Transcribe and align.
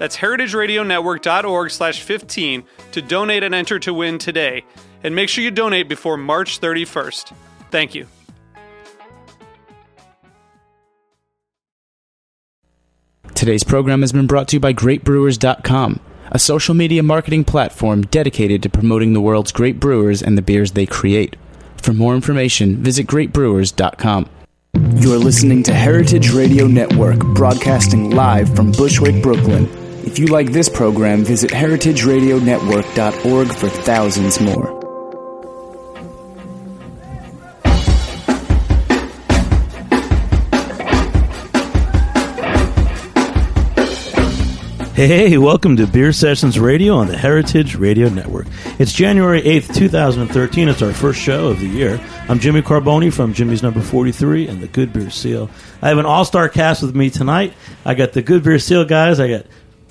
That's 0.00 0.16
heritageradionetwork.org 0.16 1.70
slash 1.70 2.00
15 2.00 2.64
to 2.92 3.02
donate 3.02 3.42
and 3.42 3.54
enter 3.54 3.78
to 3.80 3.92
win 3.92 4.16
today. 4.16 4.64
And 5.04 5.14
make 5.14 5.28
sure 5.28 5.44
you 5.44 5.50
donate 5.50 5.90
before 5.90 6.16
March 6.16 6.58
31st. 6.58 7.34
Thank 7.70 7.94
you. 7.94 8.06
Today's 13.34 13.62
program 13.62 14.00
has 14.00 14.12
been 14.12 14.26
brought 14.26 14.48
to 14.48 14.56
you 14.56 14.60
by 14.60 14.72
GreatBrewers.com, 14.72 16.00
a 16.32 16.38
social 16.38 16.74
media 16.74 17.02
marketing 17.02 17.44
platform 17.44 18.00
dedicated 18.04 18.62
to 18.62 18.70
promoting 18.70 19.12
the 19.12 19.20
world's 19.20 19.52
great 19.52 19.78
brewers 19.78 20.22
and 20.22 20.38
the 20.38 20.42
beers 20.42 20.72
they 20.72 20.86
create. 20.86 21.36
For 21.76 21.92
more 21.92 22.14
information, 22.14 22.78
visit 22.78 23.06
GreatBrewers.com. 23.06 24.30
You're 24.94 25.18
listening 25.18 25.62
to 25.64 25.74
Heritage 25.74 26.30
Radio 26.32 26.66
Network, 26.66 27.18
broadcasting 27.34 28.10
live 28.10 28.54
from 28.56 28.72
Bushwick, 28.72 29.22
Brooklyn. 29.22 29.79
If 30.02 30.18
you 30.18 30.26
like 30.26 30.50
this 30.50 30.68
program, 30.68 31.24
visit 31.24 31.50
heritageradionetwork.org 31.50 33.48
for 33.52 33.68
thousands 33.68 34.40
more. 34.40 34.80
Hey, 45.00 45.38
welcome 45.38 45.76
to 45.78 45.86
Beer 45.86 46.12
Sessions 46.12 46.58
Radio 46.60 46.96
on 46.96 47.06
the 47.06 47.16
Heritage 47.16 47.74
Radio 47.74 48.10
Network. 48.10 48.46
It's 48.78 48.92
January 48.92 49.40
8th, 49.40 49.74
2013. 49.74 50.68
It's 50.68 50.82
our 50.82 50.92
first 50.92 51.18
show 51.18 51.48
of 51.48 51.60
the 51.60 51.66
year. 51.66 51.98
I'm 52.28 52.38
Jimmy 52.38 52.60
Carbone 52.60 53.10
from 53.10 53.32
Jimmy's 53.32 53.62
Number 53.62 53.80
43 53.80 54.48
and 54.48 54.60
the 54.60 54.68
Good 54.68 54.92
Beer 54.92 55.08
Seal. 55.08 55.48
I 55.80 55.88
have 55.88 55.96
an 55.96 56.04
all 56.04 56.26
star 56.26 56.50
cast 56.50 56.82
with 56.82 56.94
me 56.94 57.08
tonight. 57.08 57.54
I 57.86 57.94
got 57.94 58.12
the 58.12 58.20
Good 58.20 58.44
Beer 58.44 58.58
Seal 58.58 58.84
guys. 58.84 59.20
I 59.20 59.28
got 59.28 59.46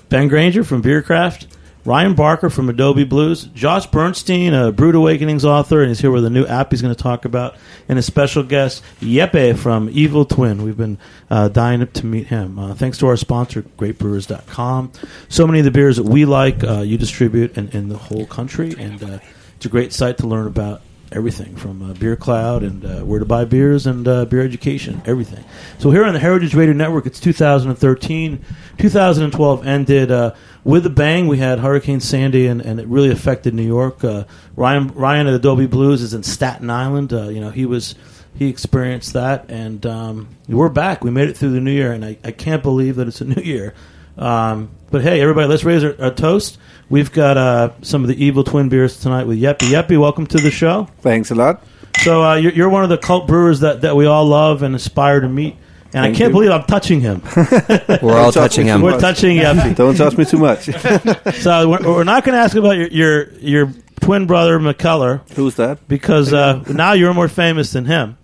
Ben 0.09 0.27
Granger 0.27 0.63
from 0.63 0.81
Bierkraft, 0.81 1.45
Ryan 1.85 2.15
Barker 2.15 2.49
from 2.49 2.67
Adobe 2.67 3.03
Blues, 3.03 3.43
Josh 3.45 3.85
Bernstein, 3.85 4.53
a 4.53 4.71
Brewed 4.71 4.95
Awakenings 4.95 5.45
author, 5.45 5.81
and 5.81 5.89
he's 5.89 5.99
here 5.99 6.11
with 6.11 6.25
a 6.25 6.29
new 6.29 6.45
app 6.45 6.71
he's 6.71 6.81
going 6.81 6.93
to 6.93 7.02
talk 7.02 7.25
about, 7.25 7.55
and 7.88 7.97
a 7.97 8.02
special 8.02 8.43
guest, 8.43 8.83
Jeppe 9.02 9.57
from 9.57 9.87
Evil 9.91 10.25
Twin. 10.25 10.63
We've 10.63 10.75
been 10.75 10.97
uh, 11.30 11.47
dying 11.49 11.85
to 11.87 12.05
meet 12.05 12.27
him. 12.27 12.57
Uh, 12.57 12.73
thanks 12.73 12.97
to 12.97 13.08
our 13.08 13.17
sponsor, 13.17 13.61
GreatBrewers.com. 13.77 14.92
So 15.30 15.45
many 15.47 15.59
of 15.59 15.65
the 15.65 15.71
beers 15.71 15.97
that 15.97 16.03
we 16.03 16.26
like, 16.26 16.64
uh, 16.64 16.81
you 16.81 16.97
distribute 16.97 17.55
in, 17.58 17.70
in, 17.70 17.89
the 17.89 17.97
whole 17.97 18.26
country, 18.26 18.76
and 18.77 19.02
uh, 19.03 19.20
it's 19.55 19.65
a 19.65 19.70
great 19.70 19.93
site 19.93 20.17
to 20.17 20.27
learn 20.27 20.47
about 20.47 20.81
everything 21.11 21.55
from 21.55 21.81
uh, 21.81 21.93
Beer 21.93 22.15
Cloud 22.15 22.64
and 22.64 22.86
uh, 22.86 22.99
where 23.02 23.20
to 23.20 23.25
buy 23.25 23.45
beers 23.45 23.87
and 23.87 24.08
uh, 24.08 24.25
beer 24.25 24.42
education, 24.42 25.02
everything. 25.05 25.43
So 25.80 25.92
here 25.92 26.05
on 26.05 26.14
the 26.14 26.20
Heritage 26.20 26.53
Radio 26.53 26.73
Network, 26.73 27.05
it's 27.05 27.20
2013. 27.20 28.45
2012 28.77 29.67
ended 29.67 30.11
uh, 30.11 30.36
with 30.64 30.86
a 30.86 30.89
bang. 30.89 31.27
We 31.27 31.37
had 31.37 31.59
Hurricane 31.59 31.99
Sandy, 31.99 32.47
and, 32.47 32.61
and 32.61 32.80
it 32.80 32.87
really 32.87 33.09
affected 33.11 33.53
New 33.53 33.64
York. 33.64 34.03
Uh, 34.03 34.25
Ryan 34.55 34.89
Ryan 34.89 35.27
at 35.27 35.33
Adobe 35.33 35.67
Blues 35.67 36.02
is 36.02 36.14
in 36.14 36.23
Staten 36.23 36.70
Island. 36.70 37.14
Uh, 37.14 37.30
you 37.30 37.41
know, 37.41 37.49
he 37.49 37.65
was 37.65 37.95
he 38.36 38.47
experienced 38.47 39.14
that, 39.14 39.49
and 39.49 39.86
um, 39.86 40.30
we're 40.47 40.70
back. 40.70 41.03
We 41.03 41.11
made 41.11 41.30
it 41.30 41.37
through 41.37 41.52
the 41.52 41.61
new 41.61 41.71
year, 41.71 41.91
and 41.91 42.05
I, 42.05 42.17
I 42.23 42.31
can't 42.31 42.64
believe 42.64 42.97
that 42.97 43.08
it's 43.08 43.21
a 43.21 43.26
new 43.26 43.41
year. 43.41 43.73
Um, 44.17 44.70
but 44.91 45.02
hey, 45.02 45.21
everybody, 45.21 45.47
let's 45.47 45.64
raise 45.64 45.83
our, 45.83 45.95
our 45.99 46.11
toast. 46.11 46.58
We've 46.89 47.11
got 47.11 47.38
uh, 47.38 47.72
some 47.83 48.02
of 48.04 48.08
the 48.08 48.23
Evil 48.23 48.44
Twin 48.44 48.67
beers 48.67 49.00
tonight 49.00 49.26
with 49.26 49.39
Jeppe. 49.39 49.70
Jeppe, 49.70 50.00
welcome 50.00 50.26
to 50.27 50.38
the 50.39 50.50
show. 50.50 50.88
Thanks 51.02 51.30
a 51.30 51.36
lot. 51.36 51.64
So 52.00 52.23
uh, 52.23 52.36
you're, 52.36 52.52
you're, 52.54 52.70
one 52.70 52.83
of 52.83 52.89
the 52.89 52.98
cult 52.98 53.27
brewers 53.27 53.60
that, 53.60 53.82
that 53.82 53.95
we 53.95 54.08
all 54.08 54.26
love 54.26 54.64
and 54.64 54.73
aspire 54.73 55.20
to 55.20 55.30
meet. 55.30 55.55
And 55.92 56.04
Thank 56.04 56.16
I 56.16 56.17
can't 56.17 56.30
you. 56.30 56.33
believe 56.33 56.52
I'm 56.52 56.64
touching 56.64 57.02
him. 57.02 57.22
we're 58.02 58.17
all 58.17 58.32
touching 58.32 58.66
him. 58.66 58.82
We're 58.82 59.00
touching 59.00 59.38
Jeppe. 59.38 59.76
Don't 59.76 59.95
touch 59.95 60.17
me 60.17 60.26
too 60.26 60.38
much. 60.38 60.66
so 61.42 61.70
we're, 61.70 61.82
we're 61.83 62.04
not 62.04 62.23
going 62.23 62.33
to 62.33 62.39
ask 62.39 62.55
about 62.55 62.77
your, 62.77 62.88
your, 62.88 63.32
your 63.39 63.73
twin 64.00 64.26
brother 64.26 64.58
Mikkeller. 64.60 65.30
Who's 65.33 65.56
that? 65.56 65.88
Because 65.88 66.33
uh, 66.33 66.64
now 66.70 66.94
you're 66.94 67.14
more 67.14 67.27
famous 67.27 67.71
than 67.71 67.86
him. 67.86 68.17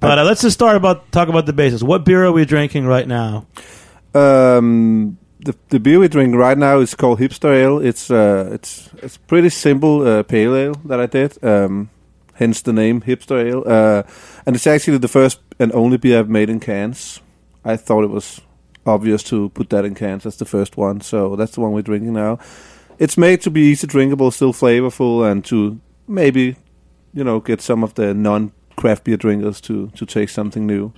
But 0.00 0.18
uh, 0.18 0.24
let's 0.24 0.42
just 0.42 0.54
start 0.54 0.76
about 0.76 1.12
talk 1.12 1.28
about 1.28 1.46
the 1.46 1.52
basics. 1.52 1.82
What 1.82 2.04
beer 2.04 2.24
are 2.24 2.32
we 2.32 2.44
drinking 2.44 2.86
right 2.86 3.06
now? 3.06 3.46
Um, 4.14 5.18
the 5.44 5.54
the 5.68 5.80
beer 5.80 5.98
we 5.98 6.08
drink 6.08 6.34
right 6.34 6.56
now 6.56 6.80
is 6.80 6.94
called 6.94 7.18
Hipster 7.18 7.54
Ale. 7.54 7.78
It's 7.78 8.10
uh, 8.10 8.50
it's 8.52 8.90
it's 9.02 9.16
pretty 9.16 9.50
simple 9.50 10.06
uh, 10.06 10.22
pale 10.22 10.54
ale 10.56 10.74
that 10.84 11.00
I 11.00 11.06
did. 11.06 11.42
Um, 11.44 11.90
hence 12.34 12.62
the 12.62 12.72
name 12.72 13.00
Hipster 13.02 13.44
Ale. 13.44 13.64
Uh, 13.66 14.02
and 14.46 14.56
it's 14.56 14.66
actually 14.66 14.98
the 14.98 15.08
first 15.08 15.40
and 15.58 15.72
only 15.72 15.96
beer 15.96 16.18
I've 16.18 16.28
made 16.28 16.50
in 16.50 16.60
cans. 16.60 17.20
I 17.64 17.76
thought 17.76 18.04
it 18.04 18.10
was 18.10 18.40
obvious 18.86 19.22
to 19.24 19.50
put 19.50 19.70
that 19.70 19.84
in 19.84 19.94
cans. 19.94 20.24
That's 20.24 20.36
the 20.36 20.44
first 20.44 20.76
one, 20.76 21.00
so 21.00 21.36
that's 21.36 21.52
the 21.52 21.60
one 21.60 21.72
we're 21.72 21.82
drinking 21.82 22.12
now. 22.12 22.38
It's 22.98 23.18
made 23.18 23.40
to 23.42 23.50
be 23.50 23.62
easy 23.62 23.86
drinkable, 23.86 24.30
still 24.30 24.52
flavorful, 24.52 25.30
and 25.30 25.44
to 25.46 25.80
maybe 26.06 26.56
you 27.12 27.24
know 27.24 27.40
get 27.40 27.60
some 27.60 27.84
of 27.84 27.94
the 27.94 28.14
non 28.14 28.52
craft 28.76 29.04
beer 29.04 29.16
drinkers 29.16 29.60
to 29.62 29.88
to 29.96 30.06
taste 30.06 30.34
something 30.34 30.66
new. 30.66 30.92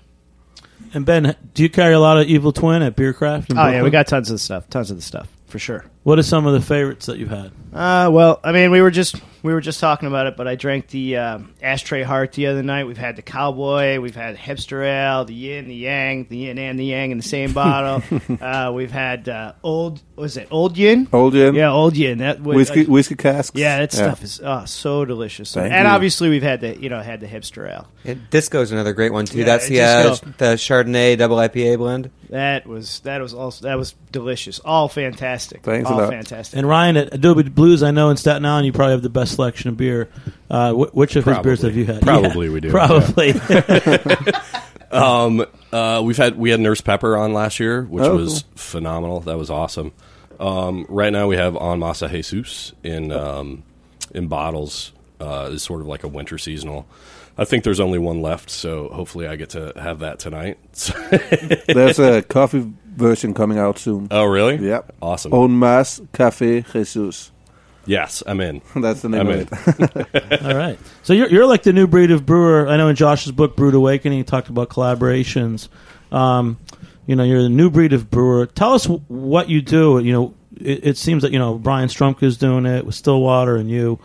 And 0.94 1.04
Ben, 1.04 1.34
do 1.54 1.62
you 1.62 1.68
carry 1.68 1.92
a 1.92 2.00
lot 2.00 2.18
of 2.18 2.28
Evil 2.28 2.52
Twin 2.52 2.80
at 2.82 2.94
Bierkraft? 2.96 3.46
oh 3.56 3.68
yeah, 3.68 3.82
we 3.82 3.90
got 3.90 4.06
tons 4.06 4.30
of 4.30 4.40
stuff, 4.40 4.70
tons 4.70 4.90
of 4.90 4.96
the 4.96 5.02
stuff 5.02 5.28
for 5.46 5.58
sure. 5.58 5.84
What 6.04 6.18
are 6.18 6.22
some 6.22 6.46
of 6.46 6.52
the 6.52 6.60
favorites 6.60 7.06
that 7.06 7.18
you've 7.18 7.30
had? 7.30 7.50
Uh, 7.72 8.10
well, 8.12 8.38
I 8.44 8.52
mean, 8.52 8.70
we 8.70 8.80
were 8.82 8.90
just 8.90 9.16
we 9.44 9.52
were 9.52 9.60
just 9.60 9.78
talking 9.78 10.08
about 10.08 10.26
it, 10.26 10.36
but 10.36 10.46
I 10.48 10.54
drank 10.54 10.88
the 10.88 11.18
uh, 11.18 11.38
Ashtray 11.62 12.02
Heart 12.02 12.32
the 12.32 12.46
other 12.46 12.62
night. 12.62 12.84
We've 12.84 12.96
had 12.96 13.16
the 13.16 13.22
Cowboy, 13.22 14.00
we've 14.00 14.14
had 14.14 14.36
Hipster 14.36 14.84
Ale, 14.84 15.26
the 15.26 15.34
Yin, 15.34 15.68
the 15.68 15.74
Yang, 15.74 16.28
the 16.28 16.38
Yin 16.38 16.58
and 16.58 16.78
the 16.78 16.84
Yang 16.84 17.10
in 17.10 17.16
the 17.18 17.24
same 17.24 17.52
bottle. 17.52 18.02
uh, 18.40 18.72
we've 18.72 18.90
had 18.90 19.28
uh, 19.28 19.52
old, 19.62 20.02
was 20.16 20.36
it 20.36 20.48
Old 20.50 20.78
Yin? 20.78 21.08
Old 21.12 21.34
Yin, 21.34 21.54
yeah, 21.54 21.70
Old 21.70 21.96
Yin. 21.96 22.18
That 22.18 22.40
whiskey, 22.40 22.84
whiskey 22.84 23.16
casks. 23.16 23.58
Yeah, 23.58 23.80
that 23.80 23.92
yeah. 23.92 24.00
stuff 24.00 24.22
is 24.22 24.40
oh, 24.42 24.64
so 24.66 25.04
delicious. 25.04 25.52
Thank 25.52 25.72
and 25.72 25.86
you. 25.86 25.92
obviously, 25.92 26.30
we've 26.30 26.42
had 26.42 26.60
the 26.60 26.80
you 26.80 26.88
know 26.88 27.00
had 27.00 27.20
the 27.20 27.26
Hipster 27.26 27.70
Ale. 27.70 27.86
It, 28.04 28.30
Disco's 28.30 28.72
another 28.72 28.92
great 28.92 29.12
one 29.12 29.26
too. 29.26 29.38
Yeah, 29.38 29.44
That's 29.44 29.68
the 29.68 29.80
uh, 29.80 30.14
the 30.38 30.54
Chardonnay 30.54 31.18
double 31.18 31.36
IPA 31.36 31.78
blend. 31.78 32.10
That 32.30 32.66
was 32.66 33.00
that 33.00 33.20
was 33.20 33.34
also 33.34 33.64
that 33.64 33.76
was 33.76 33.94
delicious. 34.10 34.58
All 34.58 34.88
fantastic. 34.88 35.62
Thanks 35.62 35.90
All 35.94 36.00
a 36.00 36.02
lot. 36.04 36.10
fantastic. 36.12 36.58
And 36.58 36.68
Ryan 36.68 36.96
at 36.96 37.14
Adobe 37.14 37.42
Blues, 37.44 37.82
I 37.82 37.90
know 37.90 38.10
in 38.10 38.16
Staten 38.16 38.44
Island 38.44 38.66
you 38.66 38.72
probably 38.72 38.92
have 38.92 39.02
the 39.02 39.08
best 39.10 39.34
selection 39.34 39.70
of 39.70 39.76
beer. 39.76 40.08
Uh, 40.50 40.72
wh- 40.72 40.94
which 40.94 41.16
of 41.16 41.24
his 41.24 41.38
beers 41.38 41.62
have 41.62 41.76
you 41.76 41.84
had? 41.86 42.02
Probably 42.02 42.46
Yeah, 42.46 42.52
we 42.52 42.60
do, 42.60 42.70
Probably. 42.70 43.32
Um, 44.90 45.44
uh, 45.72 46.02
we've 46.04 46.16
had 46.16 46.36
we 46.38 46.50
had 46.50 46.60
Nurse 46.60 46.80
Pepper 46.80 47.16
on 47.16 47.32
last 47.32 47.58
year, 47.58 47.82
which 47.82 48.04
Oh, 48.04 48.14
was 48.16 48.44
phenomenal. 48.54 49.18
That 49.20 49.36
was 49.36 49.50
awesome. 49.50 49.90
Um, 50.38 50.86
right 50.88 51.12
now 51.12 51.26
we 51.26 51.34
have 51.36 51.56
Even 51.56 51.80
More 51.80 51.94
Jesus 51.94 52.72
in 52.84 53.10
um, 53.10 53.64
in 54.14 54.28
bottles. 54.28 54.92
Uh, 55.20 55.48
is 55.52 55.62
sort 55.62 55.80
of 55.80 55.86
like 55.88 56.04
a 56.04 56.08
winter 56.08 56.38
seasonal. 56.38 56.86
I 57.36 57.44
think 57.44 57.64
there's 57.64 57.80
only 57.80 57.98
one 57.98 58.20
left, 58.22 58.50
so 58.50 58.88
hopefully 58.90 59.26
I 59.26 59.34
get 59.36 59.50
to 59.50 59.72
have 59.76 60.00
that 60.00 60.18
tonight. 60.20 60.58
There's 61.66 61.98
a 61.98 62.22
coffee 62.22 62.72
version 62.96 63.34
coming 63.34 63.58
out 63.58 63.78
soon. 63.78 64.08
oh, 64.10 64.24
really? 64.24 64.56
Yep. 64.56 64.94
Awesome. 65.02 65.32
On 65.34 65.50
Mas 65.52 66.00
Café 66.12 66.64
Jesus. 66.72 67.30
Yes, 67.86 68.22
I'm 68.26 68.40
in. 68.40 68.62
That's 68.76 69.02
the 69.02 69.08
name 69.10 69.20
I'm 69.22 69.28
of 69.28 69.68
in. 69.68 69.84
it. 70.14 70.42
All 70.44 70.56
right. 70.56 70.78
So 71.02 71.12
you're, 71.12 71.28
you're 71.28 71.46
like 71.46 71.64
the 71.64 71.72
new 71.72 71.86
breed 71.86 72.10
of 72.10 72.24
brewer. 72.24 72.66
I 72.66 72.76
know 72.78 72.88
in 72.88 72.96
Josh's 72.96 73.32
book, 73.32 73.56
Brewed 73.56 73.74
Awakening, 73.74 74.18
he 74.18 74.24
talked 74.24 74.48
about 74.48 74.70
collaborations. 74.70 75.68
Um, 76.10 76.58
you 77.06 77.14
know, 77.16 77.24
you're 77.24 77.42
the 77.42 77.48
new 77.50 77.70
breed 77.70 77.92
of 77.92 78.10
brewer. 78.10 78.46
Tell 78.46 78.72
us 78.72 78.86
wh- 78.86 79.10
what 79.10 79.50
you 79.50 79.60
do. 79.60 79.98
You 79.98 80.12
know, 80.12 80.34
it, 80.58 80.86
it 80.86 80.96
seems 80.96 81.22
that, 81.24 81.32
you 81.32 81.38
know, 81.38 81.58
Brian 81.58 81.88
Strumke 81.90 82.22
is 82.22 82.38
doing 82.38 82.64
it 82.64 82.86
with 82.86 82.94
Stillwater 82.94 83.56
and 83.56 83.68
you. 83.70 83.98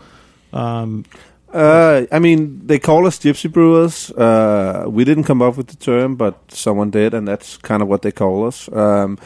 Um, 0.52 1.04
Uh, 1.52 2.06
I 2.12 2.18
mean, 2.18 2.66
they 2.66 2.78
call 2.78 3.06
us 3.06 3.18
gypsy 3.18 3.50
brewers. 3.50 4.10
Uh, 4.12 4.84
we 4.88 5.04
didn't 5.04 5.24
come 5.24 5.42
up 5.42 5.56
with 5.56 5.66
the 5.68 5.76
term, 5.76 6.16
but 6.16 6.36
someone 6.52 6.90
did, 6.90 7.12
and 7.12 7.26
that's 7.26 7.56
kind 7.56 7.82
of 7.82 7.88
what 7.88 8.02
they 8.02 8.12
call 8.12 8.46
us. 8.46 8.70
Um, 8.72 9.18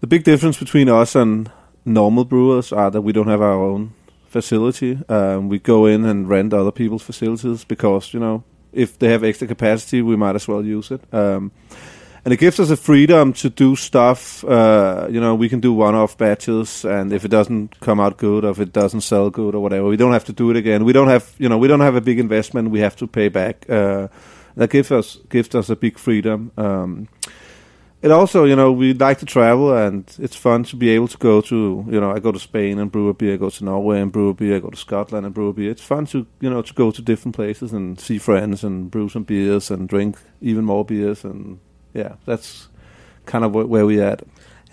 the 0.00 0.06
big 0.06 0.24
difference 0.24 0.58
between 0.58 0.88
us 0.88 1.14
and 1.14 1.50
normal 1.84 2.24
brewers 2.24 2.72
are 2.72 2.90
that 2.90 3.02
we 3.02 3.12
don't 3.12 3.28
have 3.28 3.42
our 3.42 3.62
own 3.62 3.92
facility. 4.28 4.98
Um, 5.08 5.48
we 5.48 5.58
go 5.58 5.86
in 5.86 6.04
and 6.04 6.28
rent 6.28 6.52
other 6.52 6.72
people's 6.72 7.02
facilities 7.02 7.64
because 7.64 8.12
you 8.12 8.20
know 8.20 8.42
if 8.72 8.98
they 8.98 9.08
have 9.08 9.24
extra 9.24 9.46
capacity, 9.46 10.02
we 10.02 10.16
might 10.16 10.34
as 10.34 10.46
well 10.46 10.64
use 10.64 10.90
it. 10.90 11.00
Um, 11.12 11.52
and 12.26 12.32
it 12.32 12.38
gives 12.38 12.58
us 12.58 12.70
a 12.70 12.76
freedom 12.76 13.32
to 13.32 13.48
do 13.48 13.76
stuff. 13.76 14.42
Uh, 14.44 15.06
you 15.08 15.20
know, 15.20 15.36
we 15.36 15.48
can 15.48 15.60
do 15.60 15.72
one-off 15.72 16.18
batches, 16.18 16.84
and 16.84 17.12
if 17.12 17.24
it 17.24 17.28
doesn't 17.28 17.78
come 17.78 18.00
out 18.00 18.16
good, 18.16 18.44
or 18.44 18.50
if 18.50 18.58
it 18.58 18.72
doesn't 18.72 19.02
sell 19.02 19.30
good, 19.30 19.54
or 19.54 19.62
whatever, 19.62 19.86
we 19.86 19.96
don't 19.96 20.12
have 20.12 20.24
to 20.24 20.32
do 20.32 20.50
it 20.50 20.56
again. 20.56 20.84
We 20.84 20.92
don't 20.92 21.06
have, 21.06 21.32
you 21.38 21.48
know, 21.48 21.56
we 21.56 21.68
don't 21.68 21.78
have 21.78 21.94
a 21.94 22.00
big 22.00 22.18
investment 22.18 22.72
we 22.72 22.80
have 22.80 22.96
to 22.96 23.06
pay 23.06 23.28
back. 23.28 23.70
Uh, 23.70 24.08
that 24.56 24.70
gives 24.70 24.90
us 24.90 25.18
gives 25.28 25.54
us 25.54 25.70
a 25.70 25.76
big 25.76 25.98
freedom. 25.98 26.50
Um, 26.56 27.06
it 28.02 28.10
also, 28.10 28.44
you 28.44 28.56
know, 28.56 28.72
we 28.72 28.92
like 28.92 29.20
to 29.20 29.26
travel, 29.26 29.72
and 29.76 30.12
it's 30.18 30.34
fun 30.34 30.64
to 30.64 30.74
be 30.74 30.88
able 30.88 31.06
to 31.06 31.18
go 31.18 31.40
to, 31.42 31.84
you 31.88 32.00
know, 32.00 32.10
I 32.10 32.18
go 32.18 32.32
to 32.32 32.40
Spain 32.40 32.80
and 32.80 32.90
brew 32.90 33.08
a 33.08 33.14
beer, 33.14 33.34
I 33.34 33.36
go 33.36 33.50
to 33.50 33.64
Norway 33.64 34.00
and 34.00 34.10
brew 34.10 34.30
a 34.30 34.34
beer, 34.34 34.56
I 34.56 34.58
go 34.58 34.70
to 34.70 34.76
Scotland 34.76 35.26
and 35.26 35.34
brew 35.34 35.50
a 35.50 35.52
beer. 35.52 35.70
It's 35.70 35.80
fun 35.80 36.06
to, 36.06 36.26
you 36.40 36.50
know, 36.50 36.62
to 36.62 36.74
go 36.74 36.90
to 36.90 37.00
different 37.00 37.36
places 37.36 37.72
and 37.72 38.00
see 38.00 38.18
friends 38.18 38.64
and 38.64 38.90
brew 38.90 39.08
some 39.08 39.22
beers 39.22 39.70
and 39.70 39.88
drink 39.88 40.18
even 40.40 40.64
more 40.64 40.84
beers 40.84 41.22
and 41.22 41.60
yeah, 41.96 42.16
that's 42.24 42.68
kind 43.24 43.44
of 43.44 43.52
wh- 43.52 43.68
where 43.68 43.86
we 43.86 44.00
at. 44.00 44.22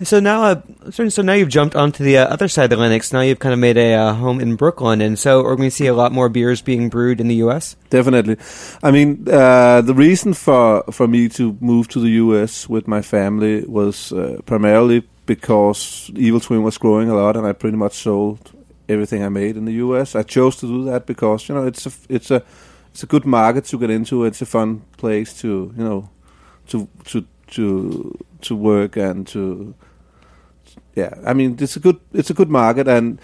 So 0.02 0.18
now, 0.18 0.42
uh, 0.42 0.60
so 0.90 1.08
so 1.08 1.22
now 1.22 1.34
you've 1.34 1.50
jumped 1.50 1.76
onto 1.76 2.02
the 2.02 2.18
uh, 2.18 2.26
other 2.26 2.48
side 2.48 2.72
of 2.72 2.78
the 2.78 2.84
Linux. 2.84 3.12
Now 3.12 3.20
you've 3.20 3.38
kind 3.38 3.52
of 3.52 3.60
made 3.60 3.76
a 3.76 3.94
uh, 3.94 4.12
home 4.14 4.40
in 4.40 4.56
Brooklyn, 4.56 5.00
and 5.00 5.16
so 5.16 5.44
we're 5.44 5.54
going 5.54 5.70
to 5.70 5.74
see 5.74 5.86
a 5.86 5.94
lot 5.94 6.10
more 6.10 6.28
beers 6.28 6.60
being 6.62 6.88
brewed 6.88 7.20
in 7.20 7.28
the 7.28 7.36
U.S. 7.36 7.76
Definitely. 7.90 8.36
I 8.82 8.90
mean, 8.90 9.24
uh, 9.30 9.82
the 9.82 9.94
reason 9.94 10.34
for 10.34 10.82
for 10.90 11.06
me 11.06 11.28
to 11.30 11.56
move 11.60 11.86
to 11.88 12.00
the 12.00 12.10
U.S. 12.10 12.68
with 12.68 12.88
my 12.88 13.02
family 13.02 13.64
was 13.66 14.12
uh, 14.12 14.40
primarily 14.46 15.04
because 15.26 16.10
Evil 16.16 16.40
Twin 16.40 16.64
was 16.64 16.76
growing 16.76 17.08
a 17.08 17.14
lot, 17.14 17.36
and 17.36 17.46
I 17.46 17.52
pretty 17.52 17.76
much 17.76 17.94
sold 17.94 18.50
everything 18.88 19.22
I 19.22 19.28
made 19.28 19.56
in 19.56 19.64
the 19.64 19.74
U.S. 19.74 20.16
I 20.16 20.24
chose 20.24 20.56
to 20.56 20.66
do 20.66 20.84
that 20.86 21.06
because 21.06 21.48
you 21.48 21.54
know 21.54 21.66
it's 21.66 21.86
a 21.86 21.92
it's 22.08 22.32
a 22.32 22.42
it's 22.90 23.04
a 23.04 23.06
good 23.06 23.24
market 23.24 23.64
to 23.66 23.78
get 23.78 23.90
into. 23.90 24.24
It's 24.24 24.42
a 24.42 24.46
fun 24.46 24.82
place 24.96 25.40
to 25.40 25.72
you 25.76 25.84
know 25.84 26.10
to 26.68 26.88
to 27.04 27.24
to 27.48 28.16
to 28.40 28.56
work 28.56 28.96
and 28.96 29.26
to 29.26 29.74
yeah 30.94 31.14
i 31.26 31.32
mean 31.32 31.56
it's 31.60 31.76
a 31.76 31.80
good 31.80 31.98
it's 32.12 32.30
a 32.30 32.34
good 32.34 32.50
market. 32.50 32.88
And 32.88 33.20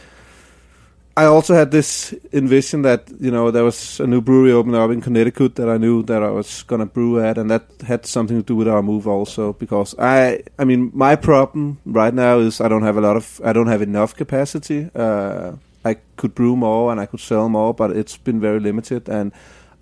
i 1.16 1.25
also 1.25 1.54
had 1.54 1.70
this 1.70 2.14
envision 2.32 2.82
that 2.82 3.10
you 3.20 3.31
know 3.31 3.50
there 3.50 3.64
was 3.64 4.00
a 4.00 4.06
new 4.06 4.20
brewery 4.20 4.52
opening 4.52 4.81
up 4.81 4.90
in 4.90 5.00
connecticut 5.00 5.56
that 5.56 5.69
i 5.69 5.76
knew 5.76 6.02
that 6.04 6.22
i 6.22 6.31
was 6.31 6.62
going 6.62 6.78
to 6.78 6.87
brew 6.87 7.20
at 7.20 7.37
and 7.37 7.50
that 7.50 7.64
had 7.87 8.06
something 8.06 8.37
to 8.37 8.42
do 8.44 8.54
with 8.54 8.69
our 8.69 8.82
move 8.82 9.08
also 9.08 9.52
because 9.54 9.94
i 9.98 10.40
i 10.58 10.64
mean 10.64 10.90
my 10.94 11.16
problem 11.16 11.78
right 11.84 12.14
now 12.14 12.38
is 12.38 12.60
i 12.60 12.69
don't 12.69 12.84
have 12.84 12.96
a 12.96 13.00
lot 13.00 13.16
of 13.16 13.40
i 13.44 13.52
don't 13.52 13.66
have 13.66 13.82
enough 13.82 14.14
capacity. 14.14 14.88
Uh, 14.94 15.52
i 15.84 15.96
could 16.16 16.34
brew 16.34 16.54
more 16.54 16.93
and 16.93 17.00
i 17.00 17.06
could 17.06 17.20
sell 17.20 17.48
more 17.48 17.75
but 17.75 17.90
it's 17.90 18.16
been 18.16 18.40
very 18.40 18.60
limited. 18.60 19.08
And 19.08 19.32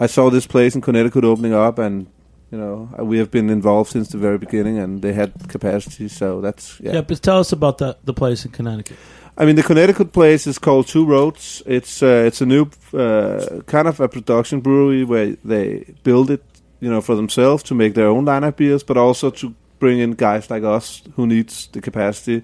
i 0.00 0.06
saw 0.06 0.30
this 0.30 0.46
place 0.46 0.74
in 0.74 0.80
connecticut 0.80 1.24
opening 1.24 1.52
up 1.52 1.78
and 1.78 2.06
you 2.50 2.58
know, 2.58 2.88
uh, 2.98 3.04
we 3.04 3.18
have 3.18 3.30
been 3.30 3.50
involved 3.50 3.90
since 3.90 4.08
the 4.08 4.18
very 4.18 4.38
beginning, 4.38 4.78
and 4.78 5.02
they 5.02 5.12
had 5.12 5.48
capacity. 5.48 6.08
So 6.08 6.40
that's 6.40 6.80
yeah. 6.80 6.94
Yeah, 6.94 7.00
but 7.02 7.22
tell 7.22 7.40
us 7.40 7.52
about 7.52 7.78
the 7.78 7.96
the 8.04 8.14
place 8.14 8.44
in 8.44 8.52
Connecticut. 8.52 8.96
I 9.36 9.44
mean, 9.44 9.56
the 9.56 9.62
Connecticut 9.62 10.12
place 10.12 10.46
is 10.46 10.58
called 10.58 10.88
Two 10.88 11.06
Roads. 11.06 11.62
It's 11.66 12.02
uh, 12.02 12.24
it's 12.26 12.40
a 12.40 12.46
new 12.46 12.70
uh, 12.92 13.60
kind 13.66 13.86
of 13.86 14.00
a 14.00 14.08
production 14.08 14.60
brewery 14.60 15.04
where 15.04 15.36
they 15.44 15.94
build 16.02 16.30
it, 16.30 16.42
you 16.80 16.90
know, 16.90 17.00
for 17.00 17.14
themselves 17.14 17.62
to 17.64 17.74
make 17.74 17.94
their 17.94 18.08
own 18.08 18.24
line 18.24 18.44
of 18.44 18.56
beers, 18.56 18.82
but 18.82 18.96
also 18.96 19.30
to 19.30 19.54
bring 19.78 20.00
in 20.00 20.12
guys 20.12 20.50
like 20.50 20.64
us 20.64 21.02
who 21.16 21.26
needs 21.26 21.68
the 21.68 21.80
capacity. 21.80 22.42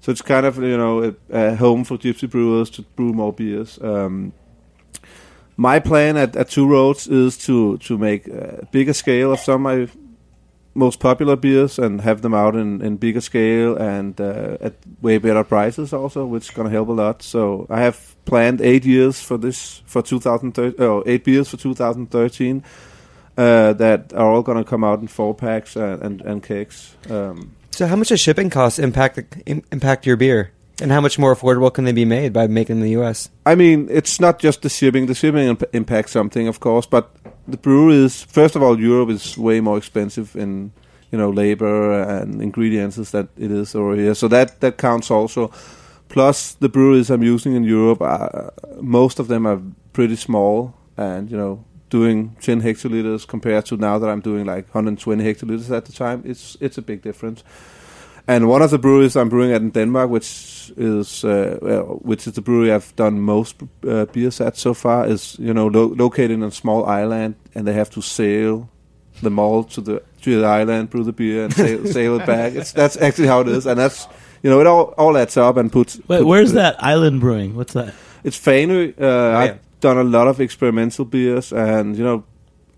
So 0.00 0.10
it's 0.10 0.22
kind 0.22 0.44
of 0.44 0.58
you 0.58 0.76
know 0.76 1.04
a, 1.04 1.14
a 1.30 1.54
home 1.54 1.84
for 1.84 1.96
gypsy 1.98 2.28
brewers 2.28 2.70
to 2.70 2.82
brew 2.82 3.12
more 3.12 3.32
beers. 3.32 3.78
Um, 3.80 4.32
my 5.56 5.78
plan 5.80 6.16
at, 6.16 6.36
at 6.36 6.48
Two 6.50 6.66
Roads 6.68 7.06
is 7.08 7.38
to 7.46 7.78
to 7.78 7.98
make 7.98 8.26
a 8.28 8.66
bigger 8.72 8.92
scale 8.92 9.32
of 9.32 9.40
some 9.40 9.66
of 9.66 9.78
my 9.78 9.88
most 10.76 10.98
popular 10.98 11.36
beers 11.36 11.78
and 11.78 12.00
have 12.00 12.20
them 12.22 12.34
out 12.34 12.56
in, 12.56 12.82
in 12.82 12.96
bigger 12.96 13.20
scale 13.20 13.76
and 13.76 14.20
uh, 14.20 14.56
at 14.60 14.74
way 15.00 15.18
better 15.18 15.44
prices 15.44 15.92
also, 15.92 16.26
which 16.26 16.48
is 16.48 16.50
going 16.50 16.66
to 16.66 16.72
help 16.74 16.88
a 16.88 16.92
lot. 16.92 17.22
So 17.22 17.66
I 17.70 17.80
have 17.82 18.16
planned 18.24 18.60
eight 18.60 18.84
years 18.84 19.20
for 19.22 19.38
this 19.38 19.82
for 19.86 20.02
2013, 20.02 20.74
oh, 20.84 21.04
eight 21.06 21.22
beers 21.24 21.48
for 21.48 21.56
2013 21.56 22.64
uh, 23.36 23.72
that 23.74 24.12
are 24.14 24.26
all 24.28 24.42
going 24.42 24.58
to 24.58 24.64
come 24.68 24.82
out 24.82 25.00
in 25.00 25.06
four 25.08 25.34
packs 25.34 25.76
and 25.76 26.02
and, 26.02 26.20
and 26.22 26.42
kegs. 26.42 26.96
Um, 27.08 27.52
So 27.70 27.86
how 27.86 27.96
much 27.96 28.08
does 28.08 28.20
shipping 28.20 28.50
costs 28.50 28.78
impact 28.78 29.14
the, 29.16 29.24
im- 29.46 29.62
impact 29.72 30.06
your 30.06 30.16
beer, 30.16 30.50
and 30.80 30.90
how 30.90 31.00
much 31.00 31.18
more 31.18 31.34
affordable 31.34 31.72
can 31.72 31.84
they 31.84 31.92
be 31.92 32.04
made 32.04 32.32
by 32.32 32.46
making 32.46 32.76
in 32.76 32.82
the 32.82 32.90
U.S.? 32.90 33.30
I 33.46 33.54
mean, 33.54 33.88
it's 33.90 34.20
not 34.20 34.38
just 34.38 34.62
the 34.62 34.68
shipping. 34.68 35.06
The 35.06 35.14
shipping 35.14 35.48
imp- 35.48 35.74
impacts 35.74 36.12
something, 36.12 36.48
of 36.48 36.60
course, 36.60 36.86
but 36.86 37.10
the 37.46 37.56
breweries. 37.56 38.22
first 38.22 38.56
of 38.56 38.62
all, 38.62 38.78
Europe 38.80 39.10
is 39.10 39.38
way 39.38 39.60
more 39.60 39.78
expensive 39.78 40.34
in 40.36 40.72
you 41.10 41.18
know 41.18 41.30
labor 41.30 42.02
and 42.02 42.42
ingredients 42.42 42.96
than 42.96 43.28
it 43.36 43.50
is 43.50 43.74
over 43.74 43.94
here. 43.94 44.14
So 44.14 44.28
that 44.28 44.60
that 44.60 44.78
counts 44.78 45.10
also. 45.10 45.52
Plus, 46.08 46.54
the 46.54 46.68
breweries 46.68 47.10
I'm 47.10 47.22
using 47.22 47.54
in 47.54 47.64
Europe, 47.64 48.00
are, 48.02 48.52
most 48.80 49.18
of 49.18 49.28
them 49.28 49.46
are 49.46 49.60
pretty 49.92 50.16
small, 50.16 50.74
and 50.96 51.30
you 51.30 51.36
know, 51.36 51.64
doing 51.88 52.36
10 52.40 52.62
hectoliters 52.62 53.26
compared 53.26 53.66
to 53.66 53.76
now 53.76 53.98
that 53.98 54.08
I'm 54.08 54.20
doing 54.20 54.44
like 54.44 54.66
120 54.74 55.24
hectoliters 55.24 55.70
at 55.70 55.86
the 55.86 55.92
time, 55.92 56.22
it's 56.24 56.56
it's 56.60 56.78
a 56.78 56.82
big 56.82 57.02
difference. 57.02 57.42
And 58.26 58.48
one 58.48 58.62
of 58.64 58.70
the 58.70 58.78
breweries 58.78 59.16
I'm 59.16 59.28
brewing 59.28 59.52
at 59.52 59.60
in 59.60 59.70
Denmark, 59.70 60.10
which 60.10 60.72
is 60.76 61.24
uh, 61.24 61.58
well, 61.60 61.98
which 62.02 62.26
is 62.26 62.32
the 62.32 62.40
brewery 62.40 62.72
I've 62.72 62.94
done 62.96 63.20
most 63.20 63.56
uh, 63.86 64.06
beers 64.06 64.40
at 64.40 64.56
so 64.56 64.74
far, 64.74 65.06
is 65.06 65.36
you 65.38 65.52
know 65.52 65.66
lo- 65.66 65.94
located 65.96 66.30
in 66.30 66.42
a 66.42 66.50
small 66.50 66.86
island, 66.86 67.34
and 67.54 67.66
they 67.66 67.74
have 67.74 67.90
to 67.90 68.00
sail 68.00 68.68
the 69.22 69.30
malt 69.30 69.70
to 69.72 69.80
the 69.82 70.02
to 70.22 70.40
the 70.40 70.46
island, 70.46 70.88
brew 70.90 71.04
the 71.04 71.12
beer, 71.12 71.44
and 71.44 71.52
sail, 71.54 71.86
sail 71.92 72.20
it 72.20 72.26
back. 72.26 72.54
It's 72.54 72.72
that's 72.72 72.96
actually 72.96 73.28
how 73.28 73.40
it 73.40 73.48
is, 73.48 73.66
and 73.66 73.78
that's 73.78 74.08
you 74.42 74.50
know 74.50 74.60
it 74.60 74.66
all 74.66 74.94
all 74.96 75.16
adds 75.18 75.36
up 75.36 75.56
and 75.58 75.70
puts. 75.70 75.96
Wait, 75.96 76.18
puts- 76.18 76.24
where's 76.24 76.52
that 76.52 76.76
island 76.82 77.20
brewing? 77.20 77.54
What's 77.56 77.74
that? 77.74 77.92
It's 78.24 78.38
Fanø. 78.40 78.88
Uh, 78.88 79.04
yeah. 79.04 79.38
I've 79.38 79.58
done 79.80 79.98
a 79.98 80.04
lot 80.04 80.28
of 80.28 80.40
experimental 80.40 81.04
beers, 81.04 81.52
and 81.52 81.94
you 81.98 82.04
know, 82.04 82.24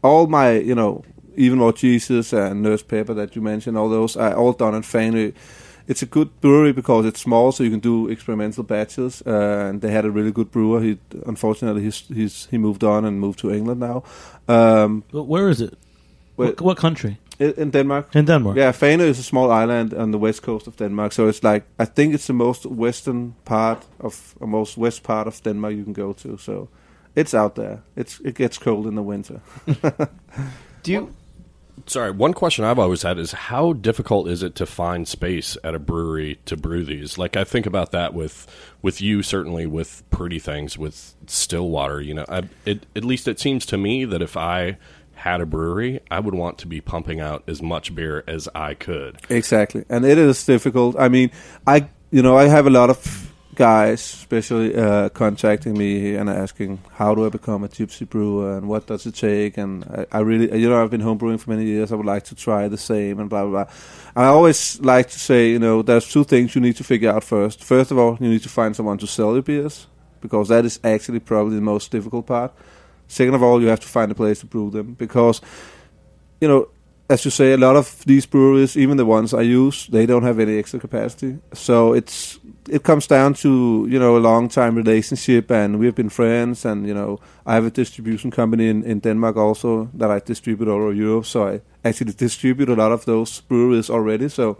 all 0.02 0.26
my 0.26 0.58
you 0.58 0.74
know, 0.74 1.04
even 1.36 1.58
more 1.58 1.72
Jesus 1.72 2.32
and 2.32 2.62
Nurse 2.62 2.82
Pepper 2.82 3.14
that 3.14 3.36
you 3.36 3.42
mentioned, 3.42 3.78
all 3.78 3.88
those 3.88 4.16
are 4.16 4.34
all 4.34 4.52
done 4.52 4.74
in 4.76 4.82
Fanø. 4.82 5.32
It's 5.88 6.02
a 6.02 6.06
good 6.06 6.40
brewery 6.40 6.72
because 6.72 7.06
it's 7.06 7.20
small, 7.20 7.52
so 7.52 7.62
you 7.62 7.70
can 7.70 7.80
do 7.80 8.08
experimental 8.08 8.64
batches. 8.64 9.22
Uh, 9.24 9.68
and 9.70 9.80
they 9.80 9.92
had 9.92 10.04
a 10.04 10.10
really 10.10 10.32
good 10.32 10.50
brewer. 10.50 10.80
He 10.80 10.98
unfortunately 11.26 11.82
he's, 11.82 12.04
he's 12.08 12.48
he 12.50 12.58
moved 12.58 12.82
on 12.82 13.04
and 13.04 13.20
moved 13.20 13.38
to 13.38 13.50
England 13.50 13.80
now. 13.80 14.02
Um, 14.48 15.04
But 15.12 15.28
Where 15.28 15.48
is 15.48 15.60
it? 15.60 15.74
Wait. 16.36 16.46
What, 16.46 16.60
what 16.60 16.76
country? 16.76 17.18
in 17.38 17.70
Denmark. 17.70 18.14
In 18.14 18.24
Denmark. 18.24 18.56
Yeah, 18.56 18.72
Fanø 18.72 19.00
is 19.08 19.18
a 19.18 19.22
small 19.22 19.50
island 19.50 19.94
on 19.94 20.10
the 20.10 20.18
west 20.18 20.42
coast 20.42 20.66
of 20.66 20.76
Denmark, 20.76 21.12
so 21.12 21.28
it's 21.28 21.42
like 21.42 21.64
I 21.78 21.84
think 21.84 22.14
it's 22.14 22.26
the 22.26 22.32
most 22.32 22.66
western 22.66 23.34
part 23.44 23.84
of, 24.00 24.34
or 24.40 24.48
most 24.48 24.76
west 24.78 25.02
part 25.02 25.26
of 25.26 25.42
Denmark 25.42 25.74
you 25.74 25.84
can 25.84 25.92
go 25.92 26.12
to. 26.12 26.38
So 26.38 26.68
it's 27.14 27.34
out 27.34 27.54
there. 27.54 27.78
It's 27.96 28.20
it 28.24 28.38
gets 28.38 28.58
cold 28.58 28.86
in 28.86 28.94
the 28.94 29.02
winter. 29.02 29.40
Do 30.82 30.92
you? 30.92 31.08
Sorry, 31.86 32.10
one 32.10 32.32
question 32.32 32.64
I've 32.64 32.78
always 32.78 33.02
had 33.02 33.18
is 33.18 33.32
how 33.32 33.74
difficult 33.74 34.28
is 34.28 34.42
it 34.42 34.54
to 34.56 34.66
find 34.66 35.06
space 35.06 35.56
at 35.62 35.74
a 35.74 35.78
brewery 35.78 36.38
to 36.46 36.56
brew 36.56 36.84
these? 36.84 37.18
Like 37.18 37.36
I 37.36 37.44
think 37.44 37.66
about 37.66 37.92
that 37.92 38.14
with 38.14 38.46
with 38.82 39.00
you 39.00 39.22
certainly 39.22 39.66
with 39.66 40.02
pretty 40.10 40.38
things 40.38 40.78
with 40.78 41.14
Stillwater. 41.26 42.00
You 42.00 42.14
know, 42.14 42.24
I, 42.28 42.44
it, 42.64 42.86
at 42.96 43.04
least 43.04 43.28
it 43.28 43.38
seems 43.38 43.66
to 43.66 43.76
me 43.76 44.04
that 44.06 44.22
if 44.22 44.36
I 44.36 44.78
had 45.14 45.40
a 45.40 45.46
brewery, 45.46 46.00
I 46.10 46.20
would 46.20 46.34
want 46.34 46.58
to 46.58 46.66
be 46.66 46.80
pumping 46.80 47.20
out 47.20 47.42
as 47.46 47.62
much 47.62 47.94
beer 47.94 48.24
as 48.26 48.48
I 48.54 48.74
could. 48.74 49.18
Exactly, 49.28 49.84
and 49.88 50.04
it 50.04 50.18
is 50.18 50.44
difficult. 50.44 50.96
I 50.98 51.08
mean, 51.08 51.30
I 51.66 51.88
you 52.10 52.22
know 52.22 52.36
I 52.36 52.48
have 52.48 52.66
a 52.66 52.70
lot 52.70 52.90
of 52.90 53.25
guys, 53.56 54.00
especially 54.00 54.76
uh, 54.76 55.08
contacting 55.08 55.76
me 55.76 56.14
and 56.14 56.30
asking 56.30 56.78
how 56.92 57.14
do 57.14 57.26
I 57.26 57.30
become 57.30 57.64
a 57.64 57.68
gypsy 57.68 58.08
brewer 58.08 58.56
and 58.56 58.68
what 58.68 58.86
does 58.86 59.06
it 59.06 59.14
take. 59.14 59.56
And 59.56 59.84
I, 59.84 60.18
I 60.18 60.20
really, 60.20 60.56
you 60.58 60.68
know, 60.68 60.82
I've 60.82 60.90
been 60.90 61.00
homebrewing 61.00 61.40
for 61.40 61.50
many 61.50 61.64
years. 61.64 61.90
I 61.90 61.96
would 61.96 62.06
like 62.06 62.24
to 62.24 62.34
try 62.34 62.68
the 62.68 62.78
same 62.78 63.18
and 63.18 63.28
blah 63.28 63.44
blah 63.44 63.64
blah. 63.64 63.74
I 64.14 64.26
always 64.26 64.80
like 64.80 65.08
to 65.10 65.18
say, 65.18 65.50
you 65.50 65.58
know, 65.58 65.82
there's 65.82 66.08
two 66.10 66.24
things 66.24 66.54
you 66.54 66.60
need 66.60 66.76
to 66.76 66.84
figure 66.84 67.10
out 67.10 67.24
first. 67.24 67.64
First 67.64 67.90
of 67.90 67.98
all, 67.98 68.16
you 68.20 68.28
need 68.28 68.42
to 68.42 68.48
find 68.48 68.76
someone 68.76 68.98
to 68.98 69.06
sell 69.06 69.32
your 69.32 69.42
beers 69.42 69.86
because 70.20 70.48
that 70.48 70.64
is 70.64 70.78
actually 70.84 71.20
probably 71.20 71.56
the 71.56 71.62
most 71.62 71.90
difficult 71.90 72.26
part. 72.26 72.52
Second 73.08 73.34
of 73.34 73.42
all, 73.42 73.60
you 73.60 73.68
have 73.68 73.80
to 73.80 73.88
find 73.88 74.12
a 74.12 74.14
place 74.14 74.40
to 74.40 74.46
brew 74.46 74.70
them 74.70 74.94
because, 74.94 75.40
you 76.40 76.48
know, 76.48 76.68
as 77.08 77.24
you 77.24 77.30
say, 77.30 77.52
a 77.52 77.56
lot 77.56 77.76
of 77.76 78.04
these 78.04 78.26
breweries, 78.26 78.76
even 78.76 78.96
the 78.96 79.06
ones 79.06 79.32
I 79.32 79.42
use, 79.42 79.86
they 79.86 80.06
don't 80.06 80.24
have 80.24 80.40
any 80.40 80.58
extra 80.58 80.80
capacity. 80.80 81.38
So 81.52 81.92
it's 81.92 82.40
it 82.68 82.82
comes 82.82 83.06
down 83.06 83.34
to 83.34 83.86
you 83.90 83.98
know 83.98 84.16
a 84.16 84.20
long 84.20 84.48
time 84.48 84.74
relationship, 84.74 85.50
and 85.50 85.78
we've 85.78 85.94
been 85.94 86.08
friends, 86.10 86.64
and 86.64 86.86
you 86.86 86.94
know 86.94 87.18
I 87.46 87.54
have 87.54 87.66
a 87.66 87.70
distribution 87.70 88.30
company 88.30 88.68
in, 88.68 88.82
in 88.84 89.00
Denmark 89.00 89.36
also 89.36 89.88
that 89.94 90.10
I 90.10 90.20
distribute 90.20 90.68
all 90.68 90.82
over 90.82 90.92
Europe. 90.92 91.26
So 91.26 91.48
I 91.48 91.60
actually 91.84 92.12
distribute 92.12 92.68
a 92.68 92.74
lot 92.74 92.92
of 92.92 93.04
those 93.04 93.40
breweries 93.42 93.90
already. 93.90 94.28
So 94.28 94.56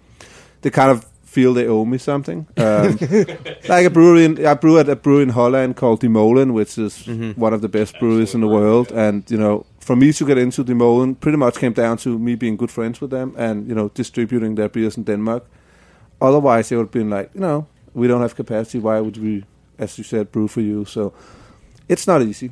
they 0.63 0.71
kind 0.71 0.91
of 0.91 1.05
feel 1.25 1.53
they 1.55 1.67
owe 1.67 1.85
me 1.85 1.99
something. 1.99 2.47
Um, 2.57 2.99
like 3.69 3.87
a 3.87 3.91
brewery, 3.91 4.25
in, 4.25 4.47
I 4.47 4.55
brew 4.55 4.79
at 4.79 4.89
a 4.89 4.97
brewery 4.97 5.23
in 5.23 5.29
Holland 5.31 5.77
called 5.77 6.01
De 6.01 6.09
Molen, 6.09 6.53
which 6.53 6.79
is 6.79 7.07
one 7.37 7.55
of 7.55 7.61
the 7.61 7.69
best 7.69 7.99
breweries 8.01 8.35
in 8.35 8.41
the 8.41 8.49
world, 8.49 8.93
and 8.93 9.31
you 9.31 9.39
know 9.39 9.65
for 9.81 9.97
me 9.97 10.13
to 10.13 10.27
get 10.27 10.39
into 10.39 10.65
De 10.65 10.75
Molen 10.75 11.15
pretty 11.15 11.39
much 11.39 11.59
came 11.59 11.73
down 11.73 11.97
to 11.99 12.19
me 12.19 12.35
being 12.35 12.57
good 12.57 12.71
friends 12.71 13.01
with 13.01 13.11
them 13.11 13.35
and 13.39 13.69
you 13.69 13.75
know 13.75 13.89
distributing 13.95 14.57
their 14.57 14.69
beers 14.69 14.97
in 14.97 15.05
Denmark. 15.05 15.45
Otherwise, 16.21 16.73
it 16.73 16.77
would 16.77 16.87
have 16.87 16.91
been 16.91 17.11
like, 17.11 17.31
you 17.35 17.41
know, 17.41 17.67
we 17.97 18.07
don't 18.07 18.21
have 18.21 18.37
capacity. 18.37 18.79
Why 18.79 19.01
would 19.01 19.17
we, 19.17 19.45
as 19.79 19.97
you 19.99 20.05
said, 20.05 20.31
brew 20.31 20.47
for 20.49 20.61
you? 20.61 20.85
So 20.85 21.13
it's 21.89 22.07
not 22.07 22.21
easy. 22.23 22.51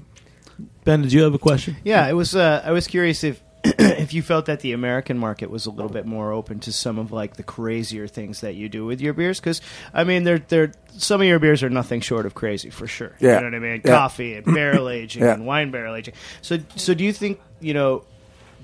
Ben, 0.84 1.02
did 1.02 1.12
you 1.12 1.22
have 1.22 1.34
a 1.34 1.38
question? 1.38 1.76
Yeah, 1.84 2.08
it 2.08 2.14
was. 2.14 2.34
Uh, 2.34 2.62
I 2.64 2.70
was 2.72 2.86
curious 2.86 3.22
if 3.24 3.42
if 3.64 4.12
you 4.14 4.22
felt 4.22 4.46
that 4.46 4.60
the 4.60 4.72
American 4.72 5.18
market 5.18 5.50
was 5.50 5.66
a 5.66 5.70
little 5.70 5.90
bit 5.90 6.06
more 6.06 6.32
open 6.32 6.60
to 6.60 6.72
some 6.72 6.98
of 6.98 7.10
like 7.12 7.36
the 7.36 7.42
crazier 7.42 8.06
things 8.06 8.40
that 8.42 8.54
you 8.54 8.68
do 8.68 8.84
with 8.86 9.00
your 9.00 9.12
beers, 9.14 9.40
because 9.40 9.60
I 9.92 10.04
mean, 10.04 10.24
they're 10.24 10.38
they're 10.38 10.72
some 10.96 11.20
of 11.20 11.26
your 11.26 11.38
beers 11.38 11.62
are 11.62 11.70
nothing 11.70 12.00
short 12.00 12.24
of 12.26 12.34
crazy 12.34 12.70
for 12.70 12.86
sure. 12.86 13.12
Yeah. 13.20 13.34
you 13.36 13.40
know 13.40 13.46
what 13.46 13.54
I 13.54 13.58
mean. 13.58 13.80
Yeah. 13.84 13.90
Coffee 13.98 14.34
and 14.36 14.44
barrel 14.54 14.88
aging 14.88 15.22
Yeah. 15.24 15.34
and 15.34 15.44
wine 15.46 15.70
barrel 15.70 15.94
aging. 15.94 16.14
So 16.42 16.58
so 16.76 16.94
do 16.94 17.04
you 17.04 17.12
think 17.12 17.40
you 17.60 17.74
know? 17.74 18.04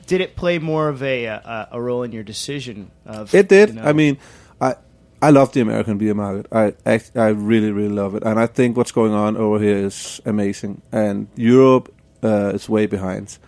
Did 0.07 0.21
it 0.23 0.35
play 0.35 0.59
more 0.59 0.89
of 0.89 1.03
a 1.03 1.25
a, 1.27 1.69
a 1.73 1.81
role 1.81 2.03
in 2.03 2.11
your 2.13 2.25
decision 2.25 2.91
of 3.07 3.33
It 3.35 3.49
did. 3.49 3.69
you 3.71 3.75
know- 3.77 3.83
I 3.85 3.93
mean, 3.93 4.19
I 4.61 4.75
I 5.23 5.31
love 5.31 5.53
the 5.53 5.61
American 5.61 5.99
beer 5.99 6.15
market. 6.15 6.47
I 6.53 7.01
I 7.15 7.29
really 7.29 7.73
really 7.73 7.95
love 7.95 8.15
it, 8.15 8.23
and 8.25 8.39
I 8.41 8.47
think 8.47 8.77
what's 8.77 8.93
going 8.93 9.13
on 9.13 9.37
over 9.37 9.59
here 9.59 9.77
is 9.77 10.21
amazing. 10.25 10.81
And 10.93 11.29
Europe 11.37 11.93
uh, 12.23 12.53
is 12.55 12.69
way 12.69 12.87
behind. 12.87 13.39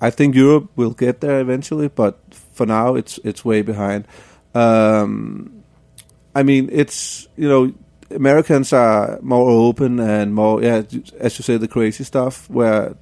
I 0.00 0.10
think 0.10 0.34
Europe 0.34 0.70
will 0.76 0.94
get 0.94 1.20
there 1.20 1.40
eventually, 1.40 1.88
but 1.88 2.18
for 2.52 2.66
now 2.66 2.94
it's 2.96 3.18
it's 3.24 3.44
way 3.44 3.62
behind. 3.62 4.06
Um, 4.54 5.64
I 6.34 6.42
mean, 6.42 6.68
it's 6.72 7.28
you 7.36 7.48
know 7.48 7.72
Americans 8.10 8.72
are 8.72 9.18
more 9.20 9.50
open 9.50 10.00
and 10.00 10.34
more 10.34 10.62
yeah, 10.62 10.82
as 11.20 11.38
you 11.38 11.42
say, 11.42 11.58
the 11.58 11.68
crazy 11.68 12.04
stuff 12.04 12.48
where. 12.50 12.94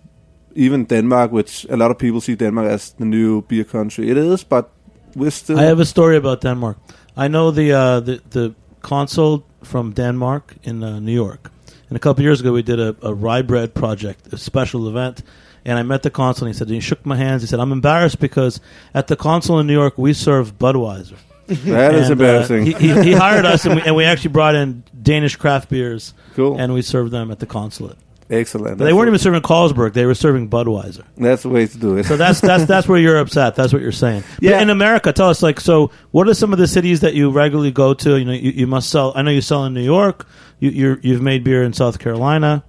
Even 0.58 0.86
Denmark, 0.86 1.32
which 1.32 1.66
a 1.68 1.76
lot 1.76 1.90
of 1.90 1.98
people 1.98 2.22
see 2.22 2.34
Denmark 2.34 2.70
as 2.70 2.92
the 2.92 3.04
new 3.04 3.42
beer 3.42 3.64
country, 3.64 4.08
it 4.08 4.16
is, 4.16 4.42
but 4.42 4.70
we're 5.14 5.30
still. 5.30 5.58
I 5.58 5.64
have 5.64 5.80
a 5.80 5.84
story 5.84 6.16
about 6.16 6.40
Denmark. 6.40 6.78
I 7.16 7.28
know 7.28 7.50
the 7.50 7.72
uh, 7.72 8.00
the 8.00 8.20
the 8.30 8.54
consul 8.82 9.44
from 9.62 9.92
Denmark 9.92 10.54
in 10.62 10.82
uh, 10.82 11.00
New 11.00 11.12
York. 11.14 11.50
And 11.88 11.96
a 11.96 12.00
couple 12.00 12.22
years 12.24 12.40
ago, 12.40 12.52
we 12.52 12.62
did 12.62 12.80
a, 12.80 12.96
a 13.02 13.14
rye 13.14 13.42
bread 13.42 13.72
project, 13.74 14.32
a 14.32 14.36
special 14.38 14.88
event. 14.88 15.22
And 15.64 15.78
I 15.78 15.82
met 15.82 16.02
the 16.02 16.10
consul, 16.10 16.46
and 16.46 16.54
he 16.54 16.58
said, 16.58 16.68
he 16.68 16.80
shook 16.80 17.04
my 17.06 17.16
hands. 17.16 17.42
He 17.42 17.48
said, 17.48 17.58
I'm 17.60 17.72
embarrassed 17.72 18.18
because 18.20 18.60
at 18.94 19.06
the 19.08 19.16
consul 19.16 19.58
in 19.60 19.66
New 19.66 19.72
York, 19.72 19.98
we 19.98 20.12
serve 20.12 20.58
Budweiser. 20.58 21.16
That 21.46 21.94
is 21.94 22.10
And, 22.10 22.20
uh, 22.20 22.24
embarrassing. 22.24 22.66
he, 22.66 22.72
he, 22.72 23.02
he 23.02 23.12
hired 23.12 23.44
us, 23.44 23.64
and 23.66 23.76
we, 23.76 23.82
and 23.82 23.94
we 23.96 24.04
actually 24.04 24.30
brought 24.32 24.54
in 24.56 24.82
Danish 25.02 25.36
craft 25.36 25.68
beers, 25.68 26.12
cool. 26.34 26.56
and 26.58 26.72
we 26.74 26.82
served 26.82 27.10
them 27.12 27.30
at 27.30 27.38
the 27.38 27.46
consulate. 27.46 27.96
Excellent. 28.28 28.78
But 28.78 28.84
they 28.84 28.92
weren't 28.92 29.08
even 29.08 29.18
serving 29.18 29.42
Carlsberg; 29.42 29.92
they 29.92 30.06
were 30.06 30.14
serving 30.14 30.50
Budweiser. 30.50 31.04
That's 31.16 31.42
the 31.44 31.48
way 31.48 31.66
to 31.66 31.78
do 31.78 31.96
it. 31.96 32.06
So 32.06 32.16
that's 32.16 32.40
that's 32.40 32.64
that's 32.72 32.88
where 32.88 32.98
you're 32.98 33.18
upset. 33.18 33.54
That's 33.54 33.72
what 33.72 33.82
you're 33.82 33.92
saying. 33.92 34.24
But 34.36 34.42
Yeah. 34.42 34.60
in 34.60 34.70
America, 34.70 35.12
tell 35.12 35.28
us 35.28 35.42
like 35.42 35.60
so. 35.60 35.90
What 36.10 36.28
are 36.28 36.34
some 36.34 36.52
of 36.52 36.58
the 36.58 36.66
cities 36.66 37.00
that 37.00 37.14
you 37.14 37.30
regularly 37.30 37.70
go 37.70 37.94
to? 37.94 38.18
You 38.18 38.24
know, 38.24 38.32
you, 38.32 38.50
you 38.50 38.66
must 38.66 38.90
sell. 38.90 39.12
I 39.14 39.22
know 39.22 39.30
you 39.30 39.40
sell 39.40 39.64
in 39.64 39.74
New 39.74 39.84
York. 39.84 40.26
You, 40.58 40.70
you're, 40.70 40.98
you've 41.02 41.20
made 41.22 41.44
beer 41.44 41.62
in 41.62 41.72
South 41.72 41.98
Carolina. 41.98 42.64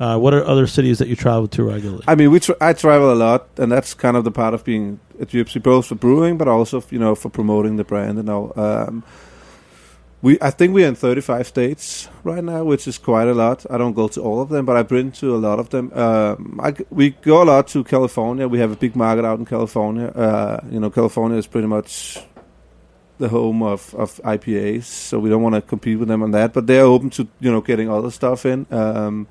Uh, 0.00 0.18
what 0.18 0.34
are 0.34 0.44
other 0.44 0.66
cities 0.66 0.98
that 0.98 1.08
you 1.08 1.16
travel 1.16 1.48
to 1.48 1.62
regularly? 1.64 2.04
I 2.06 2.14
mean, 2.16 2.30
we 2.30 2.40
tr- 2.40 2.52
I 2.60 2.72
travel 2.74 3.12
a 3.12 3.14
lot, 3.14 3.48
and 3.56 3.70
that's 3.72 3.94
kind 3.94 4.16
of 4.16 4.24
the 4.24 4.30
part 4.30 4.52
of 4.54 4.64
being 4.64 5.00
a 5.20 5.24
gypsy, 5.24 5.62
both 5.62 5.86
for 5.86 5.94
brewing, 5.94 6.36
but 6.36 6.48
also 6.48 6.82
you 6.90 6.98
know 6.98 7.14
for 7.14 7.30
promoting 7.30 7.76
the 7.76 7.84
brand 7.84 8.18
and 8.18 8.28
all. 8.28 8.52
Um, 8.58 9.04
we 10.26 10.36
I 10.42 10.50
think 10.50 10.74
we're 10.74 10.88
in 10.88 10.96
35 10.96 11.46
states 11.46 12.08
right 12.24 12.42
now, 12.42 12.64
which 12.64 12.88
is 12.88 12.98
quite 12.98 13.28
a 13.28 13.34
lot. 13.34 13.64
I 13.70 13.78
don't 13.78 13.94
go 13.94 14.08
to 14.08 14.20
all 14.20 14.40
of 14.40 14.48
them, 14.48 14.64
but 14.66 14.76
I've 14.76 14.88
been 14.88 15.12
to 15.12 15.36
a 15.36 15.40
lot 15.48 15.60
of 15.60 15.70
them. 15.70 15.92
Um, 15.92 16.60
I 16.60 16.74
we 16.90 17.10
go 17.10 17.42
a 17.42 17.46
lot 17.52 17.68
to 17.68 17.84
California. 17.84 18.48
We 18.48 18.58
have 18.58 18.72
a 18.72 18.76
big 18.76 18.96
market 18.96 19.24
out 19.24 19.38
in 19.38 19.44
California. 19.44 20.08
Uh, 20.08 20.60
you 20.68 20.80
know, 20.80 20.90
California 20.90 21.38
is 21.38 21.46
pretty 21.46 21.68
much 21.68 22.18
the 23.18 23.28
home 23.28 23.62
of, 23.62 23.94
of 23.94 24.20
IPAs, 24.24 24.82
so 24.82 25.20
we 25.20 25.30
don't 25.30 25.42
want 25.42 25.54
to 25.54 25.62
compete 25.62 25.98
with 25.98 26.08
them 26.08 26.22
on 26.24 26.32
that. 26.32 26.52
But 26.52 26.66
they're 26.66 26.90
open 26.94 27.10
to 27.10 27.28
you 27.38 27.52
know 27.52 27.60
getting 27.60 27.88
other 27.88 28.10
stuff 28.10 28.44
in. 28.46 28.66
Um, 28.72 29.28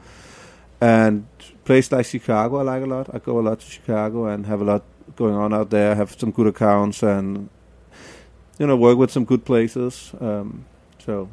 and 0.80 1.28
place 1.66 1.92
like 1.92 2.06
Chicago, 2.06 2.60
I 2.60 2.64
like 2.64 2.84
a 2.84 2.90
lot. 2.96 3.14
I 3.14 3.20
go 3.20 3.40
a 3.40 3.44
lot 3.50 3.60
to 3.60 3.66
Chicago 3.66 4.28
and 4.28 4.46
have 4.46 4.62
a 4.62 4.66
lot 4.72 4.84
going 5.18 5.36
on 5.36 5.54
out 5.54 5.72
there. 5.72 5.92
I 5.92 5.96
Have 5.96 6.18
some 6.18 6.32
good 6.32 6.48
accounts 6.48 7.04
and 7.04 7.50
you 8.60 8.66
know 8.68 8.78
work 8.78 8.98
with 8.98 9.12
some 9.12 9.26
good 9.26 9.44
places. 9.44 10.14
Um, 10.22 10.66
so 11.06 11.30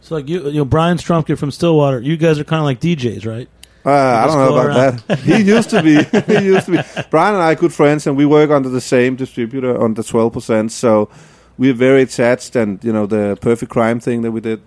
So 0.00 0.14
like 0.14 0.28
you, 0.28 0.46
you 0.46 0.58
know, 0.58 0.64
Brian 0.64 0.96
Strumke 0.98 1.36
from 1.36 1.50
Stillwater. 1.50 2.00
You 2.00 2.16
guys 2.16 2.38
are 2.38 2.44
kind 2.44 2.60
of 2.60 2.64
like 2.64 2.80
DJs, 2.80 3.26
right? 3.26 3.48
uh, 3.84 3.90
I 3.90 4.26
don't 4.26 4.36
know 4.38 4.54
about 4.54 4.66
around. 4.66 4.98
that. 5.06 5.18
he 5.20 5.42
used 5.42 5.70
to 5.70 5.82
be. 5.82 6.02
he 6.38 6.46
used 6.46 6.66
to 6.66 6.72
be. 6.72 7.02
Brian 7.10 7.34
and 7.34 7.42
I 7.42 7.52
are 7.52 7.54
good 7.54 7.72
friends, 7.72 8.06
and 8.06 8.16
we 8.16 8.26
work 8.26 8.50
under 8.50 8.68
the 8.68 8.80
same 8.80 9.16
distributor 9.16 9.80
on 9.80 9.94
the 9.94 10.02
twelve 10.02 10.32
percent. 10.32 10.72
So 10.72 11.08
we're 11.56 11.74
very 11.74 12.02
attached. 12.02 12.56
And 12.56 12.82
you 12.84 12.92
know 12.92 13.06
the 13.06 13.38
Perfect 13.40 13.70
Crime 13.72 14.00
thing 14.00 14.22
that 14.22 14.32
we 14.32 14.40
did, 14.40 14.60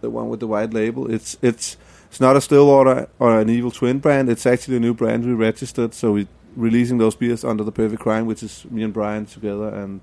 the 0.00 0.10
one 0.10 0.28
with 0.28 0.40
the 0.40 0.46
white 0.46 0.72
label. 0.72 1.10
It's 1.10 1.36
it's 1.42 1.76
it's 2.08 2.20
not 2.20 2.36
a 2.36 2.40
Stillwater 2.40 3.08
or 3.18 3.38
an 3.38 3.48
Evil 3.50 3.70
Twin 3.70 3.98
brand. 3.98 4.28
It's 4.28 4.46
actually 4.46 4.76
a 4.76 4.80
new 4.80 4.94
brand 4.94 5.24
we 5.26 5.32
registered. 5.32 5.94
So 5.94 6.12
we're 6.12 6.28
releasing 6.56 6.98
those 6.98 7.14
beers 7.14 7.44
under 7.44 7.62
the 7.62 7.72
Perfect 7.72 8.00
Crime, 8.02 8.26
which 8.26 8.42
is 8.42 8.64
me 8.70 8.82
and 8.82 8.92
Brian 8.92 9.26
together. 9.26 9.68
And 9.68 10.00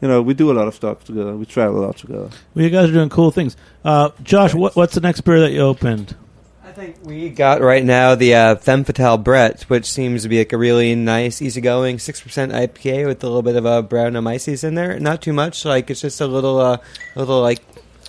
you 0.00 0.08
know 0.08 0.22
we 0.22 0.34
do 0.34 0.50
a 0.50 0.54
lot 0.54 0.68
of 0.68 0.74
stuff 0.74 1.04
together. 1.04 1.36
We 1.36 1.46
travel 1.46 1.84
a 1.84 1.86
lot 1.86 1.96
together. 1.96 2.30
Well, 2.54 2.64
you 2.64 2.70
guys 2.70 2.90
are 2.90 2.92
doing 2.92 3.08
cool 3.08 3.30
things. 3.30 3.56
Uh, 3.84 4.10
Josh, 4.22 4.54
what, 4.54 4.76
what's 4.76 4.94
the 4.94 5.00
next 5.00 5.22
beer 5.22 5.40
that 5.40 5.52
you 5.52 5.60
opened? 5.60 6.16
I 6.64 6.72
think 6.72 6.98
we 7.02 7.30
got 7.30 7.62
right 7.62 7.84
now 7.84 8.14
the 8.14 8.32
uh, 8.32 8.54
Femme 8.54 8.84
Fatale 8.84 9.18
Brett, 9.18 9.62
which 9.62 9.86
seems 9.86 10.22
to 10.22 10.28
be 10.28 10.38
like 10.38 10.52
a 10.52 10.56
really 10.56 10.94
nice, 10.94 11.42
easygoing 11.42 11.98
six 11.98 12.20
percent 12.20 12.52
IPA 12.52 13.06
with 13.06 13.24
a 13.24 13.26
little 13.26 13.42
bit 13.42 13.56
of 13.56 13.64
a 13.64 13.82
brown 13.82 14.12
myces 14.22 14.62
in 14.62 14.76
there. 14.76 15.00
Not 15.00 15.20
too 15.20 15.32
much, 15.32 15.64
like 15.64 15.90
it's 15.90 16.00
just 16.00 16.20
a 16.20 16.28
little, 16.28 16.60
uh, 16.60 16.78
a 17.16 17.18
little 17.18 17.40
like 17.40 17.60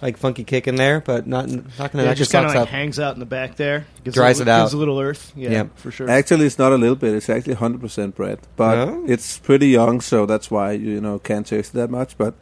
like 0.01 0.17
funky 0.17 0.43
kick 0.43 0.67
in 0.67 0.75
there, 0.75 0.99
but 1.01 1.27
not 1.27 1.47
not 1.49 1.63
gonna 1.91 2.03
Yeah, 2.03 2.09
knock 2.09 2.17
just 2.17 2.31
kind 2.31 2.45
of 2.45 2.51
like 2.53 2.61
up. 2.63 2.67
hangs 2.69 2.99
out 2.99 3.13
in 3.13 3.19
the 3.19 3.25
back 3.25 3.55
there. 3.55 3.85
Gives 4.03 4.15
Dries 4.15 4.39
a, 4.39 4.43
it 4.43 4.47
out. 4.47 4.63
Gives 4.63 4.73
a 4.73 4.77
little 4.77 4.99
earth. 4.99 5.31
Yeah, 5.35 5.49
Yeah. 5.51 5.63
for 5.75 5.91
sure. 5.91 6.09
Actually, 6.09 6.45
it's 6.47 6.57
not 6.57 6.71
a 6.71 6.75
little 6.77 6.95
bit. 6.95 7.13
It's 7.13 7.29
actually 7.29 7.55
100% 7.55 8.15
Brett, 8.15 8.39
but 8.55 8.77
Oh. 8.77 9.03
it's 9.07 9.37
pretty 9.37 9.67
young, 9.69 10.01
so 10.01 10.25
that's 10.25 10.49
why 10.49 10.71
you, 10.71 10.91
you 10.91 11.01
know 11.01 11.19
can't 11.19 11.45
taste 11.45 11.73
it 11.73 11.77
that 11.77 11.89
much. 11.91 12.17
But 12.17 12.33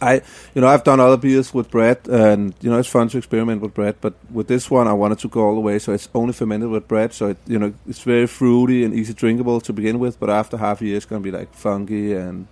I, 0.00 0.22
you 0.54 0.60
know, 0.60 0.68
I've 0.68 0.84
done 0.84 1.00
other 1.00 1.16
beers 1.16 1.52
with 1.52 1.70
Brett, 1.70 2.06
and 2.08 2.54
you 2.60 2.70
know 2.70 2.78
it's 2.78 2.88
fun 2.88 3.08
to 3.08 3.18
experiment 3.18 3.60
with 3.60 3.74
Brett. 3.74 3.96
But 4.00 4.14
with 4.32 4.46
this 4.46 4.70
one, 4.70 4.86
I 4.86 4.92
wanted 4.92 5.18
to 5.20 5.28
go 5.28 5.40
all 5.42 5.54
the 5.54 5.60
way, 5.60 5.78
so 5.80 5.92
it's 5.92 6.08
only 6.14 6.32
fermented 6.32 6.68
with 6.70 6.86
Brett. 6.86 7.12
So 7.12 7.28
it, 7.30 7.36
you 7.48 7.58
know, 7.58 7.72
it's 7.88 8.00
very 8.02 8.26
fruity 8.28 8.84
and 8.84 8.94
easy 8.94 9.12
drinkable 9.12 9.60
to 9.60 9.72
begin 9.72 9.98
with. 9.98 10.20
But 10.20 10.30
after 10.30 10.56
half 10.56 10.80
a 10.80 10.84
year, 10.86 10.96
it's 10.96 11.04
gonna 11.06 11.20
be 11.20 11.32
like 11.32 11.52
funky 11.52 12.14
and 12.14 12.46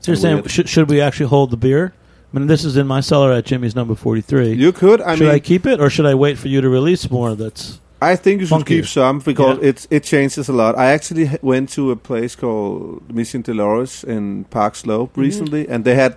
So 0.00 0.12
you're 0.12 0.14
And 0.14 0.22
saying 0.22 0.34
weird. 0.36 0.50
should, 0.50 0.68
should 0.68 0.88
we 0.90 1.00
actually 1.00 1.26
hold 1.26 1.50
the 1.50 1.56
beer? 1.56 1.92
I 2.34 2.38
mean, 2.38 2.48
this 2.48 2.64
is 2.64 2.76
in 2.76 2.86
my 2.86 3.00
cellar 3.02 3.32
at 3.32 3.44
Jimmy's 3.46 3.74
number 3.74 3.94
forty 3.94 4.20
three. 4.20 4.52
you 4.52 4.72
could. 4.72 5.00
I 5.00 5.14
should 5.16 5.26
mean, 5.26 5.34
I 5.36 5.38
keep 5.40 5.66
it 5.66 5.80
or 5.80 5.90
should 5.90 6.06
I 6.06 6.14
wait 6.14 6.38
for 6.38 6.48
you 6.48 6.60
to 6.60 6.68
release 6.68 7.10
more? 7.10 7.34
That's 7.36 7.80
I 8.02 8.16
think 8.16 8.40
you 8.40 8.46
should 8.46 8.56
Funky. 8.58 8.76
keep 8.76 8.86
some 8.86 9.18
because 9.20 9.58
Yeah. 9.58 9.68
it 9.68 9.86
it 9.90 10.04
changes 10.04 10.48
a 10.48 10.52
lot. 10.52 10.74
I 10.78 10.92
actually 10.94 11.30
went 11.42 11.72
to 11.74 11.90
a 11.90 11.96
place 11.96 12.36
called 12.36 13.00
Mission 13.14 13.42
Dolores 13.42 14.04
in 14.04 14.44
Park 14.50 14.74
Slope 14.74 15.10
Mm-hmm. 15.12 15.20
recently, 15.22 15.68
and 15.68 15.84
they 15.84 15.94
had 15.94 16.12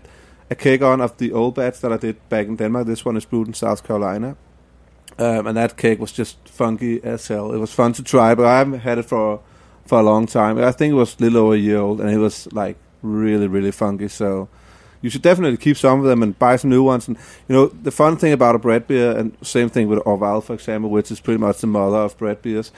a 0.51 0.55
cake 0.55 0.81
on 0.85 1.01
of 1.01 1.11
the 1.17 1.31
old 1.31 1.53
batch 1.55 1.79
that 1.81 1.91
I 1.93 1.97
did 1.97 2.15
back 2.29 2.47
in 2.47 2.55
Denmark. 2.57 2.85
This 2.87 3.05
one 3.05 3.17
is 3.17 3.25
brewed 3.25 3.47
in 3.47 3.53
South 3.53 3.81
Carolina, 3.87 4.35
um, 5.17 5.47
and 5.47 5.55
that 5.57 5.77
cake 5.77 5.99
was 6.01 6.11
just 6.19 6.37
funky 6.49 6.99
as 7.03 7.27
hell. 7.29 7.53
It 7.53 7.59
was 7.59 7.71
fun 7.73 7.93
to 7.93 8.03
try, 8.03 8.35
but 8.35 8.45
I 8.45 8.57
haven't 8.57 8.79
had 8.83 8.97
it 8.97 9.05
for 9.05 9.39
for 9.85 9.99
a 9.99 10.03
long 10.03 10.27
time. 10.27 10.57
I 10.69 10.71
think 10.73 10.91
it 10.91 10.97
was 10.97 11.15
a 11.19 11.23
little 11.23 11.37
over 11.43 11.53
a 11.55 11.57
year 11.57 11.79
old, 11.79 12.01
and 12.01 12.09
it 12.09 12.17
was 12.19 12.47
like 12.51 12.75
really 13.03 13.47
really 13.47 13.71
funky. 13.71 14.07
So. 14.09 14.47
You 15.01 15.09
should 15.09 15.21
definitely 15.21 15.57
keep 15.57 15.77
some 15.77 15.99
of 15.99 16.05
them 16.05 16.21
and 16.21 16.37
buy 16.37 16.57
some 16.57 16.69
new 16.69 16.83
ones. 16.83 17.07
And 17.07 17.17
you 17.47 17.55
know 17.55 17.67
the 17.67 17.91
fun 17.91 18.17
thing 18.17 18.33
about 18.33 18.55
a 18.55 18.59
Brett 18.59 18.87
beer, 18.87 19.17
and 19.17 19.35
same 19.41 19.69
thing 19.69 19.87
with 19.87 19.99
Orval, 19.99 20.43
for 20.43 20.53
example, 20.53 20.89
which 20.89 21.11
is 21.11 21.19
pretty 21.19 21.39
much 21.39 21.59
the 21.59 21.67
mother 21.67 21.97
of 21.97 22.17
Brett 22.17 22.41
beers. 22.41 22.71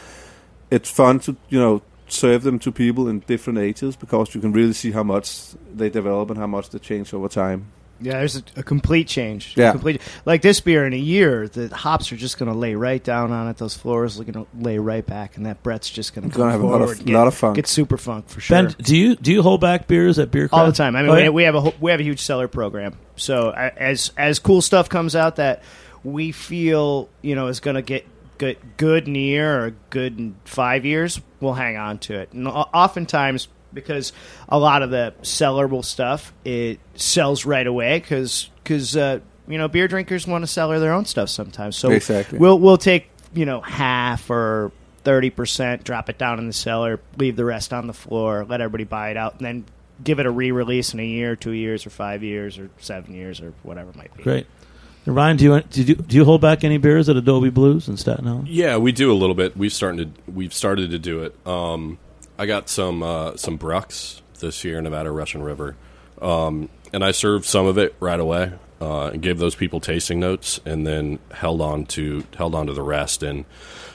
It's 0.70 0.90
fun 0.90 1.20
to 1.22 1.36
you 1.50 1.60
know 1.60 1.82
serve 2.08 2.44
them 2.44 2.60
to 2.60 2.72
people 2.72 3.08
in 3.08 3.20
different 3.22 3.60
ages 3.60 3.96
because 3.96 4.36
you 4.36 4.42
can 4.42 4.52
really 4.52 4.74
see 4.74 4.92
how 4.92 5.04
much 5.04 5.54
they 5.74 5.90
develop 5.90 6.30
and 6.30 6.38
how 6.38 6.48
much 6.48 6.70
they 6.70 6.80
change 6.80 7.14
over 7.14 7.30
time. 7.30 7.72
Yeah, 8.02 8.14
there's 8.14 8.38
a, 8.38 8.44
a 8.58 8.64
complete 8.64 9.08
change. 9.08 9.54
Yeah. 9.56 9.72
complete. 9.72 10.02
Like 10.26 10.42
this 10.42 10.60
beer 10.60 10.86
in 10.86 10.94
a 10.94 10.98
year, 10.98 11.48
the 11.48 11.68
hops 11.76 12.12
are 12.12 12.18
just 12.18 12.38
going 12.40 12.52
to 12.52 12.58
lay 12.58 12.76
right 12.76 13.04
down 13.04 13.32
on 13.32 13.48
it. 13.48 13.58
Those 13.58 13.76
floors 13.76 14.20
are 14.20 14.24
going 14.24 14.46
to 14.46 14.48
lay 14.60 14.78
right 14.80 15.06
back, 15.06 15.38
and 15.38 15.46
that 15.46 15.62
Brett's 15.64 15.90
just 15.90 16.14
going 16.16 16.30
to 16.30 16.36
Gonna 16.36 16.52
have 16.52 16.62
a 16.62 16.66
lot 16.66 16.82
of- 16.82 16.90
forward, 16.90 17.06
get, 17.06 17.14
lot 17.14 17.28
of 17.28 17.36
funk. 17.36 17.56
Get 17.58 17.68
super 17.68 17.98
funk 17.98 18.28
for 18.30 18.42
sure. 18.42 18.64
Ben, 18.64 18.76
do 18.80 18.98
you 18.98 19.16
do 19.16 19.32
you 19.32 19.42
hold 19.44 19.62
back 19.62 19.88
beers 19.88 20.18
at 20.20 20.32
beer 20.32 20.50
all 20.52 20.66
the 20.66 20.72
time. 20.72 20.96
I 20.96 21.02
mean, 21.02 21.12
Oh, 21.12 21.16
we, 21.16 21.22
yeah? 21.24 21.30
we 21.30 21.44
have 21.44 21.56
a 21.56 21.74
we 21.80 21.92
have 21.92 22.00
a 22.00 22.04
huge 22.04 22.22
cellar 22.22 22.48
program. 22.48 22.98
So 23.16 23.52
as 23.52 24.12
as 24.18 24.40
cool 24.40 24.62
stuff 24.62 24.90
comes 24.90 25.16
out 25.16 25.36
that 25.36 25.62
we 26.04 26.32
feel 26.32 27.10
you 27.22 27.36
know 27.36 27.48
is 27.48 27.60
going 27.60 27.76
to 27.76 27.82
get 27.84 28.08
good 28.40 28.58
good 28.78 29.08
in 29.08 29.16
a 29.16 29.20
year 29.20 29.66
or 29.66 29.76
good 29.92 30.18
in 30.18 30.36
five 30.46 30.84
years, 30.86 31.22
we'll 31.40 31.54
hang 31.54 31.78
on 31.78 32.00
to 32.00 32.16
it. 32.20 32.34
And 32.34 32.48
oftentimes 32.48 33.48
because 33.74 34.14
a 34.50 34.60
lot 34.60 34.82
of 34.84 34.90
the 34.90 35.14
sellable 35.22 35.84
stuff 35.84 36.34
it 36.46 36.80
sells 36.96 37.46
right 37.46 37.66
away 37.68 38.00
because 38.00 38.50
uh, 38.98 39.20
you 39.48 39.58
know 39.58 39.68
beer 39.68 39.88
drinkers 39.88 40.28
want 40.28 40.44
to 40.44 40.48
sell 40.48 40.70
their 40.70 40.94
own 40.94 41.06
stuff 41.06 41.30
sometimes. 41.30 41.76
So 41.76 41.92
Exactly. 41.92 42.38
we'll 42.40 42.60
we'll 42.60 42.78
take 42.78 43.10
you 43.34 43.46
know 43.46 43.62
half 43.62 44.30
or. 44.30 44.72
Thirty 45.04 45.32
percent, 45.32 45.84
drop 45.84 46.12
it 46.12 46.20
down 46.20 46.38
in 46.38 46.46
the 46.46 46.54
cellar, 46.54 47.00
leave 47.18 47.36
the 47.36 47.44
rest 47.44 47.74
on 47.74 47.88
the 47.88 47.94
floor, 47.94 48.46
let 48.48 48.62
everybody 48.62 48.84
buy 48.84 49.10
it 49.10 49.18
out, 49.18 49.34
and 49.38 49.44
then 49.44 49.66
give 50.04 50.20
it 50.20 50.28
a 50.28 50.30
re-release 50.30 50.94
in 50.94 51.00
a 51.00 51.04
year, 51.04 51.36
two 51.36 51.54
years, 51.54 51.88
or 51.88 51.90
five 51.90 52.22
years, 52.22 52.60
or 52.60 52.70
seven 52.78 53.16
years, 53.16 53.42
or 53.42 53.56
whatever 53.64 53.90
it 53.90 53.96
might 53.96 54.16
be. 54.16 54.22
Great. 54.22 54.46
And 55.08 55.16
Ryan, 55.16 55.38
do 55.38 55.44
you, 55.46 55.62
do 55.62 55.82
you 55.82 55.96
do 55.96 56.16
you 56.18 56.24
hold 56.24 56.42
back 56.42 56.64
any 56.64 56.78
beers 56.78 57.10
at 57.10 57.16
Adobe 57.16 57.50
Blues 57.50 57.88
in 57.88 57.98
Staten 57.98 58.28
Island? 58.28 58.48
Yeah, 58.48 58.78
we 58.78 58.92
do 58.92 59.12
a 59.12 59.18
little 59.18 59.34
bit. 59.34 59.58
We've 59.58 59.74
started 59.74 60.14
to 60.14 60.32
we've 60.32 60.54
started 60.54 60.92
to 60.92 61.00
do 61.00 61.24
it. 61.24 61.36
Um, 61.48 61.98
I 62.42 62.48
got 62.48 62.70
some 62.70 63.04
uh, 63.04 63.38
some 63.38 63.58
Brucks 63.58 64.20
this 64.40 64.64
year, 64.64 64.80
in 64.80 64.86
Nevada 64.86 65.12
Russian 65.12 65.44
River, 65.44 65.76
um, 66.20 66.70
and 66.92 67.06
I 67.06 67.12
served 67.12 67.46
some 67.46 67.68
of 67.68 67.78
it 67.78 67.94
right 68.00 68.20
away 68.20 68.54
uh, 68.82 69.10
and 69.10 69.22
gave 69.22 69.38
those 69.38 69.54
people 69.54 69.80
tasting 69.80 70.20
notes, 70.20 70.60
and 70.66 70.88
then 70.88 71.20
held 71.30 71.62
on 71.62 71.86
to 71.86 72.24
held 72.36 72.56
on 72.56 72.66
to 72.66 72.74
the 72.74 72.82
rest. 72.82 73.22
And 73.22 73.46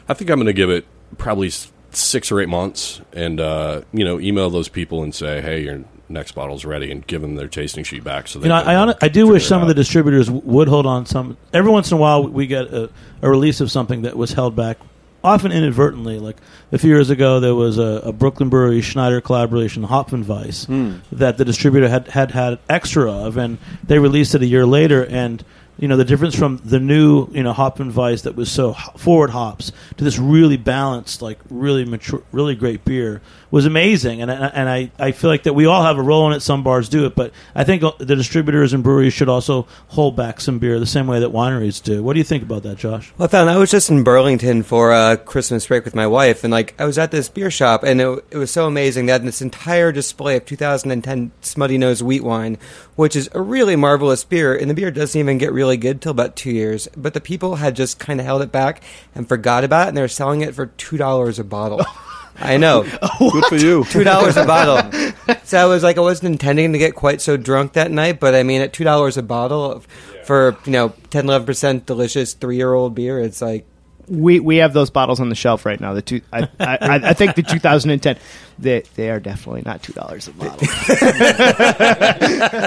I 0.08 0.14
think 0.14 0.30
I'm 0.30 0.36
going 0.36 0.46
to 0.46 0.52
give 0.52 0.70
it 0.70 0.86
probably 1.18 1.50
six 1.90 2.30
or 2.30 2.40
eight 2.40 2.48
months, 2.48 3.00
and 3.12 3.40
uh, 3.40 3.82
you 3.92 4.04
know, 4.04 4.20
email 4.20 4.48
those 4.48 4.68
people 4.68 5.02
and 5.02 5.12
say, 5.12 5.40
hey, 5.40 5.62
your 5.64 5.82
next 6.08 6.36
bottle's 6.36 6.64
ready, 6.64 6.92
and 6.92 7.04
give 7.04 7.22
them 7.22 7.34
their 7.34 7.48
tasting 7.48 7.82
sheet 7.82 8.04
back. 8.04 8.28
So 8.28 8.38
they 8.38 8.44
You 8.44 8.50
know, 8.50 8.62
I, 8.62 8.90
I, 8.90 8.94
I 9.02 9.08
do 9.08 9.26
wish 9.26 9.44
some 9.44 9.60
of 9.60 9.66
the 9.66 9.74
distributors 9.74 10.30
would 10.30 10.68
hold 10.68 10.86
on 10.86 11.04
some. 11.04 11.36
Every 11.52 11.72
once 11.72 11.90
in 11.90 11.98
a 11.98 12.00
while, 12.00 12.28
we 12.28 12.46
get 12.46 12.72
a, 12.72 12.90
a 13.22 13.28
release 13.28 13.60
of 13.60 13.72
something 13.72 14.02
that 14.02 14.16
was 14.16 14.34
held 14.34 14.54
back, 14.54 14.78
often 15.26 15.52
inadvertently. 15.52 16.18
Like 16.18 16.36
a 16.72 16.78
few 16.78 16.90
years 16.90 17.10
ago, 17.10 17.40
there 17.40 17.54
was 17.54 17.78
a, 17.78 18.00
a 18.04 18.12
Brooklyn 18.12 18.48
Brewery 18.48 18.80
Schneider 18.80 19.20
collaboration, 19.20 19.82
Hopfenweiss, 19.82 20.66
hmm. 20.66 20.94
that 21.12 21.36
the 21.36 21.44
distributor 21.44 21.88
had, 21.88 22.08
had 22.08 22.30
had 22.30 22.58
extra 22.68 23.12
of, 23.12 23.36
and 23.36 23.58
they 23.84 23.98
released 23.98 24.34
it 24.34 24.42
a 24.42 24.46
year 24.46 24.64
later. 24.64 25.04
And 25.04 25.44
you 25.78 25.88
know, 25.88 25.96
the 25.96 26.04
difference 26.04 26.34
from 26.34 26.58
the 26.64 26.80
new, 26.80 27.28
you 27.32 27.42
know, 27.42 27.52
Hopfenweiss 27.52 28.22
that 28.22 28.34
was 28.34 28.50
so 28.50 28.72
forward 28.96 29.30
hops 29.30 29.72
to 29.98 30.04
this 30.04 30.18
really 30.18 30.56
balanced, 30.56 31.20
like 31.20 31.38
really 31.50 31.84
mature, 31.84 32.22
really 32.32 32.54
great 32.54 32.84
beer 32.84 33.20
was 33.50 33.66
amazing. 33.66 34.22
And 34.22 34.30
I, 34.30 34.34
and 34.34 34.68
I, 34.68 34.90
I 34.98 35.12
feel 35.12 35.30
like 35.30 35.44
that 35.44 35.54
we 35.54 35.66
all 35.66 35.82
have 35.82 35.98
a 35.98 36.02
role 36.02 36.26
in 36.26 36.32
it. 36.32 36.40
Some 36.40 36.62
bars 36.62 36.88
do 36.88 37.06
it, 37.06 37.14
but 37.14 37.32
I 37.54 37.64
think 37.64 37.82
uh, 37.82 37.92
the 37.98 38.16
distributors 38.16 38.72
and 38.72 38.82
breweries 38.82 39.12
should 39.12 39.28
also 39.28 39.66
hold 39.88 40.16
back 40.16 40.40
some 40.40 40.58
beer 40.58 40.78
the 40.78 40.86
same 40.86 41.06
way 41.06 41.20
that 41.20 41.30
wineries 41.30 41.82
do. 41.82 42.02
What 42.02 42.14
do 42.14 42.18
you 42.18 42.24
think 42.24 42.42
about 42.42 42.62
that, 42.64 42.78
Josh? 42.78 43.12
Well, 43.16 43.26
I 43.26 43.28
found 43.28 43.50
I 43.50 43.56
was 43.56 43.70
just 43.70 43.90
in 43.90 44.04
Burlington 44.04 44.62
for 44.62 44.92
a 44.92 45.16
Christmas 45.16 45.66
break 45.66 45.84
with 45.84 45.94
my 45.94 46.06
wife, 46.06 46.44
and 46.44 46.50
like 46.50 46.74
I 46.80 46.84
was 46.84 46.98
at 46.98 47.10
this 47.10 47.28
beer 47.28 47.50
shop, 47.50 47.82
and 47.82 48.00
it, 48.00 48.24
it 48.30 48.36
was 48.36 48.50
so 48.50 48.66
amazing. 48.66 49.06
They 49.06 49.12
had 49.12 49.24
this 49.24 49.42
entire 49.42 49.92
display 49.92 50.36
of 50.36 50.44
2010 50.44 51.32
Smutty 51.40 51.78
Nose 51.78 52.02
wheat 52.02 52.24
wine, 52.24 52.58
which 52.96 53.16
is 53.16 53.28
a 53.32 53.40
really 53.40 53.76
marvelous 53.76 54.24
beer, 54.24 54.54
and 54.56 54.70
the 54.70 54.74
beer 54.74 54.90
doesn't 54.90 55.18
even 55.18 55.38
get 55.38 55.52
really 55.52 55.76
good 55.76 56.00
till 56.00 56.12
about 56.12 56.36
two 56.36 56.50
years. 56.50 56.88
But 56.96 57.14
the 57.14 57.20
people 57.20 57.56
had 57.56 57.76
just 57.76 57.98
kind 57.98 58.20
of 58.20 58.26
held 58.26 58.42
it 58.42 58.52
back 58.52 58.82
and 59.14 59.28
forgot 59.28 59.64
about 59.64 59.86
it, 59.86 59.88
and 59.88 59.96
they 59.96 60.02
were 60.02 60.08
selling 60.08 60.40
it 60.40 60.54
for 60.54 60.66
two 60.66 60.96
dollars 60.96 61.38
a 61.38 61.44
bottle. 61.44 61.84
I 62.38 62.56
know. 62.56 62.82
Good 63.18 63.44
for 63.46 63.56
you. 63.56 63.84
two 63.84 64.04
dollars 64.04 64.36
a 64.36 64.44
bottle. 64.44 64.90
So 65.42 65.58
I 65.58 65.64
was 65.66 65.82
like, 65.84 65.96
I 65.96 66.00
wasn't 66.00 66.32
intending 66.32 66.72
to 66.72 66.78
get 66.78 66.94
quite 66.96 67.20
so 67.20 67.36
drunk 67.36 67.74
that 67.74 67.90
night, 67.92 68.18
but 68.18 68.34
I 68.34 68.42
mean, 68.42 68.62
at 68.62 68.72
two 68.72 68.82
dollars 68.84 69.16
a 69.16 69.22
bottle 69.22 69.70
of, 69.72 69.86
for 70.24 70.56
you 70.64 70.72
know 70.72 70.92
10, 71.10 71.24
11 71.26 71.46
percent 71.46 71.86
delicious 71.86 72.34
three 72.34 72.56
year 72.56 72.72
old 72.74 72.96
beer, 72.96 73.20
it's 73.20 73.40
like 73.40 73.64
We 74.08 74.40
we 74.40 74.56
have 74.56 74.72
those 74.72 74.90
bottles 74.90 75.20
on 75.20 75.28
the 75.28 75.36
shelf 75.36 75.64
right 75.64 75.80
now. 75.80 75.94
The 75.94 76.02
two, 76.02 76.20
I, 76.32 76.48
I, 76.58 76.76
I 76.80 76.94
I 77.10 77.12
think 77.12 77.36
the 77.36 77.42
2010, 77.42 78.18
they 78.58 78.82
they 78.96 79.10
are 79.10 79.20
definitely 79.20 79.62
not 79.64 79.82
two 79.84 79.92
dollars 79.92 80.26
a 80.28 80.32
bottle. 80.32 80.58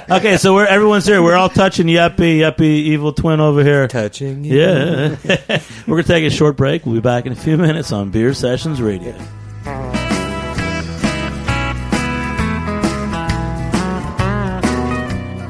Okay, 0.18 0.38
so 0.38 0.54
we're 0.54 0.66
everyone's 0.66 1.06
here. 1.06 1.22
We're 1.22 1.36
all 1.36 1.50
touching 1.50 1.88
Jeppe, 1.88 2.40
Jeppe, 2.40 2.62
evil 2.62 3.12
twin 3.14 3.40
over 3.42 3.62
here. 3.64 3.88
touching. 3.90 4.44
you. 4.46 4.58
Yeah, 4.60 5.16
we're 5.86 5.98
gonna 6.02 6.04
take 6.04 6.24
a 6.26 6.30
short 6.30 6.56
break. 6.58 6.86
We'll 6.86 6.96
be 6.96 7.02
back 7.02 7.26
in 7.26 7.32
a 7.34 7.36
few 7.38 7.58
minutes 7.58 7.92
on 7.92 8.10
Beer 8.10 8.34
Sessions 8.34 8.82
Radio. 8.82 9.16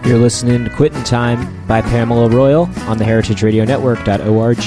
You're 0.09 0.17
listening 0.17 0.63
to 0.63 0.71
Quitting 0.71 1.03
Time 1.03 1.67
by 1.67 1.83
Pamela 1.83 2.29
Royal 2.29 2.63
on 2.87 2.97
the 2.97 3.05
heritageradionetwork.org. 3.05 4.57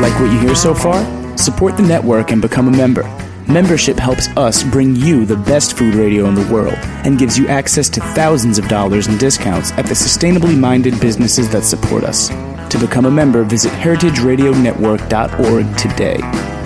Like 0.00 0.18
what 0.18 0.32
you 0.32 0.40
hear 0.40 0.56
so 0.56 0.74
far? 0.74 1.38
Support 1.38 1.76
the 1.76 1.84
network 1.84 2.32
and 2.32 2.42
become 2.42 2.66
a 2.66 2.76
member. 2.76 3.04
Membership 3.46 4.00
helps 4.00 4.26
us 4.36 4.64
bring 4.64 4.96
you 4.96 5.24
the 5.24 5.36
best 5.36 5.78
food 5.78 5.94
radio 5.94 6.26
in 6.26 6.34
the 6.34 6.52
world 6.52 6.74
and 7.04 7.20
gives 7.20 7.38
you 7.38 7.46
access 7.46 7.88
to 7.90 8.00
thousands 8.00 8.58
of 8.58 8.66
dollars 8.66 9.06
in 9.06 9.16
discounts 9.16 9.70
at 9.74 9.86
the 9.86 9.94
sustainably 9.94 10.58
minded 10.58 11.00
businesses 11.00 11.48
that 11.50 11.62
support 11.62 12.02
us. 12.02 12.30
To 12.70 12.78
become 12.80 13.06
a 13.06 13.12
member, 13.12 13.44
visit 13.44 13.70
heritageradionetwork.org 13.74 15.76
today. 15.76 16.57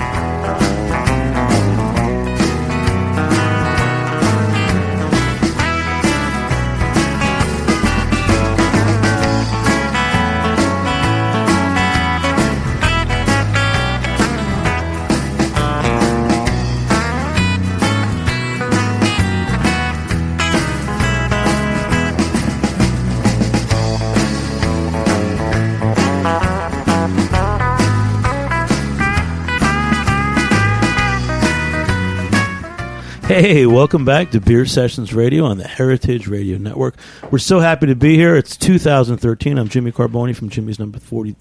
Hey, 33.43 33.67
welcome 33.67 34.05
back 34.05 34.31
to 34.31 34.41
Beer 34.41 34.65
Sessions 34.65 35.13
Radio 35.13 35.47
on 35.47 35.59
the 35.59 35.67
Heritage 35.67 36.29
Radio 36.29 36.59
Network. 36.59 36.95
We're 37.29 37.41
so 37.41 37.59
happy 37.59 37.87
to 37.87 37.97
be 37.97 38.15
here. 38.15 38.37
It's 38.37 38.57
2013. 38.57 39.59
I'm 39.59 39.67
Jimmy 39.67 39.91
Carbone 39.91 40.37
from 40.37 40.49
Jimmy's 40.49 40.79
number 40.79 41.01
40, 41.01 41.35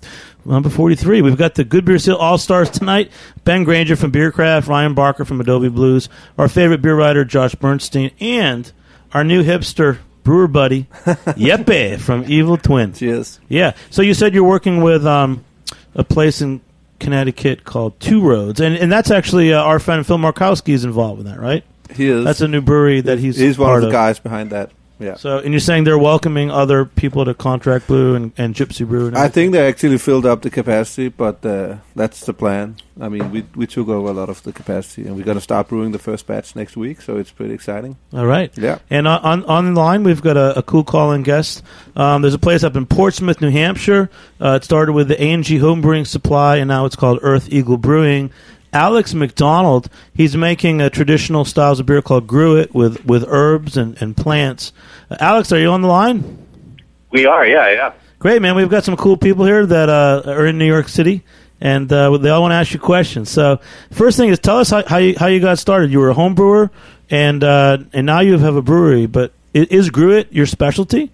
number 0.44 0.72
43. 0.72 1.22
We've 1.22 1.38
got 1.38 1.54
the 1.54 1.64
Good 1.64 1.86
Beer 1.86 2.00
Seal 2.00 2.16
All 2.16 2.40
Stars 2.40 2.72
tonight. 2.72 3.12
Ben 3.44 3.64
Granger 3.66 3.96
from 3.96 4.12
Bierkraft, 4.12 4.66
Ryan 4.66 4.96
Barker 4.96 5.26
from 5.26 5.40
Adobe 5.42 5.70
Blues, 5.70 6.10
our 6.40 6.48
favorite 6.48 6.82
beer 6.82 6.96
writer 6.96 7.24
Josh 7.24 7.54
Bernstein, 7.54 8.10
and 8.20 8.72
our 9.14 9.24
new 9.24 9.44
hipster 9.44 10.00
brewer 10.24 10.48
buddy 10.48 10.88
Jeppe 11.06 12.00
from 12.00 12.26
Evil 12.28 12.58
Twins. 12.58 12.98
Cheers. 12.98 13.40
Yeah. 13.48 13.76
So 13.92 14.02
you 14.02 14.16
said 14.16 14.34
you're 14.34 14.44
working 14.44 14.82
with 14.82 15.06
um, 15.06 15.46
a 15.94 16.04
place 16.04 16.42
in 16.42 16.62
Connecticut 17.00 17.64
called 17.64 18.00
Two 18.00 18.22
Roads, 18.22 18.60
and 18.60 18.76
and 18.76 18.92
that's 18.92 19.12
actually 19.12 19.54
uh, 19.54 19.62
our 19.62 19.78
friend 19.78 20.04
Phil 20.04 20.18
Markowski 20.18 20.74
is 20.74 20.84
involved 20.84 21.20
in 21.20 21.28
that, 21.28 21.40
right? 21.40 21.64
He 21.96 22.08
is. 22.08 22.26
That's 22.26 22.42
a 22.42 22.48
new 22.48 22.62
brewery 22.62 23.02
that 23.02 23.20
he's 23.20 23.38
He's 23.38 23.58
one 23.58 23.76
of 23.76 23.82
the 23.82 23.92
guys 23.92 24.20
behind 24.20 24.52
that. 24.52 24.72
Yeah. 25.02 25.16
So, 25.16 25.40
and 25.40 25.52
you're 25.52 25.60
saying 25.60 25.86
they're 25.86 25.98
welcoming 25.98 26.52
other 26.52 26.86
people 26.86 27.26
to 27.26 27.34
Contract 27.34 27.88
Brew 27.88 28.14
and, 28.14 28.34
and 28.38 28.54
Gypsy 28.54 28.88
Brew. 28.88 29.08
And 29.08 29.18
I 29.18 29.30
think 29.30 29.52
they 29.52 29.68
actually 29.68 29.98
filled 29.98 30.28
up 30.28 30.44
the 30.44 30.52
capacity, 30.52 31.10
but 31.10 31.44
uh, 31.44 31.78
that's 31.96 32.24
the 32.28 32.34
plan. 32.34 32.76
I 33.00 33.10
mean, 33.10 33.32
we 33.32 33.44
we 33.56 33.66
took 33.66 33.88
over 33.88 34.10
a 34.10 34.14
lot 34.14 34.30
of 34.30 34.44
the 34.44 34.54
capacity, 34.54 35.08
and 35.08 35.18
we're 35.18 35.24
going 35.24 35.38
to 35.38 35.42
start 35.42 35.70
brewing 35.70 35.92
the 35.92 35.98
first 35.98 36.28
batch 36.28 36.56
next 36.56 36.78
week, 36.78 37.02
so 37.02 37.18
it's 37.18 37.32
pretty 37.32 37.56
exciting. 37.56 37.98
All 38.14 38.28
right. 38.28 38.56
Yeah. 38.56 38.78
And 38.92 39.08
on 39.08 39.22
on, 39.24 39.46
on 39.46 39.74
the 39.74 39.82
line, 39.82 40.04
we've 40.04 40.22
got 40.22 40.38
a, 40.38 40.60
a 40.60 40.62
cool 40.62 40.84
call-in 40.84 41.24
guest. 41.24 41.64
Um, 41.96 42.22
there's 42.22 42.36
a 42.36 42.40
place 42.40 42.64
up 42.64 42.76
in 42.76 42.86
Portsmouth, 42.86 43.42
New 43.42 43.50
Hampshire. 43.50 44.12
Uh, 44.40 44.60
it 44.62 44.64
started 44.64 44.94
with 44.94 45.08
the 45.08 45.20
A 45.22 45.32
and 45.32 45.44
G 45.44 45.58
Home 45.58 45.82
Brewing 45.82 46.06
Supply, 46.06 46.58
and 46.58 46.68
now 46.68 46.86
it's 46.86 46.96
called 46.96 47.18
Earth 47.24 47.52
Eagle 47.52 47.78
Brewing. 47.78 48.30
Alex 48.74 49.14
McDonald, 49.14 49.90
he's 50.14 50.36
making 50.38 50.82
a 50.82 50.90
traditional 50.90 51.46
styles 51.46 51.80
of 51.80 51.86
beer 51.86 52.02
called 52.02 52.28
Gruit 52.28 52.74
with, 52.74 53.06
with 53.06 53.26
herbs 53.28 53.78
and, 53.78 54.02
and 54.02 54.16
plants. 54.16 54.72
Uh, 55.10 55.18
Alex, 55.20 55.52
are 55.52 55.60
you 55.60 55.70
on 55.70 55.82
the 55.82 55.88
line? 55.88 56.48
We 57.12 57.26
are, 57.26 57.46
yeah, 57.46 57.70
yeah. 57.72 57.94
Great, 58.20 58.42
man. 58.42 58.56
We've 58.56 58.70
got 58.70 58.84
some 58.84 58.96
cool 58.96 59.18
people 59.18 59.46
here 59.46 59.66
that 59.66 59.90
uh, 59.90 60.24
are 60.26 60.46
in 60.46 60.58
New 60.58 60.68
York 60.68 60.88
City, 60.88 61.24
and 61.60 61.92
uh, 61.92 62.18
they 62.18 62.30
all 62.30 62.42
want 62.42 62.52
to 62.52 62.56
ask 62.56 62.74
you 62.74 62.80
questions. 62.80 63.30
So, 63.30 63.60
first 63.92 64.16
thing 64.16 64.30
is, 64.30 64.40
tell 64.40 64.60
us 64.60 64.70
how, 64.70 64.84
how 64.86 64.98
you 64.98 65.16
how 65.18 65.26
you 65.26 65.40
got 65.40 65.58
started. 65.58 65.92
You 65.92 66.00
were 66.00 66.10
a 66.10 66.14
home 66.14 66.36
brewer, 66.36 66.70
and 67.10 67.44
uh, 67.44 67.80
and 67.94 68.06
now 68.06 68.20
you 68.20 68.38
have 68.38 68.56
a 68.56 68.62
brewery. 68.62 69.08
But 69.08 69.34
is 69.54 69.90
Gruit 69.90 70.32
your 70.32 70.46
specialty? 70.46 71.12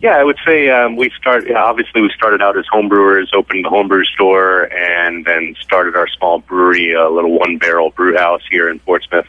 Yeah, 0.00 0.16
I 0.16 0.22
would 0.22 0.38
say 0.46 0.70
um, 0.70 0.96
we 0.96 1.10
start. 1.18 1.48
Yeah, 1.48 1.62
obviously, 1.62 2.02
we 2.02 2.10
started 2.14 2.40
out 2.40 2.56
as 2.56 2.64
homebrewers, 2.72 3.34
opened 3.34 3.66
a 3.66 3.68
homebrew 3.68 4.04
store, 4.04 4.72
and 4.72 5.24
then 5.24 5.56
started 5.60 5.96
our 5.96 6.06
small 6.08 6.38
brewery, 6.38 6.92
a 6.92 7.08
little 7.08 7.36
one-barrel 7.36 7.90
brew 7.90 8.16
house 8.16 8.42
here 8.48 8.70
in 8.70 8.78
Portsmouth. 8.78 9.26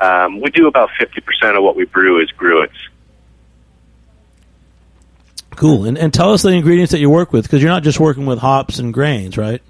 Um, 0.00 0.40
we 0.40 0.50
do 0.50 0.66
about 0.66 0.90
fifty 0.98 1.20
percent 1.22 1.56
of 1.56 1.62
what 1.62 1.76
we 1.76 1.86
brew 1.86 2.20
is 2.20 2.30
Gruits. 2.36 2.76
Cool. 5.56 5.86
And 5.86 5.96
and 5.96 6.12
tell 6.12 6.32
us 6.32 6.42
the 6.42 6.50
ingredients 6.50 6.92
that 6.92 6.98
you 6.98 7.08
work 7.08 7.32
with, 7.32 7.44
because 7.44 7.62
you're 7.62 7.70
not 7.70 7.82
just 7.82 7.98
working 7.98 8.26
with 8.26 8.38
hops 8.38 8.78
and 8.78 8.92
grains, 8.92 9.38
right? 9.38 9.62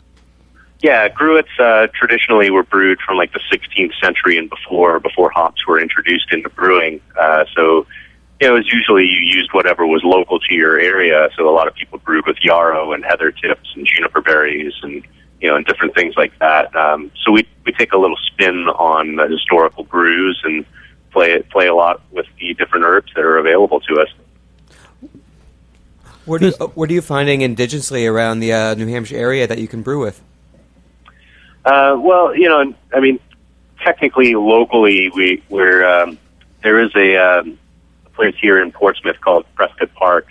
Yeah, 0.82 1.08
Gruits 1.08 1.60
uh, 1.60 1.86
traditionally 1.94 2.50
were 2.50 2.64
brewed 2.64 2.98
from 3.06 3.16
like 3.16 3.32
the 3.32 3.40
16th 3.52 3.92
century 4.02 4.36
and 4.36 4.50
before, 4.50 4.98
before 4.98 5.30
hops 5.30 5.64
were 5.64 5.80
introduced 5.80 6.32
into 6.32 6.48
brewing. 6.48 7.00
Uh, 7.16 7.44
so, 7.54 7.86
you 8.42 8.48
know, 8.48 8.56
it 8.56 8.58
was 8.58 8.72
usually 8.72 9.04
you 9.04 9.20
used 9.20 9.52
whatever 9.52 9.86
was 9.86 10.02
local 10.02 10.40
to 10.40 10.52
your 10.52 10.76
area. 10.80 11.28
So 11.36 11.48
a 11.48 11.54
lot 11.54 11.68
of 11.68 11.74
people 11.74 11.98
brewed 11.98 12.26
with 12.26 12.38
yarrow 12.42 12.92
and 12.92 13.04
heather 13.04 13.30
tips 13.30 13.72
and 13.76 13.86
juniper 13.86 14.20
berries 14.20 14.74
and 14.82 15.06
you 15.40 15.48
know 15.48 15.54
and 15.54 15.64
different 15.64 15.94
things 15.94 16.16
like 16.16 16.36
that. 16.40 16.74
Um, 16.74 17.12
so 17.24 17.30
we 17.30 17.46
we 17.64 17.70
take 17.70 17.92
a 17.92 17.96
little 17.96 18.16
spin 18.16 18.66
on 18.68 19.14
the 19.14 19.28
historical 19.28 19.84
brews 19.84 20.40
and 20.42 20.66
play 21.12 21.40
play 21.52 21.68
a 21.68 21.74
lot 21.74 22.02
with 22.10 22.26
the 22.40 22.52
different 22.54 22.84
herbs 22.84 23.12
that 23.14 23.24
are 23.24 23.38
available 23.38 23.78
to 23.78 24.00
us. 24.00 24.08
What 26.24 26.42
are 26.42 26.46
you, 26.46 26.54
uh, 26.58 26.66
what 26.66 26.90
are 26.90 26.94
you 26.94 27.02
finding 27.02 27.40
indigenously 27.42 28.10
around 28.10 28.40
the 28.40 28.52
uh, 28.52 28.74
New 28.74 28.88
Hampshire 28.88 29.18
area 29.18 29.46
that 29.46 29.58
you 29.58 29.68
can 29.68 29.82
brew 29.82 30.00
with? 30.00 30.20
Uh, 31.64 31.96
well, 31.96 32.34
you 32.34 32.48
know, 32.48 32.74
I 32.92 32.98
mean, 32.98 33.20
technically, 33.84 34.34
locally, 34.34 35.10
we 35.14 35.44
we're 35.48 35.84
um, 35.84 36.18
there 36.62 36.80
is 36.80 36.90
a, 36.96 37.16
um, 37.16 37.50
a 37.50 37.61
place 38.14 38.34
here 38.40 38.62
in 38.62 38.72
Portsmouth 38.72 39.20
called 39.20 39.44
Prescott 39.54 39.92
Park, 39.94 40.26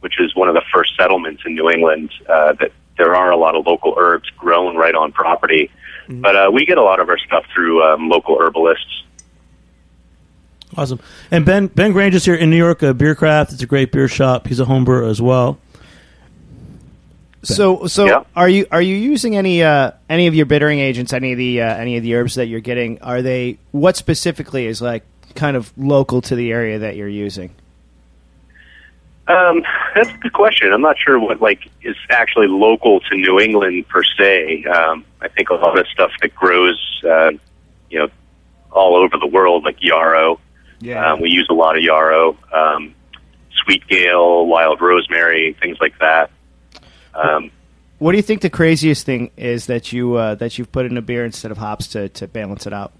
which 0.00 0.20
is 0.20 0.34
one 0.34 0.48
of 0.48 0.54
the 0.54 0.62
first 0.72 0.96
settlements 0.96 1.42
in 1.46 1.54
New 1.54 1.70
England. 1.70 2.10
Uh, 2.28 2.52
that 2.54 2.72
there 2.98 3.14
are 3.14 3.30
a 3.30 3.36
lot 3.36 3.54
of 3.56 3.66
local 3.66 3.94
herbs 3.96 4.28
grown 4.36 4.76
right 4.76 4.94
on 4.94 5.12
property, 5.12 5.70
but 6.08 6.36
uh, 6.36 6.50
we 6.52 6.66
get 6.66 6.76
a 6.78 6.82
lot 6.82 7.00
of 7.00 7.08
our 7.08 7.18
stuff 7.18 7.44
through 7.54 7.82
um, 7.82 8.08
local 8.08 8.36
herbalists. 8.40 9.04
Awesome. 10.76 11.00
And 11.30 11.44
Ben 11.44 11.66
Ben 11.66 11.92
Grange 11.92 12.14
is 12.14 12.24
here 12.24 12.34
in 12.34 12.48
New 12.50 12.56
York, 12.56 12.82
uh, 12.82 12.92
Bierkraft. 12.92 13.52
It's 13.52 13.62
a 13.62 13.66
great 13.66 13.90
beer 13.90 14.06
shop. 14.06 14.46
He's 14.46 14.60
a 14.60 14.64
home 14.64 14.84
brewer 14.84 15.04
as 15.04 15.20
well. 15.20 15.58
So, 17.42 17.86
so 17.86 18.04
Yeah. 18.06 18.24
are 18.36 18.48
you 18.48 18.66
are 18.70 18.82
you 18.82 18.94
using 18.94 19.34
any 19.36 19.62
uh, 19.62 19.92
any 20.08 20.26
of 20.26 20.34
your 20.34 20.46
bittering 20.46 20.78
agents? 20.78 21.12
Any 21.12 21.32
of 21.32 21.38
the 21.38 21.62
uh, 21.62 21.74
any 21.74 21.96
of 21.96 22.02
the 22.02 22.14
herbs 22.14 22.34
that 22.34 22.46
you're 22.46 22.60
getting? 22.60 23.00
Are 23.00 23.22
they 23.22 23.58
what 23.72 23.96
specifically 23.96 24.66
is 24.66 24.82
like 24.82 25.04
kind 25.34 25.56
of 25.56 25.72
local 25.76 26.20
to 26.22 26.34
the 26.34 26.52
area 26.52 26.78
that 26.78 26.96
you're 26.96 27.08
using? 27.08 27.54
Um, 29.28 29.62
that's 29.94 30.10
a 30.10 30.16
good 30.18 30.32
question. 30.32 30.72
I'm 30.72 30.80
not 30.80 30.96
sure 30.98 31.18
what 31.18 31.40
like 31.40 31.70
is 31.82 31.96
actually 32.08 32.48
local 32.48 33.00
to 33.00 33.16
New 33.16 33.38
England 33.38 33.86
per 33.88 34.02
se. 34.02 34.64
Um, 34.64 35.04
I 35.20 35.28
think 35.28 35.50
a 35.50 35.54
lot 35.54 35.78
of 35.78 35.86
stuff 35.86 36.10
that 36.20 36.34
grows, 36.34 37.02
uh, 37.08 37.30
you 37.90 38.00
know, 38.00 38.08
all 38.72 38.96
over 38.96 39.16
the 39.18 39.26
world, 39.26 39.64
like 39.64 39.76
yarrow. 39.80 40.40
Um, 41.12 41.20
we 41.20 41.30
use 41.30 41.46
a 41.50 41.54
lot 41.54 41.76
of 41.76 41.82
yarrow, 41.82 42.36
um, 42.52 42.94
sweet 43.64 43.86
gale, 43.86 44.46
wild 44.46 44.80
rosemary, 44.80 45.56
things 45.60 45.76
like 45.80 45.98
that. 45.98 46.30
Um, 47.14 47.50
What 47.98 48.12
do 48.12 48.16
you 48.16 48.22
think 48.22 48.40
the 48.40 48.50
craziest 48.50 49.04
thing 49.04 49.30
is 49.36 49.66
that 49.66 49.92
you 49.92 50.14
uh, 50.14 50.34
that 50.36 50.58
you've 50.58 50.72
put 50.72 50.86
in 50.86 50.96
a 50.96 51.02
beer 51.02 51.24
instead 51.24 51.52
of 51.52 51.58
hops 51.58 51.88
to, 51.88 52.08
to 52.08 52.26
balance 52.26 52.66
it 52.66 52.72
out? 52.72 52.92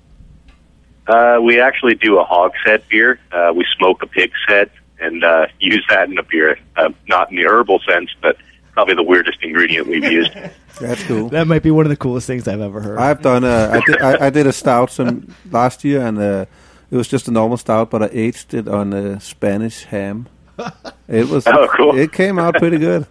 Uh, 1.10 1.40
we 1.42 1.60
actually 1.60 1.94
do 1.94 2.18
a 2.18 2.24
hogshead 2.24 2.84
beer. 2.88 3.18
Uh, 3.32 3.52
we 3.54 3.66
smoke 3.76 4.02
a 4.02 4.06
pig's 4.06 4.38
head 4.46 4.70
and 5.00 5.24
uh, 5.24 5.46
use 5.58 5.84
that 5.88 6.08
in 6.08 6.18
a 6.18 6.22
beer. 6.22 6.58
Uh, 6.76 6.90
not 7.08 7.30
in 7.30 7.36
the 7.36 7.46
herbal 7.46 7.80
sense, 7.80 8.10
but 8.20 8.36
probably 8.72 8.94
the 8.94 9.02
weirdest 9.02 9.38
ingredient 9.42 9.88
we've 9.88 10.04
used. 10.04 10.32
That's 10.80 11.02
cool. 11.04 11.28
That 11.30 11.46
might 11.46 11.62
be 11.62 11.70
one 11.70 11.84
of 11.84 11.90
the 11.90 11.96
coolest 11.96 12.26
things 12.26 12.46
I've 12.48 12.60
ever 12.60 12.80
heard. 12.80 12.98
I've 12.98 13.20
done. 13.22 13.44
A, 13.44 13.70
I 13.72 13.80
did. 13.80 14.00
I, 14.00 14.26
I 14.26 14.30
did 14.30 14.46
a 14.46 14.52
stout 14.52 14.90
some 14.90 15.34
last 15.50 15.84
year, 15.84 16.00
and 16.06 16.18
uh, 16.18 16.46
it 16.90 16.96
was 16.96 17.08
just 17.08 17.28
a 17.28 17.30
normal 17.30 17.56
stout, 17.56 17.90
but 17.90 18.02
I 18.02 18.08
aged 18.12 18.54
it 18.54 18.68
on 18.68 18.92
a 18.92 19.20
Spanish 19.20 19.84
ham. 19.84 20.28
It 21.08 21.28
was. 21.28 21.46
Oh, 21.46 21.68
cool. 21.76 21.98
It 21.98 22.12
came 22.12 22.38
out 22.38 22.54
pretty 22.54 22.78
good. 22.78 23.06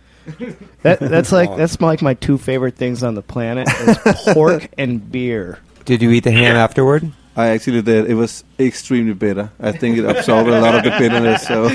that, 0.83 0.99
that's 0.99 1.31
like 1.31 1.55
that's 1.57 1.79
like 1.81 2.01
my 2.01 2.13
two 2.13 2.37
favorite 2.37 2.75
things 2.75 3.03
on 3.03 3.15
the 3.15 3.21
planet: 3.21 3.67
is 3.67 3.97
pork 4.33 4.69
and 4.77 5.11
beer. 5.11 5.59
Did 5.85 6.01
you 6.01 6.11
eat 6.11 6.23
the 6.23 6.31
ham 6.31 6.55
afterward? 6.55 7.11
I 7.39 7.51
actually 7.51 7.81
did. 7.81 8.09
It 8.09 8.15
was 8.15 8.43
extremely 8.59 9.13
bitter. 9.13 9.49
I 9.61 9.71
think 9.71 9.97
it 9.97 10.03
absorbed 10.03 10.49
a 10.49 10.59
lot 10.59 10.75
of 10.75 10.83
the 10.83 10.89
bitterness. 10.99 11.47
So, 11.47 11.69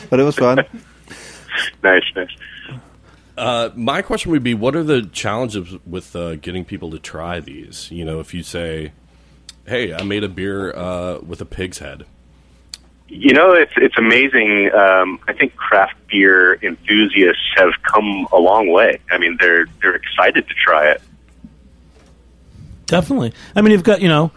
but 0.10 0.18
it 0.18 0.22
was 0.22 0.36
fun. 0.36 0.64
nice, 1.82 2.02
nice. 2.16 2.30
Uh, 3.36 3.68
my 3.74 4.00
question 4.00 4.30
would 4.30 4.42
be, 4.42 4.54
what 4.54 4.74
are 4.74 4.82
the 4.82 5.02
challenges 5.02 5.76
with 5.84 6.16
uh, 6.16 6.36
getting 6.36 6.64
people 6.64 6.90
to 6.90 6.98
try 6.98 7.38
these? 7.38 7.90
You 7.90 8.06
know, 8.06 8.18
if 8.18 8.32
you 8.32 8.42
say, 8.42 8.92
"Hey, 9.66 9.92
I 9.92 10.04
made 10.04 10.24
a 10.24 10.28
beer 10.28 10.74
uh, 10.74 11.18
with 11.18 11.42
a 11.42 11.46
pig's 11.46 11.80
head," 11.80 12.06
You 13.08 13.34
know, 13.34 13.52
it's 13.52 13.74
it's 13.76 13.98
amazing. 13.98 14.70
Um, 14.72 15.20
I 15.28 15.34
think 15.34 15.54
craft 15.54 15.96
beer 16.08 16.54
enthusiasts 16.62 17.42
have 17.56 17.72
come 17.82 18.26
a 18.32 18.38
long 18.38 18.72
way. 18.72 19.00
I 19.10 19.18
mean, 19.18 19.36
they're 19.38 19.66
they're 19.82 19.96
excited 19.96 20.48
to 20.48 20.54
try 20.54 20.92
it. 20.92 21.02
Definitely. 22.86 23.32
I 23.56 23.62
mean, 23.62 23.72
you've 23.72 23.82
got 23.82 24.00
you 24.02 24.08
know 24.08 24.32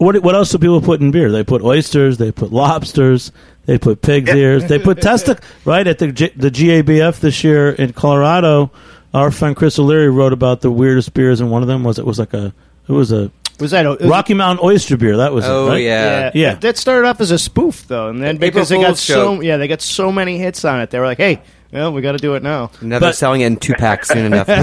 what 0.00 0.20
what 0.22 0.34
else 0.34 0.50
do 0.50 0.58
people 0.58 0.80
put 0.80 1.00
in 1.00 1.10
beer? 1.10 1.30
They 1.30 1.44
put 1.44 1.62
oysters, 1.62 2.18
they 2.18 2.32
put 2.32 2.52
lobsters, 2.52 3.32
they 3.66 3.78
put 3.78 4.02
pig's 4.02 4.30
ears, 4.34 4.64
they 4.66 4.78
put 4.78 4.98
testic. 4.98 5.42
Right 5.64 5.86
at 5.86 5.98
the 5.98 6.10
G- 6.10 6.32
the 6.34 6.50
GABF 6.50 7.20
this 7.20 7.44
year 7.44 7.70
in 7.70 7.92
Colorado, 7.92 8.70
our 9.14 9.30
friend 9.30 9.54
Chris 9.54 9.78
O'Leary 9.78 10.08
wrote 10.10 10.32
about 10.32 10.62
the 10.62 10.70
weirdest 10.70 11.12
beers, 11.14 11.40
and 11.40 11.50
one 11.50 11.62
of 11.62 11.68
them 11.68 11.84
was 11.84 11.98
it 11.98 12.06
was 12.06 12.18
like 12.18 12.32
a 12.34 12.52
it 12.88 12.92
was 12.92 13.12
a 13.12 13.30
Was 13.60 13.70
that 13.72 13.84
a, 13.86 13.90
was- 13.90 14.00
Rocky 14.08 14.34
Mountain 14.34 14.64
oyster 14.66 14.96
beer. 14.96 15.18
That 15.18 15.32
was 15.32 15.44
Oh 15.46 15.66
it, 15.66 15.70
right? 15.70 15.82
yeah. 15.84 16.30
Yeah. 16.34 16.54
That 16.54 16.76
started 16.78 17.06
off 17.06 17.20
as 17.20 17.30
a 17.30 17.38
spoof, 17.38 17.86
though, 17.86 18.08
and 18.08 18.20
then 18.22 18.36
April 18.36 18.50
because 18.50 18.68
they 18.70 18.76
got 18.76 18.86
Fool's 18.86 19.00
so 19.02 19.34
joke. 19.36 19.44
yeah, 19.44 19.58
they 19.58 19.68
got 19.68 19.82
so 19.82 20.10
many 20.10 20.38
hits 20.38 20.64
on 20.64 20.80
it, 20.80 20.90
they 20.90 20.98
were 20.98 21.06
like, 21.06 21.18
"Hey, 21.18 21.40
well, 21.72 21.92
we 21.92 22.00
got 22.02 22.12
to 22.12 22.18
do 22.18 22.34
it 22.34 22.42
now." 22.42 22.70
Never 22.82 23.06
But- 23.06 23.16
selling 23.16 23.40
it 23.42 23.46
in 23.46 23.56
two 23.56 23.74
packs 23.74 24.08
soon 24.08 24.26
enough. 24.26 24.48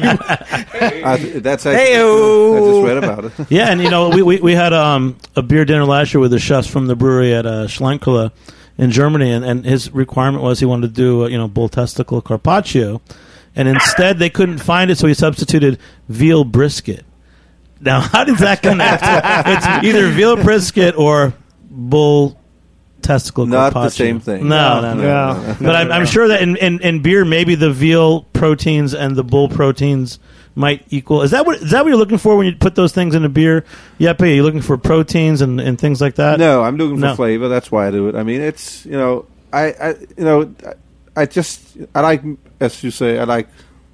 I, 0.00 1.16
that's 1.36 1.66
actually. 1.66 1.74
Hey-o. 1.84 2.54
I 2.54 2.58
just 2.70 2.86
read 2.86 3.04
about 3.04 3.24
it. 3.24 3.32
Yeah, 3.50 3.70
and 3.70 3.80
you 3.82 3.90
know, 3.90 4.10
we, 4.10 4.22
we, 4.22 4.40
we 4.40 4.52
had 4.54 4.72
um, 4.72 5.16
a 5.36 5.42
beer 5.42 5.64
dinner 5.64 5.84
last 5.84 6.12
year 6.14 6.20
with 6.20 6.30
the 6.30 6.38
chefs 6.38 6.66
from 6.68 6.86
the 6.86 6.96
brewery 6.96 7.34
at 7.34 7.46
uh, 7.46 7.66
Schlenkerla 7.66 8.32
in 8.76 8.90
Germany, 8.90 9.32
and, 9.32 9.44
and 9.44 9.64
his 9.64 9.90
requirement 9.92 10.42
was 10.42 10.60
he 10.60 10.66
wanted 10.66 10.88
to 10.88 10.92
do 10.94 11.24
uh, 11.24 11.28
you 11.28 11.38
know 11.38 11.48
bull 11.48 11.68
testicle 11.68 12.20
carpaccio, 12.20 13.00
and 13.56 13.68
instead 13.68 14.18
they 14.18 14.30
couldn't 14.30 14.58
find 14.58 14.90
it, 14.90 14.98
so 14.98 15.06
he 15.06 15.14
substituted 15.14 15.78
veal 16.08 16.44
brisket. 16.44 17.04
Now, 17.80 18.00
how 18.12 18.24
does 18.24 18.40
that 18.40 18.62
connect? 18.62 19.02
it's 19.04 19.66
either 19.86 20.08
veal 20.08 20.36
brisket 20.36 20.96
or 20.96 21.32
bull 21.70 22.38
testicle 23.02 23.46
Not 23.46 23.68
the 23.70 23.74
carpaccio. 23.74 24.04
same 24.06 24.20
thing. 24.20 24.48
No, 24.48 24.80
no, 24.80 24.94
no. 24.94 25.02
No. 25.02 25.32
no, 25.42 25.46
no. 25.48 25.56
But 25.60 25.76
I'm, 25.76 25.92
I'm 25.92 26.06
sure 26.06 26.28
that 26.28 26.42
in, 26.42 26.56
in, 26.56 26.80
in 26.80 27.00
beer, 27.02 27.24
maybe 27.24 27.54
the 27.54 27.70
veal 27.70 28.22
proteins 28.32 28.94
and 28.94 29.16
the 29.16 29.24
bull 29.24 29.48
proteins 29.48 30.18
might 30.54 30.84
equal. 30.90 31.22
Is 31.22 31.30
that 31.30 31.46
what 31.46 31.58
is 31.62 31.70
that 31.70 31.84
what 31.84 31.88
you're 31.88 31.96
looking 31.98 32.18
for 32.18 32.36
when 32.36 32.46
you 32.46 32.54
put 32.56 32.74
those 32.74 32.92
things 32.92 33.14
in 33.14 33.24
a 33.24 33.28
beer? 33.28 33.64
Yep, 33.98 34.22
are 34.22 34.26
you 34.26 34.42
looking 34.42 34.60
for 34.62 34.76
proteins 34.76 35.40
and, 35.40 35.60
and 35.60 35.78
things 35.78 36.00
like 36.00 36.16
that? 36.16 36.38
No, 36.40 36.62
I'm 36.64 36.76
looking 36.76 36.96
for 36.96 37.06
No. 37.06 37.14
flavor. 37.14 37.48
That's 37.48 37.70
why 37.70 37.86
I 37.86 37.90
do 37.92 38.08
it. 38.08 38.14
I 38.16 38.22
mean, 38.24 38.40
it's 38.40 38.84
you 38.84 38.92
know, 38.92 39.26
I, 39.52 39.66
I 39.72 39.88
you 39.90 40.24
know, 40.24 40.54
I 41.16 41.22
I 41.22 41.26
just 41.26 41.76
I 41.94 42.00
like 42.00 42.22
as 42.60 42.82
you 42.82 42.90
say, 42.90 43.18
I 43.20 43.24
like 43.24 43.48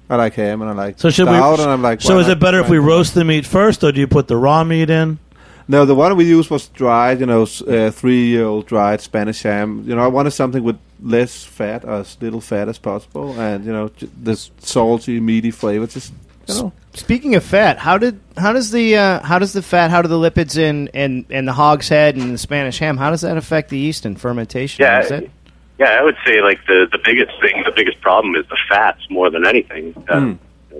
I 0.09 0.15
like 0.15 0.33
ham 0.33 0.61
and 0.63 0.71
I 0.71 0.73
like 0.73 0.99
So 0.99 1.09
should 1.11 1.27
stout, 1.27 1.57
we? 1.59 1.63
and 1.63 1.71
I'm 1.71 1.81
like, 1.83 2.01
so 2.01 2.15
why 2.15 2.21
is 2.21 2.27
not 2.27 2.37
it 2.37 2.39
better 2.39 2.59
if 2.59 2.65
try 2.65 2.71
we 2.71 2.77
it? 2.79 2.81
roast 2.87 3.13
the 3.13 3.23
meat 3.23 3.45
first, 3.45 3.83
or 3.83 3.91
do 3.91 3.99
you 3.99 4.07
put 4.07 4.27
the 4.27 4.37
raw 4.37 4.63
meat 4.63 4.89
in? 4.89 5.19
No, 5.67 5.85
the 5.85 5.95
one 5.95 6.15
we 6.15 6.25
used 6.25 6.49
was 6.51 6.67
dried. 6.69 7.19
You 7.19 7.25
know, 7.25 7.43
uh, 7.43 7.89
three 7.91 8.25
year 8.27 8.45
old 8.45 8.67
dried 8.67 9.01
Spanish 9.01 9.41
ham. 9.43 9.83
You 9.87 9.95
know, 9.95 10.03
I 10.03 10.07
wanted 10.07 10.31
something 10.31 10.63
with 10.63 10.77
less 11.01 11.43
fat, 11.43 11.83
as 11.85 12.17
little 12.21 12.41
fat 12.41 12.69
as 12.69 12.77
possible, 12.77 13.39
and 13.39 13.65
you 13.65 13.71
know, 13.73 13.89
j- 13.89 14.07
this 14.15 14.51
salty, 14.59 15.19
meaty 15.19 15.51
flavor. 15.51 15.87
Just 15.87 16.13
you 16.47 16.53
know, 16.53 16.73
Speaking 16.93 17.33
of 17.35 17.43
fat, 17.43 17.79
how 17.79 17.97
did 17.97 18.19
how 18.37 18.53
does 18.53 18.69
the 18.71 18.95
uh, 18.95 19.19
how 19.21 19.39
does 19.39 19.53
the 19.53 19.63
fat 19.63 19.89
how 19.89 20.01
do 20.03 20.07
the 20.07 20.15
lipids 20.19 20.57
in 20.57 20.89
and 20.93 21.25
and 21.31 21.47
the 21.47 21.53
hog's 21.53 21.89
head 21.89 22.15
and 22.15 22.33
the 22.33 22.37
Spanish 22.37 22.77
ham 22.77 22.97
how 22.97 23.09
does 23.09 23.21
that 23.21 23.35
affect 23.35 23.69
the 23.69 23.77
yeast 23.79 24.05
and 24.05 24.21
fermentation? 24.21 24.83
Yeah, 24.83 25.01
Is 25.01 25.11
it? 25.11 25.31
yeah. 25.79 25.97
I 25.99 26.03
would 26.03 26.15
say 26.25 26.41
like 26.41 26.59
the 26.67 26.87
the 26.91 26.99
biggest 27.03 27.31
thing, 27.41 27.63
the 27.65 27.73
biggest 27.75 27.99
problem 28.01 28.35
is 28.35 28.45
the 28.47 28.57
fats 28.69 29.01
more 29.09 29.29
than 29.31 29.45
anything. 29.47 29.95
Um, 30.09 30.39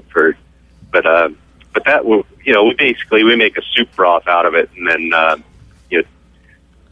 For, 0.09 0.37
but 0.91 1.05
uh, 1.05 1.29
but 1.75 1.83
that 1.83 2.05
will 2.05 2.25
you 2.43 2.53
know 2.53 2.63
we 2.63 2.73
basically 2.73 3.23
we 3.23 3.35
make 3.35 3.55
a 3.57 3.61
soup 3.73 3.93
broth 3.95 4.27
out 4.27 4.47
of 4.47 4.55
it 4.55 4.71
and 4.75 4.89
then 4.89 5.11
uh, 5.13 5.37
you 5.91 5.99
know 5.99 6.07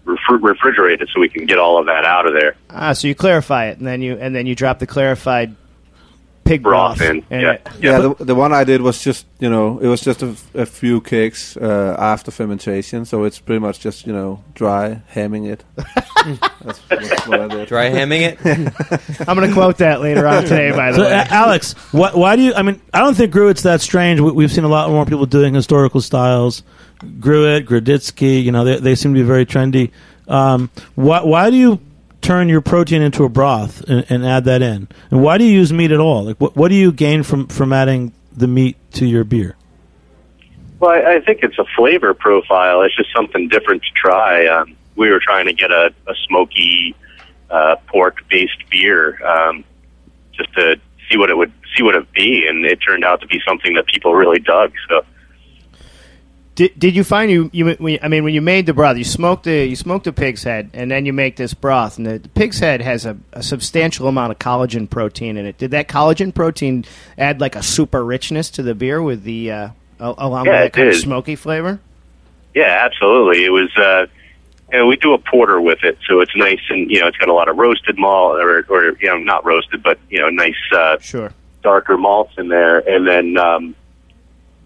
refri- 0.06 0.40
refrigerate 0.54 1.02
it 1.02 1.10
so 1.12 1.20
we 1.20 1.30
can 1.30 1.48
get 1.48 1.58
all 1.58 1.80
of 1.80 1.88
that 1.88 2.06
out 2.06 2.28
of 2.28 2.34
there. 2.34 2.56
Ah, 2.70 2.94
so 2.94 3.08
you 3.08 3.16
clarify 3.16 3.68
it 3.68 3.80
and 3.80 3.88
then 3.88 4.04
you 4.04 4.16
and 4.20 4.36
then 4.36 4.46
you 4.46 4.54
drop 4.54 4.78
the 4.78 4.86
clarified 4.86 5.56
pig 6.44 6.62
broth 6.64 6.98
broth 6.98 7.10
in. 7.10 7.18
in 7.30 7.42
Yeah, 7.42 7.52
it. 7.54 7.68
Yeah, 7.80 8.00
the, 8.00 8.26
the 8.26 8.36
one 8.36 8.54
I 8.54 8.64
did 8.64 8.82
was 8.82 9.02
just 9.04 9.26
you 9.40 9.50
know 9.50 9.80
it 9.80 9.88
was 9.88 10.02
just 10.02 10.22
a, 10.24 10.36
a 10.54 10.66
few 10.66 11.02
cakes 11.02 11.56
uh, 11.58 11.96
after 12.00 12.32
fermentation, 12.32 13.06
so 13.06 13.24
it's 13.24 13.40
pretty 13.40 13.60
much 13.60 13.80
just 13.80 14.06
you 14.08 14.14
know 14.14 14.44
dry 14.54 15.02
hamming 15.14 15.48
it. 15.52 15.64
that's, 16.64 16.80
that's 16.90 17.28
what 17.28 17.40
I 17.42 17.48
did. 17.48 17.68
Dry 17.68 17.90
hamming 17.90 18.22
it. 18.22 18.40
I'm 19.28 19.36
going 19.38 19.48
to 19.48 19.54
quote 19.54 19.78
that 19.78 20.02
later 20.02 20.28
on 20.28 20.44
today. 20.44 20.72
By 20.72 20.92
the 20.92 20.98
So, 20.98 21.04
way, 21.04 21.14
uh, 21.14 21.26
Alex, 21.30 21.74
why, 21.92 22.12
why 22.14 22.36
do 22.36 22.42
you? 22.42 22.54
I 22.54 22.62
mean, 22.62 22.82
I 22.94 23.00
don't 23.00 23.16
think 23.16 23.32
Gruit's 23.34 23.64
that 23.64 23.82
strange. 23.82 24.20
We, 24.20 24.32
we've 24.32 24.52
seen 24.52 24.64
a 24.64 24.70
lot 24.70 24.90
more 24.90 25.06
people 25.06 25.26
doing 25.26 25.54
historical 25.54 26.02
styles. 26.02 26.64
Gruit, 27.20 27.66
Grodziskie, 27.68 28.42
you 28.44 28.52
know, 28.52 28.64
they, 28.64 28.80
they 28.80 28.96
seem 28.96 29.14
to 29.14 29.20
be 29.20 29.26
very 29.26 29.46
trendy. 29.46 29.92
Um, 30.28 30.70
why, 30.96 31.22
why 31.22 31.50
do 31.50 31.58
you 31.58 31.80
turn 32.24 32.50
your 32.50 32.62
protein 32.62 33.02
into 33.02 33.24
a 33.24 33.30
broth 33.30 33.82
and, 33.88 34.06
and 34.10 34.26
add 34.26 34.46
that 34.46 34.62
in? 34.62 34.88
And 35.12 35.22
why 35.22 35.38
do 35.38 35.44
you 35.44 35.52
use 35.52 35.72
meat 35.72 35.92
at 35.92 36.00
all? 36.00 36.24
Like, 36.24 36.40
what, 36.40 36.56
what 36.56 36.70
do 36.70 36.76
you 36.76 36.92
gain 36.92 37.24
from, 37.24 37.48
from 37.48 37.72
adding 37.74 38.14
the 38.36 38.48
meat 38.48 38.78
to 38.94 39.06
your 39.06 39.24
beer? 39.24 39.56
Well, 40.80 40.92
I, 40.92 41.16
I 41.16 41.22
think 41.22 41.44
it's 41.44 41.60
a 41.60 41.66
flavor 41.76 42.14
profile. 42.14 42.82
It's 42.82 42.96
just 42.96 43.10
something 43.16 43.48
different 43.50 43.84
to 43.84 43.90
try. 43.94 44.48
Um, 44.48 44.76
we 44.96 45.10
were 45.12 45.20
trying 45.20 45.46
to 45.46 45.54
get 45.54 45.72
a, 45.72 45.94
a 46.08 46.16
smoky 46.28 46.96
uh, 47.50 47.76
pork-based 47.88 48.70
beer 48.72 49.24
um, 49.26 49.64
just 50.34 50.52
to 50.54 50.80
see 51.10 51.18
what 51.18 51.30
it 51.30 51.38
would 51.38 51.52
see 51.76 51.84
what 51.84 51.96
it 51.96 52.00
would 52.00 52.14
be, 52.14 52.48
and 52.48 52.66
it 52.66 52.78
turned 52.78 53.04
out 53.04 53.22
to 53.22 53.28
be 53.28 53.42
something 53.48 53.74
that 53.74 53.86
people 53.88 54.14
really 54.14 54.40
dug. 54.40 54.74
So 54.90 55.04
did, 56.56 56.78
did 56.78 56.96
you 56.96 57.04
find 57.04 57.32
you 57.32 57.50
you 57.54 57.76
I 58.02 58.08
mean 58.08 58.24
when 58.24 58.34
you 58.34 58.42
made 58.42 58.66
the 58.66 58.74
broth, 58.74 58.98
you 58.98 59.04
smoked 59.04 59.44
the 59.46 59.66
you 59.66 59.76
smoked 59.76 60.06
the 60.06 60.14
pig's 60.14 60.44
head, 60.44 60.70
and 60.74 60.90
then 60.92 61.06
you 61.06 61.14
make 61.14 61.36
this 61.36 61.54
broth, 61.54 61.98
and 61.98 62.06
the, 62.06 62.20
the 62.20 62.30
pig's 62.30 62.60
head 62.60 62.82
has 62.82 63.06
a, 63.06 63.18
a 63.32 63.42
substantial 63.44 64.08
amount 64.08 64.32
of 64.32 64.40
collagen 64.40 64.90
protein 64.90 65.38
in 65.38 65.46
it. 65.46 65.58
Did 65.58 65.72
that 65.72 65.88
collagen 65.88 66.34
protein 66.34 66.86
add 67.18 67.42
like 67.42 67.56
a 67.56 67.64
super 67.64 68.04
richness 68.06 68.50
to 68.52 68.64
the 68.64 68.76
beer 68.76 69.02
with 69.02 69.24
the 69.24 69.52
uh, 69.52 69.70
al- 70.00 70.16
along 70.18 70.46
Yeah, 70.46 70.52
with 70.64 70.74
that 70.74 70.74
kind 70.74 70.90
of 70.90 70.96
smoky 70.96 71.36
flavor? 71.36 71.80
yeah, 72.54 72.82
absolutely. 72.86 73.46
It 73.46 73.50
was. 73.52 73.70
Uh, 73.78 74.06
you 74.72 74.80
know, 74.80 74.88
we 74.88 74.96
do 74.96 75.14
a 75.14 75.20
porter 75.20 75.62
with 75.62 75.84
it, 75.84 76.00
so 76.08 76.20
it's 76.20 76.36
nice 76.36 76.60
and 76.70 76.90
you 76.90 77.00
know 77.00 77.06
it's 77.06 77.18
got 77.18 77.30
a 77.30 77.34
lot 77.34 77.48
of 77.48 77.58
roasted 77.58 77.96
malt, 78.00 78.40
or, 78.40 78.66
or 78.70 78.98
you 79.00 79.08
know 79.08 79.18
not 79.18 79.46
roasted, 79.46 79.84
but 79.84 80.00
you 80.10 80.18
know 80.20 80.30
nice 80.30 80.56
uh, 80.76 80.98
Sure. 81.00 81.32
darker 81.62 81.96
malts 81.96 82.34
in 82.40 82.48
there, 82.48 82.80
and 82.80 83.08
then 83.08 83.38
um, 83.38 83.76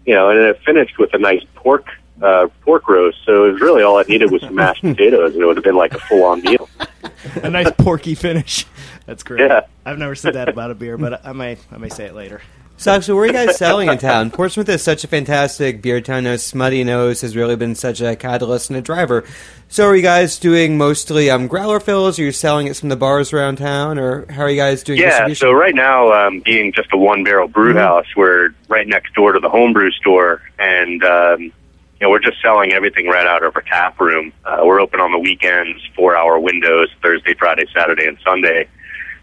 you 0.08 0.14
know, 0.14 0.30
and 0.30 0.38
it 0.40 0.58
finished 0.64 0.98
with 0.98 1.12
a 1.12 1.18
nice 1.18 1.44
pork 1.54 1.86
uh, 2.22 2.48
pork 2.62 2.88
roast. 2.88 3.18
So 3.26 3.44
it 3.44 3.52
was 3.52 3.60
really 3.60 3.82
all 3.82 3.98
it 3.98 4.08
needed 4.08 4.30
was 4.30 4.40
some 4.40 4.54
mashed 4.54 4.80
potatoes, 4.94 5.34
and 5.34 5.42
it 5.42 5.44
would 5.44 5.58
have 5.58 5.64
been 5.64 5.76
like 5.76 5.92
a 5.92 6.00
full 6.00 6.24
on 6.24 6.40
meal. 6.40 6.66
a 7.42 7.50
nice 7.50 7.70
porky 7.72 8.14
finish. 8.14 8.64
That's 9.04 9.22
great. 9.22 9.40
Yeah. 9.40 9.66
I've 9.84 9.98
never 9.98 10.14
said 10.14 10.32
that 10.32 10.48
about 10.48 10.70
a 10.70 10.74
beer, 10.74 10.96
but 10.96 11.26
I 11.26 11.34
may 11.34 11.58
I 11.70 11.76
may 11.76 11.90
say 11.90 12.06
it 12.06 12.14
later. 12.14 12.40
So, 12.80 12.92
actually, 12.92 13.14
where 13.14 13.24
are 13.24 13.26
you 13.26 13.32
guys 13.32 13.56
selling 13.58 13.88
in 13.88 13.98
town? 13.98 14.30
Portsmouth 14.30 14.68
is 14.68 14.82
such 14.82 15.02
a 15.02 15.08
fantastic 15.08 15.82
beer 15.82 16.00
town. 16.00 16.22
Now, 16.24 16.36
Smutty 16.36 16.84
Nose 16.84 17.20
has 17.22 17.34
really 17.34 17.56
been 17.56 17.74
such 17.74 18.00
a 18.00 18.14
catalyst 18.14 18.70
and 18.70 18.78
a 18.78 18.80
driver. 18.80 19.24
So, 19.68 19.88
are 19.88 19.96
you 19.96 20.02
guys 20.02 20.38
doing 20.38 20.78
mostly 20.78 21.28
um, 21.28 21.48
growler 21.48 21.80
fills? 21.80 22.20
Are 22.20 22.22
you 22.22 22.30
selling 22.30 22.68
it 22.68 22.76
from 22.76 22.88
the 22.88 22.94
bars 22.96 23.32
around 23.32 23.56
town, 23.56 23.98
or 23.98 24.30
how 24.30 24.42
are 24.42 24.50
you 24.50 24.56
guys 24.56 24.84
doing 24.84 25.00
Yeah. 25.00 25.08
distribution? 25.10 25.48
So 25.48 25.52
right 25.52 25.74
now, 25.74 26.12
um, 26.12 26.38
being 26.44 26.72
just 26.72 26.88
a 26.92 26.96
one 26.96 27.24
barrel 27.24 27.48
brew 27.48 27.74
house, 27.74 28.06
we're 28.16 28.50
right 28.68 28.86
next 28.86 29.12
door 29.14 29.32
to 29.32 29.40
the 29.40 29.48
homebrew 29.50 29.90
store, 29.90 30.40
and 30.60 31.02
um, 31.02 31.40
you 31.42 31.52
know 32.00 32.10
we're 32.10 32.20
just 32.20 32.40
selling 32.40 32.72
everything 32.72 33.08
right 33.08 33.26
out 33.26 33.42
of 33.42 33.56
our 33.56 33.62
tap 33.62 34.00
room. 34.00 34.32
Uh, 34.44 34.60
we're 34.62 34.80
open 34.80 35.00
on 35.00 35.10
the 35.10 35.18
weekends, 35.18 35.80
four 35.96 36.16
hour 36.16 36.38
windows, 36.38 36.88
Thursday, 37.02 37.34
Friday, 37.34 37.64
Saturday, 37.74 38.06
and 38.06 38.18
Sunday. 38.24 38.68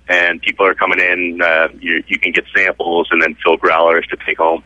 And 0.07 0.41
people 0.41 0.65
are 0.65 0.75
coming 0.75 0.99
in. 0.99 1.41
Uh, 1.41 1.69
you, 1.79 2.03
you 2.07 2.19
can 2.19 2.31
get 2.31 2.45
samples 2.55 3.07
and 3.11 3.21
then 3.21 3.35
fill 3.43 3.57
growlers 3.57 4.05
to 4.07 4.17
take 4.25 4.37
home. 4.37 4.63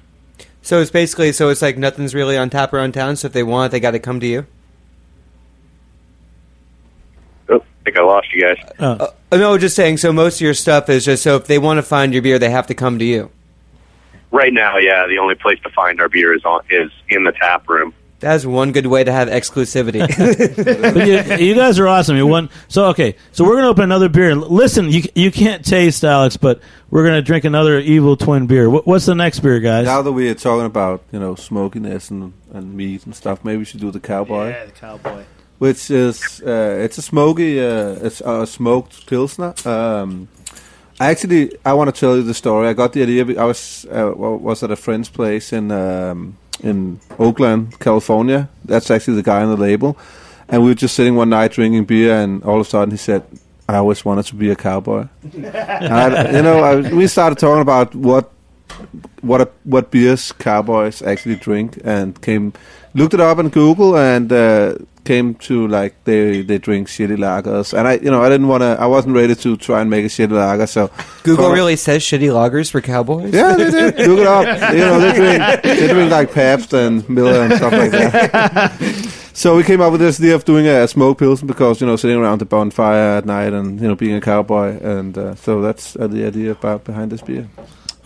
So 0.62 0.82
it's 0.82 0.92
basically 0.92 1.32
so 1.32 1.50
it's 1.50 1.62
like 1.62 1.78
nothing's 1.78 2.14
really 2.14 2.38
on 2.38 2.50
tap 2.50 2.74
around 2.74 2.94
town. 2.94 3.16
So 3.16 3.28
if 3.28 3.34
they 3.34 3.44
want, 3.44 3.68
it, 3.68 3.72
they 3.72 3.80
got 3.80 3.92
to 3.92 4.00
come 4.00 4.20
to 4.20 4.28
you. 4.28 4.46
Oh, 7.48 7.60
I 7.60 7.84
think 7.86 7.98
I 7.98 8.02
lost 8.02 8.34
you 8.34 8.42
guys. 8.42 8.58
Uh, 8.78 9.08
Uh, 9.32 9.38
no, 9.38 9.58
just 9.58 9.76
saying. 9.76 9.98
So 9.98 10.12
most 10.12 10.36
of 10.36 10.42
your 10.42 10.54
stuff 10.54 10.90
is 10.90 11.06
just 11.06 11.24
so 11.24 11.36
if 11.36 11.46
they 11.46 11.60
want 11.60 11.78
to 11.78 11.84
find 11.84 12.14
your 12.14 12.22
beer, 12.22 12.40
they 12.40 12.50
have 12.50 12.68
to 12.68 12.74
come 12.74 12.98
to 13.00 13.06
you. 13.06 13.32
Right 14.32 14.54
now, 14.54 14.78
yeah, 14.78 15.08
the 15.08 15.20
only 15.20 15.36
place 15.36 15.60
to 15.62 15.70
find 15.70 16.02
our 16.02 16.10
beer 16.10 16.34
is 16.34 16.44
on 16.46 16.62
is 16.70 16.92
in 17.10 17.24
the 17.24 17.32
tap 17.32 17.68
room. 17.70 17.94
That's 18.20 18.46
one 18.46 18.72
good 18.74 18.86
way 18.88 19.04
to 19.04 19.12
have 19.12 19.30
exclusivity. 19.30 20.00
but 20.94 21.08
you, 21.40 21.48
you 21.48 21.56
guys 21.56 21.80
are 21.80 21.88
awesome. 21.88 22.18
You 22.18 22.28
won. 22.28 22.50
So 22.68 22.88
okay, 22.88 23.16
so 23.32 23.46
we're 23.46 23.56
gonna 23.56 23.70
open 23.70 23.84
another 23.86 24.10
beer. 24.10 24.32
L- 24.32 24.40
Listen, 24.50 24.90
you 24.90 25.04
you 25.16 25.32
can't 25.32 25.64
taste 25.66 26.04
Alex, 26.04 26.36
but 26.38 26.60
we're 26.90 27.06
gonna 27.06 27.22
drink 27.22 27.46
another 27.46 27.80
Evil 27.80 28.18
Twin 28.18 28.46
beer. 28.48 28.70
What, 28.70 28.86
what's 28.86 29.06
the 29.06 29.16
next 29.16 29.40
beer, 29.40 29.60
guys? 29.60 29.86
Now 29.86 30.02
that 30.02 30.12
we 30.12 30.30
are 30.30 30.36
talking 30.36 30.66
about 30.66 31.02
you 31.12 31.20
know 31.20 31.36
smokiness 31.36 32.10
and, 32.10 32.34
and 32.54 32.74
meat 32.76 33.06
and 33.06 33.16
stuff, 33.16 33.46
maybe 33.46 33.58
we 33.60 33.66
should 33.66 33.80
do 33.80 33.90
the 33.92 34.00
cowboy, 34.02 34.50
Yeah, 34.50 34.66
the 34.66 34.72
cowboy. 34.74 35.24
which 35.60 35.90
is 35.90 36.42
uh, 36.46 36.78
it's 36.84 36.98
a 36.98 37.02
smoky, 37.02 37.60
uh, 37.62 38.06
it's 38.06 38.22
a 38.22 38.46
smoked 38.46 39.08
pilsner. 39.08 39.54
Um, 39.66 40.28
I 41.00 41.12
actually 41.12 41.54
I 41.66 41.72
want 41.72 41.94
to 41.94 41.98
tell 41.98 42.18
you 42.18 42.24
the 42.24 42.34
story. 42.34 42.68
I 42.68 42.74
got 42.74 42.92
the 42.92 43.02
idea. 43.04 43.24
I 43.42 43.46
was 43.46 43.86
uh, 43.90 44.12
wa- 44.14 44.36
was 44.36 44.62
at 44.64 44.72
a 44.72 44.76
friend's 44.76 45.08
place 45.08 45.54
in 45.54 45.72
um, 45.72 46.36
in 46.62 47.00
Oakland, 47.18 47.80
California. 47.80 48.50
That's 48.66 48.92
actually 48.92 49.16
the 49.16 49.24
guy 49.24 49.42
on 49.42 49.50
the 49.50 49.58
label. 49.58 49.98
And 50.48 50.64
we 50.64 50.70
were 50.70 50.76
just 50.76 50.96
sitting 50.96 51.16
one 51.16 51.30
night 51.30 51.52
drinking 51.52 51.86
beer, 51.86 52.16
and 52.16 52.44
all 52.44 52.60
of 52.60 52.68
a 52.68 52.70
sudden 52.70 52.92
he 52.92 52.98
said, 52.98 53.24
"I 53.68 53.76
always 53.76 54.04
wanted 54.04 54.26
to 54.26 54.36
be 54.36 54.50
a 54.50 54.56
cowboy." 54.56 55.08
I, 55.24 56.32
you 56.36 56.42
know, 56.42 56.60
I, 56.64 56.94
we 56.94 57.08
started 57.08 57.38
talking 57.38 57.62
about 57.62 57.94
what 57.94 58.32
what 59.22 59.42
a, 59.42 59.50
what 59.64 59.92
beers 59.92 60.32
cowboys 60.32 61.02
actually 61.02 61.36
drink, 61.36 61.80
and 61.84 62.20
came 62.22 62.54
looked 62.94 63.14
it 63.14 63.20
up 63.20 63.38
on 63.38 63.50
Google 63.50 63.98
and 63.98 64.32
uh, 64.32 64.76
came 65.06 65.34
to 65.36 65.68
like 65.68 65.96
they 66.04 66.42
they 66.42 66.58
drink 66.58 66.88
shitty 66.88 67.18
lagers. 67.18 67.78
And 67.78 67.88
I, 67.88 67.94
you 67.94 68.12
know, 68.12 68.22
I 68.22 68.30
didn't 68.30 68.48
want 68.48 68.62
to. 68.62 68.78
I 68.80 68.86
wasn't 68.86 69.16
ready 69.16 69.36
to 69.36 69.58
try 69.58 69.82
and 69.82 69.90
make 69.90 70.06
a 70.06 70.08
shitty 70.08 70.32
lager, 70.32 70.68
so 70.68 70.92
Google 71.24 71.52
really 71.52 71.76
says 71.76 72.04
shitty 72.04 72.30
lagers 72.30 72.70
for 72.70 72.82
cowboys. 72.82 73.34
yeah, 73.34 73.56
they 73.56 73.72
did. 73.72 74.08
Look 74.08 74.20
it 74.26 74.28
up. 74.28 74.74
You 74.74 74.80
know, 74.80 75.00
they 75.00 75.14
drink, 75.14 75.64
they 75.64 75.88
drink 75.88 76.12
like 76.12 76.34
Pabst 76.34 76.74
and 76.74 77.08
Miller 77.10 77.42
and 77.42 77.54
stuff 77.54 77.74
like 77.74 77.92
that. 77.92 78.78
so 79.34 79.56
we 79.56 79.64
came 79.64 79.82
up 79.82 79.92
with 79.92 80.02
this 80.02 80.20
idea 80.20 80.36
of 80.36 80.46
doing 80.46 80.68
a, 80.68 80.88
smoke 80.88 81.20
pils 81.20 81.46
because 81.46 81.82
you 81.82 81.88
know 81.88 81.96
sitting 81.96 82.18
around 82.18 82.40
the 82.40 82.46
bonfire 82.46 83.18
at 83.18 83.26
night 83.26 83.54
and 83.54 83.80
you 83.82 83.88
know 83.88 83.96
being 83.96 84.16
a 84.16 84.22
cowboy, 84.22 84.80
and 84.82 85.18
uh, 85.18 85.36
so 85.36 85.62
that's 85.62 85.96
uh, 85.96 86.08
the 86.08 86.26
idea 86.26 86.52
about 86.52 86.84
behind 86.84 87.12
this 87.12 87.22
beer. 87.22 87.48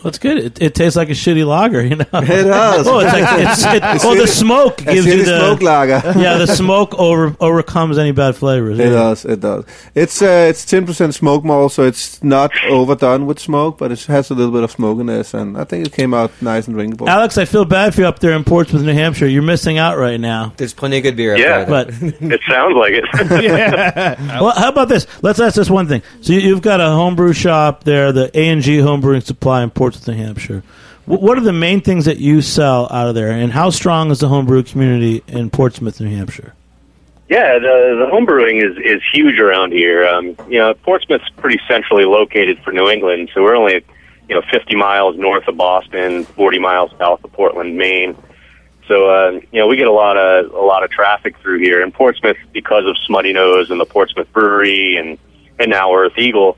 That's 0.04 0.18
good. 0.20 0.38
It, 0.38 0.62
it 0.62 0.76
tastes 0.76 0.96
like 0.98 1.10
a 1.10 1.14
shitty 1.14 1.46
lager, 1.46 1.82
you 1.82 1.96
know. 1.96 2.06
It 2.14 2.44
does. 2.44 2.88
Oh, 2.94 3.00
it's 3.00 3.14
like 3.14 3.24
it's, 3.40 3.64
it, 4.04 4.06
oh, 4.06 4.16
the 4.16 4.28
smoke 4.28 4.82
A 4.82 4.94
gives 4.94 5.08
you 5.08 5.24
the 5.24 5.38
smoke 5.38 5.62
lager. 5.62 6.02
yeah, 6.20 6.38
the 6.38 6.48
smoke 6.48 6.94
over 7.00 7.36
overcomes 7.40 7.98
any 7.98 8.12
bad 8.12 8.36
flavors. 8.36 8.78
It 8.80 8.86
yeah. 8.86 8.90
does. 8.90 9.26
It 9.26 9.40
does. 9.40 9.66
It's 9.96 10.22
uh, 10.22 10.48
it's 10.50 10.66
ten 10.66 10.86
percent 10.86 11.16
smoke 11.16 11.44
malt, 11.44 11.72
so 11.72 11.84
it's 11.84 12.22
not 12.24 12.52
overdone 12.66 13.26
with 13.26 13.40
smoke, 13.40 13.78
but 13.78 13.92
it 13.92 14.04
has 14.06 14.30
a 14.30 14.34
little 14.34 14.52
bit 14.52 14.64
of 14.64 14.72
smokiness, 14.72 15.34
and 15.34 15.58
I 15.58 15.64
think 15.64 15.88
it 15.88 15.94
came 15.94 16.14
out 16.14 16.32
nice 16.42 16.68
and 16.68 16.76
drinkable. 16.76 17.08
Alex, 17.10 17.38
I 17.38 17.46
feel 17.46 17.64
bad 17.66 17.96
for 17.96 18.02
you 18.02 18.08
up 18.08 18.20
there 18.20 18.34
in 18.34 18.44
Portsmouth, 18.44 18.84
New 18.84 18.94
Hampshire. 18.94 19.28
You're 19.28 19.42
missing 19.42 19.78
out 19.78 19.98
right 19.98 20.20
now. 20.20 20.54
There's 20.58 20.74
plenty 20.74 20.98
of 20.98 21.04
good 21.04 21.16
beer. 21.16 21.34
Up 21.34 21.40
Yeah. 21.40 21.64
there. 21.64 21.66
But 21.68 21.90
It 22.32 22.42
sounds 22.50 22.76
like 22.76 22.94
it. 22.94 23.44
yeah. 23.44 24.42
well, 24.42 24.52
how 24.58 24.70
about 24.70 24.90
this? 24.90 25.08
Let's 25.22 25.40
ask 25.40 25.56
this 25.56 25.70
one 25.70 25.88
thing. 25.88 26.02
So 26.22 26.34
you, 26.34 26.40
you've 26.40 26.62
got 26.62 26.82
a 26.82 26.88
homebrew 26.88 27.34
shop 27.34 27.84
there, 27.84 28.12
the 28.12 28.30
A 28.38 28.50
and 28.50 28.62
G 28.62 28.78
Homebrewing 28.78 29.24
Supply 29.24 29.64
in 29.64 29.70
Portsmouth, 29.70 29.93
New 30.08 30.14
Hampshire. 30.16 30.64
Wh- 31.06 31.22
What 31.22 31.38
are 31.38 31.42
the 31.42 31.54
main 31.54 31.82
things 31.82 32.06
that 32.06 32.18
you 32.18 32.42
sell 32.42 32.88
out 32.92 33.08
of 33.08 33.16
there, 33.16 33.32
and 33.32 33.52
how 33.52 33.70
strong 33.70 34.12
is 34.12 34.20
the 34.20 34.28
homebrew 34.28 34.64
community 34.64 35.24
in 35.28 35.50
Portsmouth, 35.50 36.00
New 36.00 36.16
Hampshire? 36.16 36.54
Yeah, 37.30 37.58
the 37.60 37.98
the 38.04 38.08
home 38.12 38.26
brewing 38.26 38.58
is 38.58 38.78
is 38.78 39.02
huge 39.14 39.40
around 39.40 39.72
here. 39.72 40.06
Um, 40.06 40.36
you 40.50 40.60
know, 40.60 40.74
Portsmouth's 40.74 41.30
pretty 41.38 41.60
centrally 41.68 42.06
located 42.06 42.60
for 42.64 42.72
New 42.72 42.90
England, 42.90 43.30
so 43.34 43.42
we're 43.42 43.56
only 43.56 43.84
you 44.30 44.36
know 44.36 44.42
50 44.52 44.76
miles 44.76 45.18
north 45.18 45.48
of 45.48 45.58
Boston, 45.58 46.26
40 46.26 46.60
miles 46.60 46.92
south 46.98 47.24
of 47.24 47.32
Portland, 47.34 47.78
Maine. 47.78 48.16
So 48.88 49.10
uh, 49.10 49.32
you 49.52 49.60
know, 49.60 49.68
we 49.68 49.78
get 49.78 49.88
a 49.88 49.92
lot 49.92 50.18
of 50.18 50.52
a 50.54 50.60
lot 50.60 50.84
of 50.84 50.92
traffic 50.92 51.38
through 51.40 51.60
here. 51.60 51.82
And 51.82 51.94
Portsmouth, 51.94 52.38
because 52.52 52.86
of 52.86 52.98
Smutty 53.08 53.32
Nose 53.34 53.72
and 53.72 53.80
the 53.80 53.86
Portsmouth 53.86 54.32
Brewery, 54.34 54.98
and 54.98 55.18
and 55.58 55.72
now 55.72 55.96
Earth 55.96 56.18
Eagle, 56.18 56.58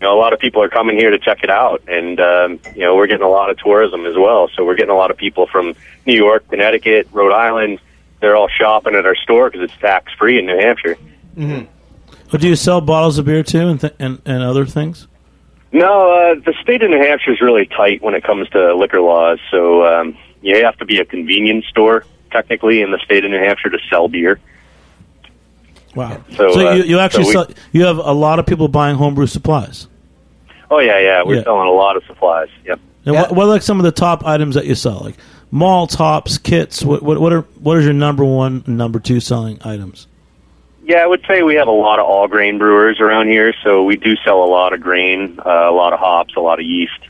you 0.00 0.06
know, 0.06 0.16
a 0.16 0.20
lot 0.20 0.32
of 0.32 0.38
people 0.38 0.62
are 0.62 0.68
coming 0.68 0.96
here 0.96 1.10
to 1.10 1.18
check 1.18 1.42
it 1.42 1.50
out, 1.50 1.82
and 1.88 2.20
um, 2.20 2.60
you 2.74 2.82
know, 2.82 2.94
we're 2.96 3.06
getting 3.06 3.24
a 3.24 3.30
lot 3.30 3.50
of 3.50 3.58
tourism 3.58 4.04
as 4.06 4.14
well. 4.16 4.48
So 4.54 4.64
we're 4.64 4.74
getting 4.74 4.90
a 4.90 4.96
lot 4.96 5.10
of 5.10 5.16
people 5.16 5.46
from 5.46 5.74
New 6.06 6.14
York, 6.14 6.48
Connecticut, 6.48 7.08
Rhode 7.12 7.32
Island. 7.32 7.80
They're 8.20 8.36
all 8.36 8.48
shopping 8.48 8.94
at 8.94 9.06
our 9.06 9.16
store 9.16 9.50
because 9.50 9.70
it's 9.70 9.80
tax 9.80 10.12
free 10.14 10.38
in 10.38 10.46
New 10.46 10.58
Hampshire. 10.58 10.96
mhm 11.36 11.68
well 12.32 12.40
do 12.40 12.48
you 12.48 12.56
sell 12.56 12.80
bottles 12.80 13.18
of 13.18 13.24
beer 13.24 13.42
too, 13.42 13.68
and 13.68 13.80
th- 13.80 13.94
and, 13.98 14.20
and 14.24 14.42
other 14.42 14.66
things? 14.66 15.06
No, 15.72 16.10
uh, 16.12 16.34
the 16.34 16.54
state 16.62 16.82
of 16.82 16.90
New 16.90 16.98
Hampshire 16.98 17.32
is 17.32 17.40
really 17.40 17.66
tight 17.66 18.02
when 18.02 18.14
it 18.14 18.24
comes 18.24 18.48
to 18.50 18.74
liquor 18.74 19.00
laws. 19.00 19.38
So 19.50 19.84
um, 19.86 20.16
you 20.42 20.64
have 20.64 20.76
to 20.78 20.84
be 20.84 20.98
a 20.98 21.04
convenience 21.04 21.66
store 21.66 22.04
technically 22.30 22.82
in 22.82 22.90
the 22.90 22.98
state 22.98 23.24
of 23.24 23.30
New 23.30 23.38
Hampshire 23.38 23.70
to 23.70 23.78
sell 23.90 24.08
beer. 24.08 24.40
Wow. 25.96 26.22
So, 26.36 26.68
uh, 26.68 26.74
you, 26.74 26.84
you 26.84 26.98
actually 27.00 27.24
so 27.24 27.28
we- 27.28 27.32
sell, 27.32 27.46
you 27.72 27.84
have 27.84 27.98
a 27.98 28.12
lot 28.12 28.38
of 28.38 28.46
people 28.46 28.68
buying 28.68 28.96
homebrew 28.96 29.26
supplies. 29.26 29.88
Oh 30.70 30.78
yeah, 30.78 30.98
yeah. 30.98 31.22
We're 31.24 31.36
Yeah. 31.36 31.42
selling 31.44 31.68
a 31.68 31.72
lot 31.72 31.96
of 31.96 32.04
supplies. 32.06 32.48
Yep. 32.64 32.80
And 33.06 33.14
what, 33.14 33.32
what 33.34 33.44
are 33.44 33.48
like 33.48 33.62
some 33.62 33.78
of 33.78 33.84
the 33.84 33.92
top 33.92 34.26
items 34.26 34.56
that 34.56 34.66
you 34.66 34.74
sell? 34.74 35.00
Like 35.00 35.16
malt 35.50 35.94
hops, 35.94 36.38
kits. 36.38 36.84
What 36.84 37.02
what 37.02 37.20
what 37.20 37.32
are 37.32 37.42
what 37.60 37.78
is 37.78 37.84
your 37.84 37.94
number 37.94 38.24
one, 38.24 38.62
and 38.66 38.76
number 38.76 38.98
two 39.00 39.20
selling 39.20 39.58
items? 39.64 40.06
Yeah, 40.84 40.98
I 40.98 41.06
would 41.06 41.24
say 41.26 41.42
we 41.42 41.54
have 41.56 41.66
a 41.68 41.72
lot 41.72 41.98
of 41.98 42.06
all 42.06 42.28
grain 42.28 42.58
brewers 42.58 43.00
around 43.00 43.28
here, 43.28 43.52
so 43.64 43.82
we 43.84 43.96
do 43.96 44.14
sell 44.24 44.44
a 44.44 44.46
lot 44.46 44.72
of 44.72 44.80
grain, 44.80 45.38
uh, 45.44 45.50
a 45.50 45.72
lot 45.72 45.92
of 45.92 45.98
hops, 45.98 46.36
a 46.36 46.40
lot 46.40 46.60
of 46.60 46.64
yeast, 46.66 47.00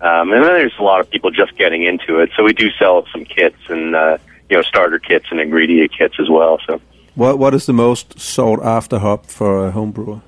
um, 0.00 0.32
and 0.32 0.42
then 0.44 0.52
there's 0.52 0.72
a 0.78 0.82
lot 0.84 1.00
of 1.00 1.10
people 1.10 1.30
just 1.32 1.56
getting 1.56 1.82
into 1.82 2.20
it. 2.20 2.30
So 2.36 2.44
we 2.44 2.52
do 2.52 2.70
sell 2.78 3.06
some 3.12 3.24
kits 3.24 3.56
and 3.68 3.94
uh, 3.96 4.18
you 4.50 4.56
know 4.56 4.62
starter 4.62 4.98
kits 4.98 5.26
and 5.30 5.40
ingredient 5.40 5.92
kits 5.96 6.14
as 6.20 6.28
well. 6.28 6.58
So 6.66 6.80
What 7.14 7.38
What 7.38 7.54
is 7.54 7.66
the 7.66 7.72
most 7.72 8.18
sought 8.18 8.62
after 8.62 8.98
hop 8.98 9.26
for 9.26 9.66
a 9.66 9.70
home 9.70 9.92
brewer? 9.92 10.20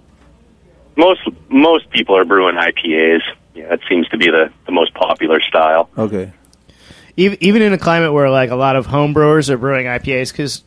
most 0.96 1.20
most 1.48 1.90
people 1.90 2.16
are 2.16 2.24
brewing 2.24 2.56
IPAs. 2.56 3.20
Yeah, 3.54 3.68
that 3.68 3.80
seems 3.88 4.08
to 4.08 4.16
be 4.16 4.26
the 4.26 4.50
the 4.66 4.72
most 4.72 4.94
popular 4.94 5.40
style. 5.40 5.88
Okay. 5.96 6.32
even, 7.16 7.38
even 7.40 7.62
in 7.62 7.72
a 7.72 7.78
climate 7.78 8.12
where 8.12 8.30
like 8.30 8.50
a 8.50 8.56
lot 8.56 8.76
of 8.76 8.86
home 8.86 9.12
brewers 9.12 9.50
are 9.50 9.58
brewing 9.58 9.86
IPAs 9.86 10.32
because 10.32 10.62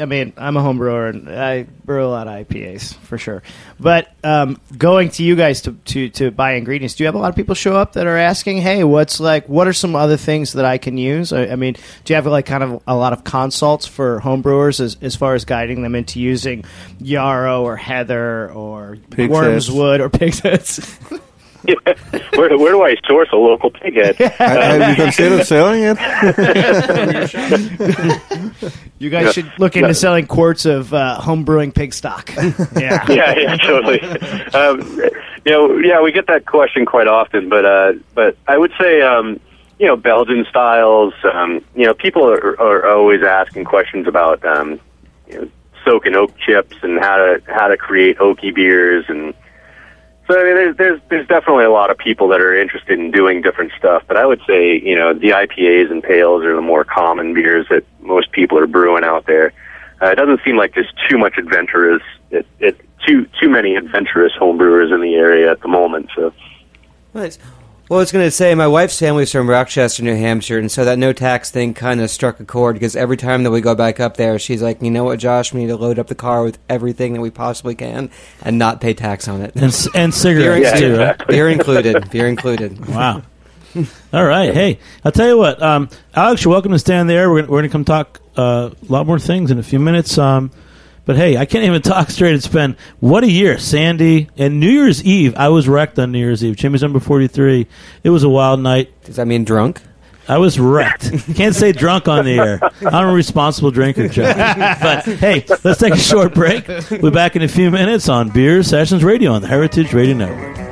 I 0.00 0.04
mean 0.04 0.32
I'm 0.36 0.56
a 0.56 0.62
home 0.62 0.78
brewer 0.78 1.08
and 1.08 1.28
I 1.28 1.64
brew 1.64 2.04
a 2.04 2.08
lot 2.08 2.28
of 2.28 2.46
IPAs 2.46 2.94
for 2.94 3.18
sure. 3.18 3.42
But 3.78 4.12
um, 4.24 4.60
going 4.76 5.10
to 5.10 5.22
you 5.22 5.36
guys 5.36 5.62
to, 5.62 5.72
to 5.72 6.08
to 6.10 6.30
buy 6.30 6.52
ingredients, 6.52 6.94
do 6.94 7.04
you 7.04 7.06
have 7.06 7.14
a 7.14 7.18
lot 7.18 7.28
of 7.28 7.36
people 7.36 7.54
show 7.54 7.76
up 7.76 7.94
that 7.94 8.06
are 8.06 8.16
asking, 8.16 8.58
hey, 8.58 8.84
what's 8.84 9.20
like 9.20 9.48
what 9.48 9.66
are 9.66 9.72
some 9.72 9.96
other 9.96 10.16
things 10.16 10.54
that 10.54 10.64
I 10.64 10.78
can 10.78 10.98
use? 10.98 11.32
I, 11.32 11.48
I 11.48 11.56
mean, 11.56 11.74
do 12.04 12.12
you 12.12 12.14
have 12.16 12.26
like 12.26 12.46
kind 12.46 12.62
of 12.62 12.82
a 12.86 12.96
lot 12.96 13.12
of 13.12 13.24
consults 13.24 13.86
for 13.86 14.20
home 14.20 14.42
brewers 14.42 14.80
as 14.80 14.96
as 15.02 15.16
far 15.16 15.34
as 15.34 15.44
guiding 15.44 15.82
them 15.82 15.94
into 15.94 16.20
using 16.20 16.64
yarrow 16.98 17.62
or 17.62 17.76
heather 17.76 18.50
or 18.50 18.98
wormswood 19.10 20.00
or 20.00 20.08
pig's 20.08 20.40
heads? 20.40 20.98
where 22.34 22.58
where 22.58 22.72
do 22.72 22.82
I 22.82 22.96
source 23.06 23.28
a 23.32 23.36
local 23.36 23.70
pig 23.70 23.94
head? 24.02 24.16
Have 24.16 24.90
you 24.90 25.04
considered 25.04 25.46
selling 25.46 25.82
it? 25.84 25.98
You 29.02 29.10
guys 29.10 29.34
should 29.34 29.50
look 29.58 29.74
into 29.74 29.94
selling 29.94 30.28
quarts 30.28 30.64
of 30.64 30.94
uh, 30.94 31.20
home 31.20 31.42
brewing 31.42 31.72
pig 31.72 31.92
stock. 31.92 32.30
yeah. 32.36 33.04
yeah, 33.10 33.36
yeah, 33.36 33.56
totally. 33.56 34.00
Um, 34.54 34.78
you 35.44 35.50
know, 35.50 35.76
yeah, 35.78 36.00
we 36.00 36.12
get 36.12 36.28
that 36.28 36.46
question 36.46 36.86
quite 36.86 37.08
often, 37.08 37.48
but 37.48 37.64
uh, 37.64 37.94
but 38.14 38.36
I 38.46 38.56
would 38.56 38.70
say, 38.80 39.02
um, 39.02 39.40
you 39.80 39.88
know, 39.88 39.96
Belgian 39.96 40.46
styles. 40.48 41.14
Um, 41.34 41.64
you 41.74 41.84
know, 41.84 41.94
people 41.94 42.28
are, 42.28 42.60
are 42.60 42.88
always 42.88 43.24
asking 43.24 43.64
questions 43.64 44.06
about 44.06 44.44
um, 44.44 44.78
you 45.28 45.34
know, 45.40 45.48
soaking 45.84 46.14
oak 46.14 46.38
chips 46.38 46.76
and 46.82 47.00
how 47.00 47.16
to 47.16 47.42
how 47.48 47.66
to 47.66 47.76
create 47.76 48.18
oaky 48.18 48.54
beers 48.54 49.04
and. 49.08 49.34
So 50.32 50.40
I 50.40 50.44
mean, 50.44 50.54
there's, 50.54 50.76
there's 50.78 51.00
there's 51.10 51.28
definitely 51.28 51.64
a 51.64 51.70
lot 51.70 51.90
of 51.90 51.98
people 51.98 52.28
that 52.28 52.40
are 52.40 52.58
interested 52.58 52.98
in 52.98 53.10
doing 53.10 53.42
different 53.42 53.70
stuff, 53.78 54.02
but 54.08 54.16
I 54.16 54.24
would 54.24 54.40
say 54.46 54.80
you 54.80 54.96
know 54.96 55.12
the 55.12 55.28
IPAs 55.28 55.90
and 55.90 56.02
pales 56.02 56.42
are 56.42 56.56
the 56.56 56.62
more 56.62 56.84
common 56.84 57.34
beers 57.34 57.66
that 57.68 57.84
most 58.00 58.32
people 58.32 58.58
are 58.58 58.66
brewing 58.66 59.04
out 59.04 59.26
there. 59.26 59.52
Uh, 60.00 60.06
it 60.06 60.14
doesn't 60.14 60.40
seem 60.42 60.56
like 60.56 60.74
there's 60.74 60.90
too 61.06 61.18
much 61.18 61.36
adventurous, 61.36 62.02
it, 62.30 62.46
it, 62.60 62.80
too 63.06 63.26
too 63.42 63.50
many 63.50 63.76
adventurous 63.76 64.32
home 64.32 64.56
brewers 64.56 64.90
in 64.90 65.02
the 65.02 65.16
area 65.16 65.50
at 65.50 65.60
the 65.60 65.68
moment. 65.68 66.08
So 66.16 66.32
Nice. 67.12 67.38
Well, 67.92 67.98
I 67.98 68.04
was 68.04 68.10
going 68.12 68.24
to 68.26 68.30
say 68.30 68.54
my 68.54 68.68
wife's 68.68 68.98
family's 68.98 69.30
from 69.30 69.50
Rochester, 69.50 70.02
New 70.02 70.16
Hampshire, 70.16 70.58
and 70.58 70.72
so 70.72 70.86
that 70.86 70.98
no 70.98 71.12
tax 71.12 71.50
thing 71.50 71.74
kind 71.74 72.00
of 72.00 72.08
struck 72.08 72.40
a 72.40 72.44
chord 72.46 72.74
because 72.74 72.96
every 72.96 73.18
time 73.18 73.42
that 73.42 73.50
we 73.50 73.60
go 73.60 73.74
back 73.74 74.00
up 74.00 74.16
there, 74.16 74.38
she's 74.38 74.62
like, 74.62 74.80
"You 74.80 74.90
know 74.90 75.04
what, 75.04 75.18
Josh? 75.18 75.52
We 75.52 75.60
need 75.60 75.66
to 75.66 75.76
load 75.76 75.98
up 75.98 76.06
the 76.06 76.14
car 76.14 76.42
with 76.42 76.58
everything 76.70 77.12
that 77.12 77.20
we 77.20 77.28
possibly 77.28 77.74
can 77.74 78.08
and 78.40 78.58
not 78.58 78.80
pay 78.80 78.94
tax 78.94 79.28
on 79.28 79.42
it." 79.42 79.54
And 79.56 79.76
and 79.94 80.14
cigarettes 80.14 80.62
Yeah, 80.62 80.74
too. 80.74 80.90
Exactly. 80.92 81.34
Beer 81.34 81.50
included. 81.50 82.10
Beer 82.10 82.28
included. 82.28 82.78
Wow. 82.88 83.24
All 84.14 84.24
right. 84.24 84.54
Hey, 84.54 84.78
I'll 85.04 85.12
tell 85.12 85.28
you 85.28 85.36
what, 85.36 85.62
um, 85.62 85.90
Alex, 86.14 86.44
you're 86.44 86.52
welcome 86.52 86.72
to 86.72 86.78
stand 86.78 87.10
there. 87.10 87.28
We're 87.28 87.42
we're 87.42 87.46
going 87.58 87.64
to 87.64 87.68
come 87.68 87.84
talk 87.84 88.22
uh, 88.38 88.70
a 88.72 88.90
lot 88.90 89.06
more 89.06 89.18
things 89.18 89.50
in 89.50 89.58
a 89.58 89.62
few 89.62 89.78
minutes. 89.78 90.16
Um, 90.16 90.50
but 91.04 91.16
hey, 91.16 91.36
I 91.36 91.44
can't 91.44 91.64
even 91.64 91.82
talk 91.82 92.10
straight. 92.10 92.34
It's 92.34 92.46
been 92.46 92.76
what 93.00 93.24
a 93.24 93.30
year, 93.30 93.58
Sandy. 93.58 94.28
And 94.36 94.60
New 94.60 94.70
Year's 94.70 95.02
Eve, 95.04 95.34
I 95.36 95.48
was 95.48 95.68
wrecked 95.68 95.98
on 95.98 96.12
New 96.12 96.18
Year's 96.18 96.44
Eve. 96.44 96.56
Jimmy's 96.56 96.82
number 96.82 97.00
43. 97.00 97.66
It 98.04 98.10
was 98.10 98.22
a 98.24 98.28
wild 98.28 98.60
night. 98.60 98.92
Does 99.04 99.16
that 99.16 99.26
mean 99.26 99.44
drunk? 99.44 99.82
I 100.28 100.38
was 100.38 100.58
wrecked. 100.58 101.34
Can't 101.34 101.54
say 101.54 101.72
drunk 101.72 102.06
on 102.06 102.24
the 102.24 102.38
air. 102.38 102.60
I'm 102.86 103.08
a 103.08 103.12
responsible 103.12 103.72
drinker, 103.72 104.06
Joe. 104.08 104.32
But 104.32 105.04
hey, 105.04 105.44
let's 105.64 105.80
take 105.80 105.94
a 105.94 105.98
short 105.98 106.32
break. 106.32 106.68
We'll 106.68 107.00
be 107.02 107.10
back 107.10 107.34
in 107.34 107.42
a 107.42 107.48
few 107.48 107.72
minutes 107.72 108.08
on 108.08 108.30
Beer 108.30 108.62
Sessions 108.62 109.02
Radio 109.02 109.32
on 109.32 109.42
the 109.42 109.48
Heritage 109.48 109.92
Radio 109.92 110.14
Network. 110.14 110.71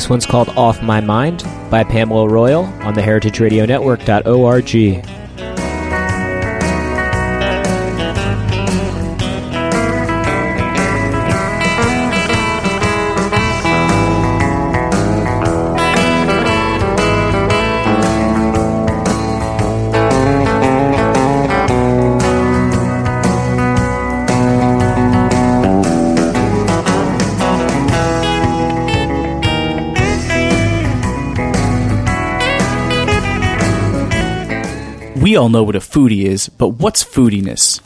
This 0.00 0.08
one's 0.08 0.24
called 0.24 0.48
Off 0.56 0.80
My 0.80 1.02
Mind 1.02 1.44
by 1.70 1.84
Pamela 1.84 2.26
Royal 2.26 2.64
on 2.80 2.94
the 2.94 3.02
heritageradionetwork.org. 3.02 5.19
We 35.30 35.36
all 35.36 35.48
know 35.48 35.62
what 35.62 35.76
a 35.76 35.78
foodie 35.78 36.24
is, 36.24 36.48
but 36.48 36.70
what's 36.70 37.04
foodiness? 37.04 37.80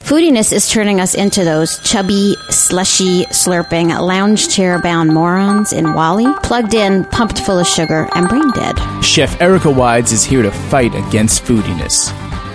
Foodiness 0.00 0.52
is 0.52 0.68
turning 0.68 1.00
us 1.00 1.14
into 1.14 1.42
those 1.42 1.78
chubby, 1.78 2.36
slushy, 2.50 3.24
slurping, 3.30 3.98
lounge 3.98 4.54
chair 4.54 4.78
bound 4.78 5.08
morons 5.08 5.72
in 5.72 5.94
WALL-E, 5.94 6.30
plugged 6.42 6.74
in, 6.74 7.06
pumped 7.06 7.38
full 7.38 7.58
of 7.58 7.66
sugar, 7.66 8.10
and 8.14 8.28
brain 8.28 8.50
dead. 8.50 8.78
Chef 9.02 9.40
Erica 9.40 9.70
Wides 9.70 10.12
is 10.12 10.22
here 10.22 10.42
to 10.42 10.50
fight 10.50 10.94
against 10.94 11.44
foodiness. 11.44 12.12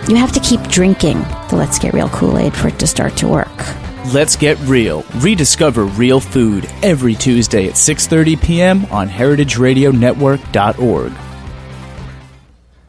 You 0.08 0.18
have 0.18 0.34
to 0.34 0.40
keep 0.40 0.62
drinking 0.68 1.18
the 1.50 1.56
Let's 1.56 1.80
Get 1.80 1.96
Real 1.96 2.10
Kool 2.10 2.38
Aid 2.38 2.54
for 2.54 2.68
it 2.68 2.78
to 2.78 2.86
start 2.86 3.18
to 3.18 3.28
work. 3.28 3.58
Let's 4.14 4.36
get 4.36 4.60
real. 4.60 5.04
Rediscover 5.16 5.86
real 5.86 6.20
food 6.20 6.70
every 6.84 7.16
Tuesday 7.16 7.70
at 7.70 7.74
6:30 7.74 8.40
p.m. 8.40 8.86
on 8.92 9.10
heritageradionetwork.org. 9.10 11.27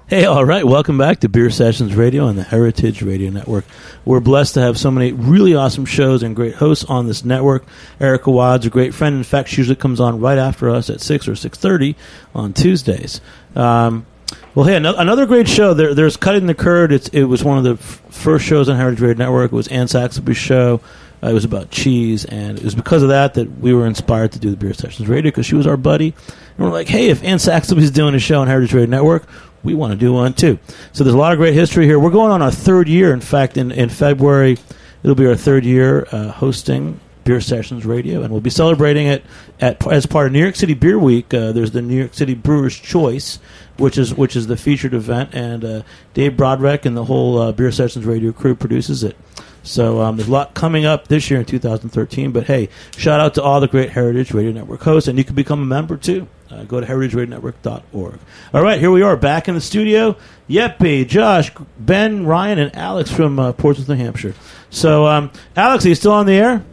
Hey, 0.09 0.25
all 0.25 0.43
right. 0.43 0.67
Welcome 0.67 0.97
back 0.97 1.21
to 1.21 1.29
Beer 1.29 1.51
Sessions 1.51 1.95
Radio 1.95 2.29
on 2.29 2.37
the 2.37 2.43
Heritage 2.43 3.03
Radio 3.03 3.29
Network. 3.29 3.67
We're 4.07 4.21
blessed 4.21 4.55
to 4.55 4.61
have 4.61 4.79
so 4.79 4.91
many 4.91 5.13
really 5.13 5.55
awesome 5.55 5.85
shows 5.85 6.23
and 6.23 6.35
great 6.35 6.55
hosts 6.55 6.87
on 6.87 7.07
this 7.07 7.27
network. 7.27 7.67
Erica 8.01 8.31
Wides 8.31 8.65
a 8.65 8.71
great 8.71 8.95
friend. 8.95 9.17
In 9.17 9.23
fact, 9.23 9.51
she 9.51 9.59
usually 9.59 9.77
comes 9.77 10.01
on 10.01 10.19
right 10.19 10.39
after 10.39 10.71
us 10.71 10.89
at 10.89 11.03
six 11.03 11.29
or 11.29 11.37
six 11.37 11.59
thirty 11.59 11.95
on 12.35 12.55
Tuesdays. 12.55 13.21
Um, 13.55 14.07
well, 14.55 14.65
hey, 14.65 14.77
another, 14.77 15.27
great 15.27 15.47
show. 15.47 15.75
There, 15.75 15.93
there's 15.93 16.17
Cutting 16.17 16.47
the 16.47 16.55
Curd. 16.55 16.91
It's, 16.91 17.09
it 17.09 17.25
was 17.25 17.45
one 17.45 17.59
of 17.59 17.65
the 17.65 17.75
f- 17.75 18.03
first 18.09 18.47
shows 18.47 18.71
on 18.71 18.77
Heritage 18.77 19.03
Radio 19.03 19.27
Network. 19.27 19.53
It 19.53 19.57
was 19.57 19.69
Ann 19.69 19.89
Saxelby's 19.89 20.39
show. 20.39 20.81
Uh, 21.23 21.29
it 21.29 21.33
was 21.35 21.45
about 21.45 21.71
cheese, 21.71 22.25
and 22.25 22.59
it 22.59 22.65
was 22.65 22.75
because 22.75 23.03
of 23.03 23.09
that 23.09 23.35
that 23.35 23.59
we 23.59 23.75
were 23.75 23.87
inspired 23.87 24.33
to 24.33 24.39
do 24.39 24.51
the 24.51 24.57
Beer 24.57 24.73
Sessions 24.73 25.07
Radio 25.09 25.31
because 25.31 25.47
she 25.47 25.55
was 25.55 25.67
our 25.67 25.77
buddy. 25.77 26.15
And 26.57 26.67
we're 26.67 26.73
like, 26.73 26.89
hey, 26.89 27.09
if 27.09 27.23
Ann 27.25 27.39
Saxelby's 27.39 27.91
doing 27.91 28.15
a 28.15 28.19
show 28.19 28.41
on 28.41 28.47
Heritage 28.47 28.73
Radio 28.73 28.91
Network, 28.91 29.29
we 29.63 29.75
want 29.75 29.93
to 29.93 29.99
do 29.99 30.13
one 30.13 30.35
too. 30.35 30.59
So 30.93 31.05
there's 31.05 31.15
a 31.15 31.19
lot 31.19 31.33
of 31.33 31.39
great 31.39 31.55
history 31.55 31.87
here. 31.87 31.99
We're 31.99 32.11
going 32.11 32.31
on 32.31 32.43
our 32.43 32.51
third 32.51 32.89
year. 32.89 33.13
In 33.13 33.21
fact, 33.21 33.57
in, 33.57 33.71
in 33.71 33.89
February, 33.89 34.59
it'll 35.03 35.17
be 35.17 35.27
our 35.27 35.37
third 35.37 35.65
year 35.65 36.07
uh, 36.11 36.29
hosting 36.29 37.01
Beer 37.29 37.41
Sessions 37.43 37.85
Radio, 37.85 38.23
and 38.23 38.33
we'll 38.33 38.41
be 38.41 38.49
celebrating 38.49 39.07
it 39.07 39.23
at 39.61 39.87
as 39.89 40.07
part 40.07 40.27
of 40.27 40.33
New 40.33 40.41
York 40.41 40.57
City 40.57 40.73
Beer 40.73 40.99
Week. 40.99 41.35
Uh, 41.35 41.53
there's 41.53 41.73
the 41.73 41.83
New 41.83 41.99
York 41.99 42.15
City 42.15 42.35
Brewers 42.35 42.75
Choice, 42.79 43.39
which 43.77 43.99
is 43.99 44.15
which 44.15 44.35
is 44.35 44.47
the 44.47 44.57
featured 44.57 44.95
event, 44.95 45.35
and 45.35 45.63
uh, 45.63 45.83
Dave 46.15 46.39
Broderick 46.39 46.87
and 46.87 46.97
the 46.97 47.05
whole 47.05 47.37
uh, 47.37 47.53
Beer 47.53 47.71
Sessions 47.71 48.07
Radio 48.07 48.33
crew 48.33 48.55
produces 48.55 49.05
it. 49.05 49.15
So 49.63 50.01
um, 50.01 50.17
there's 50.17 50.29
a 50.29 50.33
lot 50.33 50.55
coming 50.55 50.87
up 50.87 51.09
this 51.09 51.31
year 51.31 51.41
in 51.41 51.45
2013. 51.45 52.33
But 52.33 52.47
hey, 52.47 52.71
shout 52.97 53.21
out 53.21 53.35
to 53.35 53.43
all 53.43 53.61
the 53.61 53.69
great 53.69 53.91
Heritage 53.91 54.33
Radio 54.33 54.53
Network 54.53 54.83
hosts, 54.83 55.07
and 55.07 55.19
you 55.19 55.25
can 55.25 55.35
become 55.35 55.61
a 55.61 55.67
member 55.67 55.99
too. 55.99 56.29
Uh, 56.51 56.65
go 56.65 56.81
to 56.81 56.87
heritageradionetwork.org. 56.87 58.19
All 58.55 58.63
right, 58.63 58.81
here 58.81 58.91
we 58.91 59.03
are 59.03 59.17
back 59.17 59.49
in 59.49 59.55
the 59.55 59.61
studio. 59.61 60.17
Jeppe, 60.49 61.07
Josh, 61.07 61.51
Ben, 61.79 62.25
Ryan, 62.25 62.59
and 62.59 62.75
Alex 62.75 63.11
from 63.11 63.39
uh, 63.39 63.53
Portsmouth, 63.53 63.89
New 63.89 63.97
Hampshire. 63.97 64.35
So, 64.71 65.07
um, 65.07 65.31
Alex, 65.57 65.85
are 65.85 65.91
you 65.91 65.95
still 65.95 66.13
on 66.13 66.25
the 66.27 66.33
air? 66.35 66.65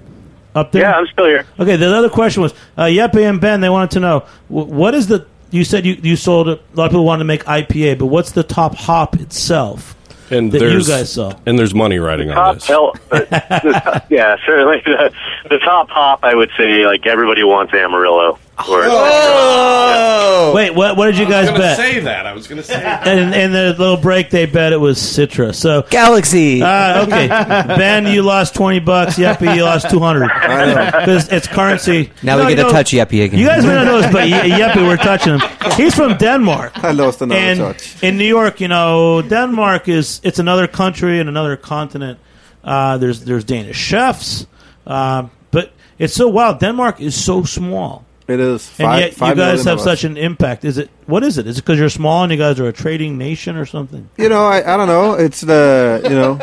Up 0.53 0.71
there? 0.71 0.83
yeah, 0.83 0.93
I'm 0.93 1.05
still 1.07 1.25
here. 1.25 1.45
Okay, 1.59 1.75
the 1.75 1.93
other 1.93 2.09
question 2.09 2.41
was 2.41 2.53
uh, 2.77 2.83
Jeppe 2.85 3.27
and 3.29 3.41
Ben. 3.41 3.59
They 3.59 3.67
wanted 3.69 3.91
to 3.91 3.99
know 3.99 4.19
wh- 4.47 4.51
what 4.69 4.95
is 4.95 5.07
the. 5.07 5.25
You 5.51 5.65
said 5.65 5.85
you, 5.85 5.95
you 6.01 6.15
sold 6.15 6.47
a 6.47 6.59
lot 6.73 6.85
of 6.85 6.91
people 6.91 7.03
wanted 7.05 7.19
to 7.19 7.25
make 7.25 7.43
IPA, 7.43 7.99
but 7.99 8.05
what's 8.07 8.31
the 8.31 8.43
top 8.43 8.75
hop 8.75 9.15
itself 9.17 9.95
And 10.31 10.51
that 10.53 10.61
you 10.61 10.69
there's 10.69 10.87
guys 10.87 11.11
saw. 11.11 11.33
and 11.45 11.59
there's 11.59 11.73
money 11.73 11.99
riding 11.99 12.29
on 12.29 12.35
top 12.35 12.55
this. 12.55 12.65
hell, 12.67 12.93
the, 13.09 13.19
the 13.29 14.03
yeah, 14.09 14.37
certainly 14.45 14.81
the, 14.85 15.13
the 15.49 15.59
top 15.59 15.89
hop. 15.89 16.21
I 16.23 16.33
would 16.33 16.51
say 16.57 16.85
like 16.85 17.05
everybody 17.05 17.43
wants 17.43 17.73
Amarillo. 17.73 18.39
Or, 18.57 18.83
Oh, 18.87 20.53
Wait, 20.55 20.71
what? 20.73 20.95
What 20.95 21.07
did 21.07 21.17
you 21.17 21.25
guys 21.27 21.49
bet? 21.51 21.75
Say 21.77 21.99
that. 21.99 22.25
I 22.25 22.33
was 22.33 22.47
going 22.47 22.57
to 22.57 22.63
say 22.63 22.79
that. 22.79 23.05
And 23.07 23.33
in 23.35 23.51
the 23.51 23.75
little 23.77 23.97
break, 23.97 24.29
they 24.29 24.45
bet 24.45 24.71
it 24.71 24.77
was 24.77 24.97
Citra. 24.97 25.53
So, 25.53 25.81
Galaxy. 25.89 26.61
uh, 26.61 27.03
okay, 27.05 27.27
Ben, 27.77 28.07
you 28.07 28.21
lost 28.21 28.55
twenty 28.55 28.79
bucks. 28.79 29.15
Jeppe, 29.17 29.55
you 29.55 29.63
lost 29.63 29.89
two 29.89 29.99
hundred 29.99 30.29
because 30.29 31.27
it's 31.29 31.47
currency. 31.47 32.11
now 32.23 32.37
No, 32.37 32.45
we 32.45 32.51
get 32.55 32.61
to 32.61 32.67
know, 32.67 32.71
touch 32.71 32.91
Jeppe 32.91 33.25
again. 33.25 33.39
You 33.39 33.45
guys 33.47 33.65
may 33.65 33.73
not 33.73 33.85
know 33.85 34.01
this, 34.01 34.11
but 34.11 34.27
Ye- 34.29 34.33
Jeppe, 34.51 34.87
we're 34.87 34.97
touching 34.97 35.37
him. 35.37 35.41
He's 35.73 35.93
from 35.95 36.15
Denmark. 36.17 36.81
I 36.83 36.91
lost 36.91 37.21
another 37.21 37.39
and 37.41 37.59
touch. 37.59 38.01
in 38.03 38.17
New 38.17 38.25
York, 38.27 38.61
you 38.61 38.67
know, 38.69 39.21
Denmark 39.21 39.89
is 39.89 40.21
it's 40.23 40.39
another 40.39 40.67
country 40.67 41.19
and 41.19 41.27
another 41.27 41.57
continent. 41.57 42.19
Uh, 42.63 42.97
there's 42.97 43.25
there's 43.25 43.43
Danish 43.43 43.77
chefs, 43.77 44.47
uh, 44.87 45.27
but 45.51 45.71
it's 45.99 46.13
so 46.13 46.29
wild. 46.29 46.59
Denmark 46.59 47.01
is 47.01 47.21
so 47.21 47.43
small, 47.43 48.04
It 48.27 48.39
is 48.39 48.71
and 48.79 48.99
yet 48.99 49.13
five 49.13 49.37
you 49.37 49.43
guys 49.43 49.63
have 49.65 49.77
us. 49.77 49.83
such 49.83 50.03
an 50.03 50.17
impact. 50.17 50.65
Is 50.65 50.77
it 50.77 50.89
what 51.05 51.23
is 51.23 51.37
it? 51.37 51.45
Is 51.47 51.57
it 51.57 51.61
because 51.65 51.79
you're 51.79 51.89
small 51.89 52.23
and 52.23 52.31
you 52.31 52.37
guys 52.39 52.59
are 52.59 52.67
a 52.67 52.73
trading 52.73 53.17
nation 53.17 53.55
or 53.55 53.65
something? 53.67 54.09
You 54.17 54.29
know, 54.29 54.45
I, 54.45 54.73
I 54.73 54.77
don't 54.77 54.87
know. 54.87 55.13
It's 55.13 55.41
the 55.41 56.01
you 56.03 56.15
know, 56.15 56.39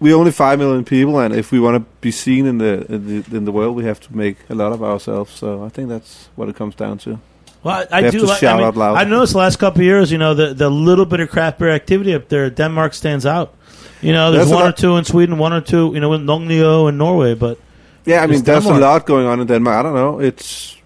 we 0.00 0.12
only 0.14 0.32
five 0.32 0.58
million 0.58 0.84
people, 0.84 1.20
and 1.20 1.34
if 1.34 1.52
we 1.52 1.60
want 1.60 1.76
to 1.76 1.84
be 2.00 2.10
seen 2.10 2.46
in 2.46 2.58
the, 2.58 2.84
in 2.92 3.06
the 3.06 3.36
in 3.36 3.44
the 3.44 3.52
world, 3.52 3.76
we 3.76 3.84
have 3.84 4.00
to 4.00 4.16
make 4.16 4.36
a 4.50 4.54
lot 4.54 4.72
of 4.72 4.82
ourselves. 4.82 5.32
So 5.32 5.64
I 5.64 5.68
think 5.68 5.88
that's 5.88 6.28
what 6.36 6.48
it 6.48 6.56
comes 6.56 6.74
down 6.74 6.98
to. 6.98 7.18
Well, 7.62 7.86
I, 7.92 7.98
I 8.06 8.10
do. 8.10 8.18
like, 8.26 8.40
shout 8.40 8.54
I 8.54 8.58
mean, 8.58 8.66
out 8.66 8.76
loud. 8.76 8.96
I 8.96 9.04
noticed 9.04 9.32
the 9.32 9.38
last 9.38 9.58
couple 9.58 9.80
of 9.80 9.84
years, 9.86 10.10
you 10.10 10.18
know, 10.18 10.34
the 10.34 10.54
the 10.54 10.68
little 10.70 11.06
bit 11.06 11.20
of 11.20 11.30
craft 11.30 11.58
beer 11.58 11.70
activity 11.70 12.14
up 12.14 12.28
there, 12.28 12.50
Denmark 12.50 12.94
stands 12.94 13.24
out. 13.26 13.54
You 14.02 14.12
know, 14.12 14.30
there's 14.32 14.50
a 14.50 14.54
one 14.54 14.66
or 14.66 14.72
two 14.72 14.96
in 14.98 15.04
Sweden, 15.04 15.38
one 15.38 15.52
or 15.52 15.60
two, 15.62 15.90
you 15.94 16.00
know, 16.00 16.12
in 16.14 16.26
Longlio 16.26 16.88
in 16.88 16.96
Norway, 16.98 17.34
but 17.34 17.58
Yeah, 18.04 18.22
I 18.22 18.26
mean, 18.26 18.42
there's 18.44 18.64
Denmark. 18.64 18.76
a 18.82 18.86
lot 18.86 19.06
going 19.06 19.26
on 19.26 19.40
in 19.40 19.46
Denmark. 19.46 19.76
I 19.78 19.82
don't 19.82 19.94
know. 19.94 20.20
It's 20.20 20.76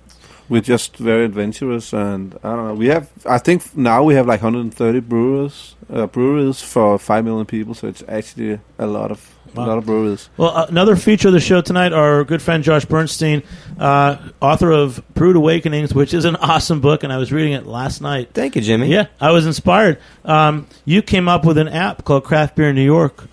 we're 0.51 0.61
just 0.61 0.96
very 0.98 1.24
adventurous, 1.24 1.92
and 1.94 2.38
I 2.44 2.55
don't 2.57 2.68
know. 2.68 2.74
We 2.74 2.88
have, 2.88 3.09
I 3.24 3.38
think 3.38 3.76
now 3.76 4.03
we 4.03 4.14
have 4.14 4.26
like 4.26 4.42
130 4.42 5.01
brewers, 5.01 5.76
uh, 5.90 6.07
breweries 6.09 6.61
for 6.61 6.98
five 6.98 7.24
million 7.24 7.46
people. 7.46 7.72
So 7.74 7.86
it's 7.88 8.03
actually 8.09 8.61
a 8.78 8.86
lot 8.86 9.11
of 9.11 9.36
Wow. 9.55 9.64
a 9.64 9.66
lot 9.66 9.78
of 9.78 9.86
breweries. 9.86 10.28
Well, 10.36 10.51
uh, 10.57 10.66
another 10.68 10.94
feature 10.94 11.26
of 11.26 11.34
the 11.34 11.40
show 11.40 11.61
tonight, 11.61 11.92
our 11.92 12.22
good 12.22 12.40
friend 12.40 12.62
Josh 12.62 12.84
Bernstein, 12.84 13.42
uh, 13.80 14.16
author 14.40 14.70
of 14.70 15.03
Brewed 15.14 15.34
Awakenings, 15.34 15.92
which 15.92 16.14
is 16.14 16.24
an 16.24 16.36
awesome 16.36 16.80
book, 16.80 17.03
and 17.03 17.12
I 17.12 17.16
was 17.16 17.32
reading 17.32 17.55
it 17.55 17.66
last 17.66 18.01
night. 18.01 18.30
Thank 18.32 18.55
you, 18.55 18.62
Jimmy. 18.62 18.86
Yeah, 18.86 19.07
I 19.20 19.32
was 19.32 19.46
inspired. 19.46 19.98
Um, 20.24 20.68
you 20.84 21.03
came 21.03 21.26
up 21.28 21.44
with 21.44 21.59
an 21.59 21.66
app 21.66 22.05
called 22.05 22.22
Craft 22.22 22.55
Beer 22.55 22.72
New 22.72 22.84
York, 22.84 23.24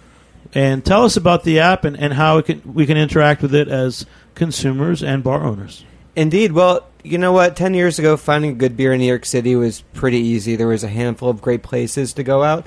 and 0.55 0.83
tell 0.83 1.03
us 1.03 1.17
about 1.17 1.43
the 1.43 1.59
app 1.59 1.85
and, 1.85 1.95
and 1.95 2.13
how 2.13 2.39
it 2.39 2.45
can, 2.47 2.61
we 2.73 2.87
can 2.87 2.97
interact 2.97 3.43
with 3.43 3.53
it 3.53 3.67
as 3.67 4.07
consumers 4.33 5.03
and 5.03 5.23
bar 5.23 5.43
owners. 5.43 5.83
Indeed. 6.15 6.51
Well, 6.53 6.87
you 7.11 7.17
know 7.17 7.31
what? 7.31 7.55
Ten 7.55 7.73
years 7.73 7.99
ago, 7.99 8.17
finding 8.17 8.51
a 8.51 8.55
good 8.55 8.77
beer 8.77 8.93
in 8.93 8.99
New 8.99 9.05
York 9.07 9.25
City 9.25 9.55
was 9.55 9.81
pretty 9.93 10.19
easy. 10.19 10.55
There 10.55 10.67
was 10.67 10.83
a 10.83 10.87
handful 10.87 11.29
of 11.29 11.41
great 11.41 11.63
places 11.63 12.13
to 12.13 12.23
go 12.23 12.43
out. 12.43 12.65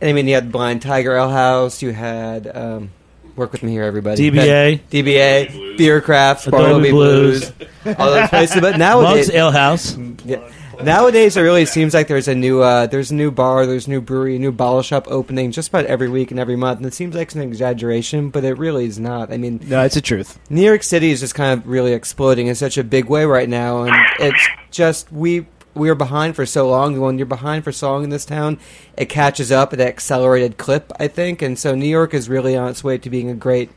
I 0.00 0.12
mean, 0.12 0.28
you 0.28 0.34
had 0.34 0.52
Blind 0.52 0.82
Tiger 0.82 1.16
Ale 1.16 1.30
House. 1.30 1.82
You 1.82 1.92
had 1.92 2.46
um, 2.54 2.90
work 3.36 3.52
with 3.52 3.62
me 3.62 3.72
here, 3.72 3.84
everybody. 3.84 4.30
DBA. 4.30 4.80
DBA, 4.90 5.76
Bierkraft, 5.78 6.46
Adobe 6.46 6.62
Bartleby 6.62 6.90
Blues. 6.90 7.50
Blues, 7.50 7.96
all 7.98 8.10
those 8.10 8.28
places. 8.28 8.60
But 8.60 8.62
Mugs 8.72 8.78
nowadays, 8.78 9.30
Ale 9.30 9.50
House. 9.52 9.96
yeah. 10.24 10.50
Nowadays, 10.82 11.36
it 11.36 11.40
really 11.40 11.64
seems 11.64 11.94
like 11.94 12.06
there's 12.06 12.28
a 12.28 12.34
new 12.34 12.60
uh, 12.60 12.86
there's 12.86 13.10
a 13.10 13.14
new 13.14 13.30
bar, 13.30 13.66
there's 13.66 13.86
a 13.86 13.90
new 13.90 14.00
brewery, 14.00 14.36
a 14.36 14.38
new 14.38 14.52
bottle 14.52 14.82
shop 14.82 15.06
opening 15.08 15.50
just 15.50 15.68
about 15.68 15.86
every 15.86 16.08
week 16.08 16.30
and 16.30 16.38
every 16.38 16.54
month. 16.54 16.78
And 16.78 16.86
it 16.86 16.94
seems 16.94 17.14
like 17.14 17.28
it's 17.28 17.34
an 17.34 17.42
exaggeration, 17.42 18.28
but 18.30 18.44
it 18.44 18.58
really 18.58 18.84
is 18.84 18.98
not. 18.98 19.32
I 19.32 19.38
mean, 19.38 19.60
No, 19.66 19.82
it's 19.82 19.94
the 19.94 20.00
truth. 20.00 20.38
New 20.50 20.62
York 20.62 20.82
City 20.82 21.10
is 21.10 21.20
just 21.20 21.34
kind 21.34 21.58
of 21.58 21.66
really 21.66 21.92
exploding 21.92 22.46
in 22.46 22.54
such 22.54 22.76
a 22.76 22.84
big 22.84 23.06
way 23.06 23.24
right 23.24 23.48
now, 23.48 23.84
and 23.84 23.94
it's 24.20 24.48
just 24.70 25.10
we 25.10 25.46
we 25.74 25.88
are 25.88 25.94
behind 25.94 26.36
for 26.36 26.46
so 26.46 26.68
long. 26.68 27.00
When 27.00 27.16
you're 27.18 27.26
behind 27.26 27.64
for 27.64 27.72
so 27.72 27.92
long 27.92 28.04
in 28.04 28.10
this 28.10 28.26
town, 28.26 28.58
it 28.96 29.06
catches 29.06 29.50
up 29.50 29.72
at 29.72 29.80
an 29.80 29.88
accelerated 29.88 30.58
clip, 30.58 30.92
I 31.00 31.08
think, 31.08 31.42
and 31.42 31.58
so 31.58 31.74
New 31.74 31.88
York 31.88 32.12
is 32.12 32.28
really 32.28 32.54
on 32.54 32.68
its 32.68 32.84
way 32.84 32.98
to 32.98 33.10
being 33.10 33.30
a 33.30 33.34
great 33.34 33.70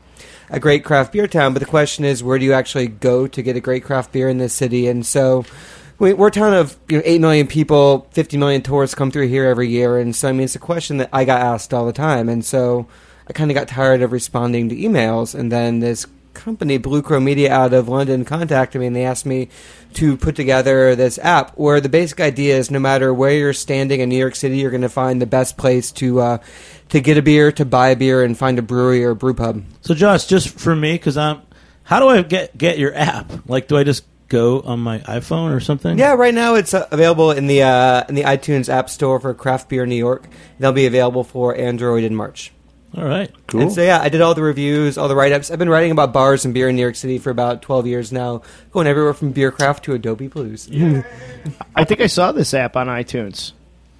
a 0.50 0.60
great 0.60 0.84
craft 0.84 1.12
beer 1.12 1.26
town. 1.26 1.54
But 1.54 1.60
the 1.60 1.66
question 1.66 2.04
is, 2.04 2.22
where 2.22 2.38
do 2.38 2.44
you 2.44 2.52
actually 2.52 2.88
go 2.88 3.26
to 3.26 3.42
get 3.42 3.56
a 3.56 3.60
great 3.60 3.84
craft 3.84 4.12
beer 4.12 4.28
in 4.28 4.38
this 4.38 4.52
city? 4.52 4.86
And 4.86 5.04
so. 5.04 5.44
We, 6.00 6.14
we're 6.14 6.28
a 6.28 6.30
town 6.30 6.54
of 6.54 6.78
you 6.88 6.96
know, 6.96 7.02
eight 7.04 7.20
million 7.20 7.46
people, 7.46 8.08
fifty 8.10 8.38
million 8.38 8.62
tourists 8.62 8.94
come 8.94 9.10
through 9.10 9.28
here 9.28 9.44
every 9.44 9.68
year, 9.68 9.98
and 9.98 10.16
so 10.16 10.30
I 10.30 10.32
mean 10.32 10.44
it's 10.44 10.54
a 10.56 10.58
question 10.58 10.96
that 10.96 11.10
I 11.12 11.26
got 11.26 11.42
asked 11.42 11.74
all 11.74 11.84
the 11.84 11.92
time, 11.92 12.30
and 12.30 12.42
so 12.42 12.88
I 13.28 13.34
kind 13.34 13.50
of 13.50 13.54
got 13.54 13.68
tired 13.68 14.00
of 14.00 14.10
responding 14.10 14.70
to 14.70 14.74
emails, 14.74 15.38
and 15.38 15.52
then 15.52 15.80
this 15.80 16.06
company, 16.32 16.78
Blue 16.78 17.02
Crow 17.02 17.20
Media, 17.20 17.52
out 17.52 17.74
of 17.74 17.86
London, 17.86 18.24
contacted 18.24 18.80
me, 18.80 18.86
and 18.86 18.96
they 18.96 19.04
asked 19.04 19.26
me 19.26 19.50
to 19.92 20.16
put 20.16 20.36
together 20.36 20.96
this 20.96 21.18
app 21.18 21.50
where 21.58 21.82
the 21.82 21.90
basic 21.90 22.18
idea 22.18 22.56
is 22.56 22.70
no 22.70 22.78
matter 22.78 23.12
where 23.12 23.32
you're 23.32 23.52
standing 23.52 24.00
in 24.00 24.08
New 24.08 24.16
York 24.16 24.36
City, 24.36 24.56
you're 24.56 24.70
going 24.70 24.80
to 24.80 24.88
find 24.88 25.20
the 25.20 25.26
best 25.26 25.58
place 25.58 25.92
to 25.92 26.20
uh, 26.20 26.38
to 26.88 27.00
get 27.02 27.18
a 27.18 27.22
beer, 27.22 27.52
to 27.52 27.66
buy 27.66 27.90
a 27.90 27.96
beer, 27.96 28.24
and 28.24 28.38
find 28.38 28.58
a 28.58 28.62
brewery 28.62 29.04
or 29.04 29.10
a 29.10 29.16
brew 29.16 29.34
pub. 29.34 29.62
So, 29.82 29.94
Josh, 29.94 30.24
just 30.24 30.48
for 30.58 30.74
me, 30.74 30.92
because 30.92 31.18
I'm, 31.18 31.42
how 31.82 32.00
do 32.00 32.08
I 32.08 32.22
get 32.22 32.56
get 32.56 32.78
your 32.78 32.94
app? 32.94 33.30
Like, 33.46 33.68
do 33.68 33.76
I 33.76 33.84
just 33.84 34.04
go 34.30 34.60
on 34.62 34.80
my 34.80 35.00
iPhone 35.00 35.54
or 35.54 35.60
something? 35.60 35.98
Yeah, 35.98 36.14
right 36.14 36.32
now 36.32 36.54
it's 36.54 36.72
uh, 36.72 36.88
available 36.90 37.30
in 37.32 37.46
the 37.46 37.62
uh, 37.64 38.04
in 38.08 38.14
the 38.14 38.22
iTunes 38.22 38.70
App 38.70 38.88
Store 38.88 39.20
for 39.20 39.34
Craft 39.34 39.68
Beer 39.68 39.84
New 39.84 39.94
York. 39.96 40.24
They'll 40.58 40.72
be 40.72 40.86
available 40.86 41.22
for 41.24 41.54
Android 41.54 42.04
in 42.04 42.14
March. 42.14 42.52
All 42.96 43.04
right. 43.04 43.30
Cool. 43.46 43.60
And 43.60 43.72
so 43.72 43.82
yeah, 43.82 44.00
I 44.00 44.08
did 44.08 44.20
all 44.20 44.34
the 44.34 44.42
reviews, 44.42 44.98
all 44.98 45.06
the 45.06 45.14
write 45.14 45.30
ups. 45.32 45.50
I've 45.50 45.58
been 45.60 45.68
writing 45.68 45.92
about 45.92 46.12
bars 46.12 46.44
and 46.44 46.52
beer 46.54 46.68
in 46.68 46.74
New 46.76 46.82
York 46.82 46.96
City 46.96 47.18
for 47.18 47.28
about 47.30 47.60
twelve 47.62 47.86
years 47.86 48.10
now, 48.10 48.42
going 48.72 48.86
everywhere 48.86 49.14
from 49.14 49.34
Bierkraft 49.34 49.82
to 49.82 49.92
Adobe 49.92 50.26
Blues. 50.28 50.68
I 51.76 51.84
think 51.84 52.00
I 52.00 52.06
saw 52.06 52.32
this 52.32 52.54
app 52.54 52.76
on 52.76 52.86
iTunes 52.86 53.52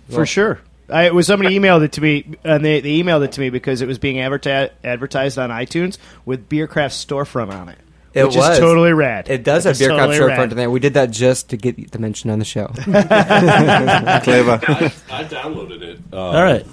for 0.08 0.16
Well- 0.18 0.24
sure. 0.24 0.60
I, 0.92 1.04
it 1.06 1.14
was 1.14 1.28
somebody 1.28 1.56
emailed 1.56 1.84
it 1.84 1.92
to 1.92 2.00
me, 2.00 2.34
and 2.42 2.64
they, 2.64 2.80
they 2.80 3.00
emailed 3.00 3.24
it 3.24 3.30
to 3.32 3.40
me 3.40 3.48
because 3.50 3.80
it 3.80 3.86
was 3.86 4.00
being 4.00 4.16
adverti- 4.16 4.70
advertised 4.82 5.38
on 5.38 5.50
iTunes 5.50 5.98
with 6.24 6.48
Bierkraft 6.48 6.90
storefront 7.06 7.52
on 7.52 7.68
it, 7.68 7.78
It 8.12 8.24
which 8.24 8.36
was. 8.36 8.50
is 8.54 8.58
totally 8.58 8.92
rad. 8.92 9.28
It 9.28 9.44
does 9.44 9.64
have 9.64 9.76
Bierkraft 9.76 9.88
totally 9.98 10.16
Short 10.16 10.28
rad. 10.30 10.36
front 10.36 10.52
in 10.52 10.58
there. 10.58 10.70
We 10.70 10.80
did 10.80 10.94
that 10.94 11.10
just 11.10 11.50
to 11.50 11.56
get 11.56 11.92
the 11.92 11.98
mention 11.98 12.30
on 12.30 12.38
the 12.40 12.44
show. 12.44 12.66
Clever. 12.74 14.60
I, 14.66 14.92
I 15.10 15.24
downloaded 15.24 15.82
it. 15.82 15.98
Um, 16.12 16.18
All 16.18 16.42
right. 16.42 16.66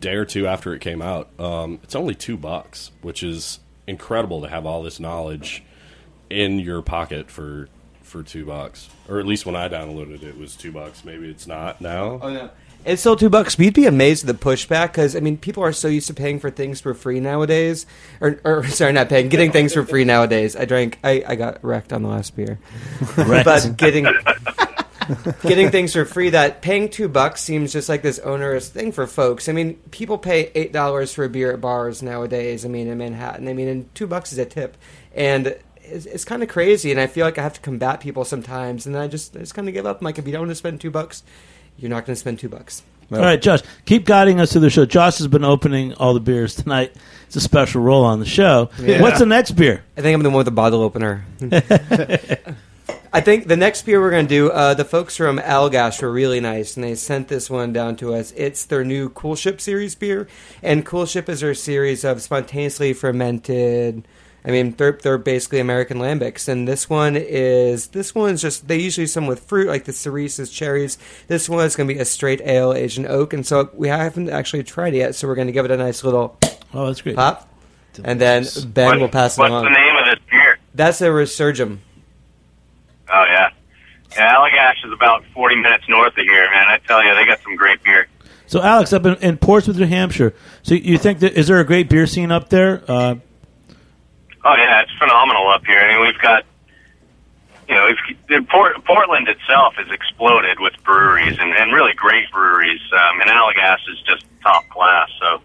day 0.00 0.14
or 0.14 0.24
two 0.24 0.46
after 0.46 0.74
it 0.74 0.80
came 0.80 1.00
out. 1.02 1.28
Um, 1.38 1.78
it's 1.82 1.94
only 1.94 2.14
two 2.14 2.36
bucks, 2.36 2.90
which 3.02 3.22
is 3.22 3.60
incredible 3.86 4.42
to 4.42 4.48
have 4.48 4.66
all 4.66 4.82
this 4.82 4.98
knowledge 5.00 5.62
in 6.30 6.58
your 6.58 6.82
pocket 6.82 7.30
for 7.30 7.68
for 8.02 8.22
two 8.22 8.44
bucks. 8.44 8.88
Or 9.08 9.20
at 9.20 9.26
least 9.26 9.46
when 9.46 9.56
I 9.56 9.68
downloaded 9.68 10.22
it, 10.22 10.24
it 10.24 10.38
was 10.38 10.54
two 10.56 10.72
bucks. 10.72 11.04
Maybe 11.04 11.28
it's 11.30 11.46
not 11.46 11.80
now. 11.80 12.18
Oh 12.20 12.30
no, 12.32 12.50
it's 12.84 13.00
still 13.00 13.16
two 13.16 13.30
bucks. 13.30 13.58
You'd 13.58 13.74
be 13.74 13.86
amazed 13.86 14.28
at 14.28 14.38
the 14.38 14.44
pushback 14.44 14.88
because 14.88 15.14
I 15.14 15.20
mean, 15.20 15.36
people 15.36 15.62
are 15.62 15.72
so 15.72 15.88
used 15.88 16.08
to 16.08 16.14
paying 16.14 16.38
for 16.38 16.50
things 16.50 16.80
for 16.80 16.94
free 16.94 17.20
nowadays. 17.20 17.86
Or, 18.20 18.40
or 18.44 18.64
sorry, 18.68 18.92
not 18.92 19.08
paying, 19.08 19.28
getting 19.28 19.52
things 19.52 19.74
for 19.74 19.84
free 19.84 20.04
nowadays. 20.04 20.56
I 20.56 20.64
drank, 20.64 20.98
I, 21.04 21.24
I 21.26 21.34
got 21.36 21.62
wrecked 21.62 21.92
on 21.92 22.02
the 22.02 22.08
last 22.08 22.34
beer, 22.36 22.58
but 23.16 23.76
getting 23.76 24.04
getting 25.42 25.70
things 25.70 25.92
for 25.92 26.04
free. 26.04 26.30
That 26.30 26.62
paying 26.62 26.88
two 26.88 27.08
bucks 27.08 27.40
seems 27.40 27.72
just 27.72 27.88
like 27.88 28.02
this 28.02 28.18
onerous 28.20 28.68
thing 28.68 28.92
for 28.92 29.06
folks. 29.06 29.48
I 29.48 29.52
mean, 29.52 29.74
people 29.90 30.18
pay 30.18 30.50
eight 30.54 30.72
dollars 30.72 31.12
for 31.12 31.24
a 31.24 31.28
beer 31.28 31.52
at 31.52 31.60
bars 31.60 32.02
nowadays. 32.02 32.64
I 32.64 32.68
mean, 32.68 32.88
in 32.88 32.98
Manhattan, 32.98 33.48
I 33.48 33.52
mean, 33.52 33.68
and 33.68 33.94
two 33.94 34.06
bucks 34.06 34.32
is 34.32 34.38
a 34.38 34.46
tip, 34.46 34.76
and. 35.14 35.56
It's, 35.84 36.06
it's 36.06 36.24
kind 36.24 36.44
of 36.44 36.48
crazy, 36.48 36.92
and 36.92 37.00
I 37.00 37.08
feel 37.08 37.26
like 37.26 37.38
I 37.38 37.42
have 37.42 37.54
to 37.54 37.60
combat 37.60 37.98
people 37.98 38.24
sometimes, 38.24 38.86
and 38.86 38.96
I 38.96 39.08
just 39.08 39.36
I 39.36 39.40
just 39.40 39.52
kind 39.52 39.66
of 39.66 39.74
give 39.74 39.84
up. 39.84 40.00
I'm 40.00 40.04
like, 40.04 40.16
if 40.16 40.24
you 40.24 40.32
don't 40.32 40.42
want 40.42 40.50
to 40.52 40.54
spend 40.54 40.80
two 40.80 40.92
bucks, 40.92 41.24
you're 41.76 41.90
not 41.90 42.06
going 42.06 42.14
to 42.14 42.20
spend 42.20 42.38
two 42.38 42.48
bucks. 42.48 42.82
All 43.12 43.18
right, 43.18 43.40
Josh, 43.40 43.60
keep 43.84 44.06
guiding 44.06 44.40
us 44.40 44.52
through 44.52 44.62
the 44.62 44.70
show. 44.70 44.86
Josh 44.86 45.18
has 45.18 45.26
been 45.26 45.44
opening 45.44 45.92
all 45.94 46.14
the 46.14 46.20
beers 46.20 46.54
tonight. 46.54 46.94
It's 47.26 47.36
a 47.36 47.40
special 47.40 47.82
role 47.82 48.04
on 48.04 48.20
the 48.20 48.26
show. 48.26 48.70
Yeah. 48.80 49.02
What's 49.02 49.18
the 49.18 49.26
next 49.26 49.50
beer? 49.52 49.84
I 49.98 50.00
think 50.00 50.14
I'm 50.14 50.22
the 50.22 50.30
one 50.30 50.38
with 50.38 50.46
the 50.46 50.50
bottle 50.50 50.80
opener. 50.80 51.26
I 53.14 53.20
think 53.20 53.46
the 53.46 53.56
next 53.58 53.82
beer 53.82 54.00
we're 54.00 54.10
going 54.10 54.26
to 54.26 54.34
do, 54.34 54.50
uh, 54.50 54.72
the 54.72 54.86
folks 54.86 55.18
from 55.18 55.38
Allagash 55.38 56.00
were 56.00 56.10
really 56.10 56.40
nice, 56.40 56.76
and 56.76 56.84
they 56.84 56.94
sent 56.94 57.28
this 57.28 57.50
one 57.50 57.70
down 57.70 57.96
to 57.96 58.14
us. 58.14 58.32
It's 58.34 58.64
their 58.64 58.84
new 58.84 59.10
Coolship 59.10 59.60
series 59.60 59.94
beer, 59.94 60.26
and 60.62 60.86
Coolship 60.86 61.28
is 61.28 61.40
their 61.40 61.52
series 61.52 62.04
of 62.04 62.22
spontaneously 62.22 62.94
fermented. 62.94 64.08
I 64.44 64.50
mean, 64.50 64.72
they're 64.72 64.92
they're 64.92 65.18
basically 65.18 65.60
American 65.60 65.98
lambics, 65.98 66.48
and 66.48 66.66
this 66.66 66.90
one 66.90 67.14
is 67.16 67.88
this 67.88 68.12
one's 68.14 68.42
just 68.42 68.66
they 68.66 68.78
usually 68.78 69.06
some 69.06 69.26
with 69.28 69.40
fruit 69.40 69.68
like 69.68 69.84
the 69.84 69.92
cerises, 69.92 70.52
cherries. 70.52 70.98
This 71.28 71.48
one 71.48 71.64
is 71.64 71.76
going 71.76 71.88
to 71.88 71.94
be 71.94 72.00
a 72.00 72.04
straight 72.04 72.40
ale 72.40 72.72
aged 72.72 72.98
in 72.98 73.06
oak, 73.06 73.32
and 73.32 73.46
so 73.46 73.70
we 73.74 73.86
haven't 73.88 74.30
actually 74.30 74.64
tried 74.64 74.94
it 74.94 74.98
yet, 74.98 75.14
so 75.14 75.28
we're 75.28 75.36
going 75.36 75.46
to 75.46 75.52
give 75.52 75.64
it 75.64 75.70
a 75.70 75.76
nice 75.76 76.02
little 76.02 76.36
Oh, 76.74 76.86
that's 76.88 77.00
great. 77.02 77.14
pop, 77.14 77.48
and 78.02 78.20
then 78.20 78.44
Ben 78.66 78.86
What- 78.88 79.00
will 79.00 79.08
pass 79.08 79.38
it 79.38 79.42
what's 79.42 79.50
along. 79.50 79.64
the 79.64 79.70
name 79.70 79.96
of 79.96 80.04
this 80.06 80.18
beer? 80.28 80.58
That's 80.74 81.00
a 81.00 81.06
resurgam. 81.06 81.78
Oh 83.08 83.24
yeah, 83.28 83.50
yeah. 84.12 84.34
Allagash 84.34 84.84
is 84.84 84.92
about 84.92 85.24
40 85.34 85.56
minutes 85.56 85.84
north 85.88 86.16
of 86.16 86.24
here, 86.24 86.50
man. 86.50 86.66
I 86.68 86.78
tell 86.86 87.04
you, 87.04 87.14
they 87.14 87.24
got 87.26 87.40
some 87.42 87.56
great 87.56 87.82
beer. 87.84 88.08
So, 88.46 88.60
Alex, 88.60 88.92
up 88.92 89.06
in, 89.06 89.14
in 89.16 89.38
Portsmouth, 89.38 89.78
New 89.78 89.86
Hampshire. 89.86 90.34
So, 90.62 90.74
you 90.74 90.98
think 90.98 91.20
that 91.20 91.34
is 91.34 91.46
there 91.48 91.60
a 91.60 91.64
great 91.64 91.88
beer 91.88 92.06
scene 92.06 92.30
up 92.32 92.48
there? 92.50 92.82
Uh, 92.88 93.14
Oh 94.44 94.54
yeah, 94.56 94.82
it's 94.82 94.92
phenomenal 94.98 95.48
up 95.48 95.64
here. 95.64 95.78
I 95.78 95.92
mean, 95.94 96.02
we've 96.06 96.20
got, 96.20 96.44
you 97.68 97.74
know, 97.74 97.88
if, 98.28 98.48
Port, 98.48 98.84
Portland 98.84 99.28
itself 99.28 99.74
has 99.76 99.88
exploded 99.90 100.58
with 100.60 100.72
breweries 100.84 101.36
and, 101.38 101.52
and 101.54 101.72
really 101.72 101.92
great 101.94 102.30
breweries. 102.32 102.80
Um, 102.92 103.20
and 103.20 103.30
Allagash 103.30 103.88
is 103.88 104.00
just 104.06 104.24
top 104.42 104.68
class. 104.68 105.08
So 105.20 105.40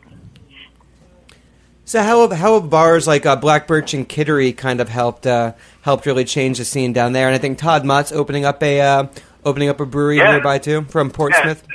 So 1.86 2.02
how 2.02 2.22
have, 2.28 2.38
how 2.38 2.60
have 2.60 2.70
bars 2.70 3.06
like 3.08 3.26
uh, 3.26 3.36
Black 3.36 3.68
Birch 3.68 3.94
and 3.94 4.08
Kittery 4.10 4.52
kind 4.52 4.82
of 4.82 4.90
helped 4.90 5.28
uh, 5.28 5.54
helped 5.84 6.06
really 6.06 6.26
change 6.26 6.58
the 6.58 6.66
scene 6.66 6.92
down 6.92 7.14
there? 7.14 7.28
And 7.28 7.36
I 7.36 7.38
think 7.38 7.60
Todd 7.60 7.86
Mott's 7.86 8.12
opening 8.12 8.46
up 8.46 8.62
a 8.64 8.82
uh, 8.82 9.08
opening 9.46 9.70
up 9.70 9.80
a 9.80 9.86
brewery 9.86 10.18
Yeah. 10.18 10.32
nearby 10.32 10.58
too 10.58 10.82
from 10.86 11.12
Portsmouth. 11.12 11.66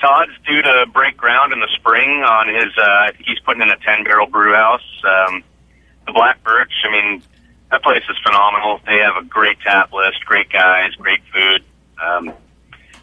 Todd's 0.00 0.32
due 0.44 0.62
to 0.62 0.86
break 0.92 1.16
ground 1.16 1.52
in 1.52 1.60
the 1.60 1.68
spring 1.76 2.24
on 2.24 2.48
his. 2.48 2.76
Uh, 2.76 3.12
he's 3.18 3.38
putting 3.40 3.62
in 3.62 3.68
a 3.68 3.76
ten 3.76 4.02
barrel 4.02 4.26
brew 4.26 4.54
house. 4.54 5.02
Um, 5.04 5.44
the 6.06 6.12
Black 6.12 6.42
Birch. 6.44 6.72
I 6.88 6.90
mean, 6.92 7.22
that 7.70 7.82
place 7.82 8.02
is 8.08 8.16
phenomenal. 8.24 8.80
They 8.86 8.98
have 8.98 9.16
a 9.16 9.24
great 9.24 9.60
tap 9.60 9.92
list, 9.92 10.24
great 10.24 10.50
guys, 10.50 10.92
great 10.96 11.20
food. 11.32 11.64
Um, 12.02 12.28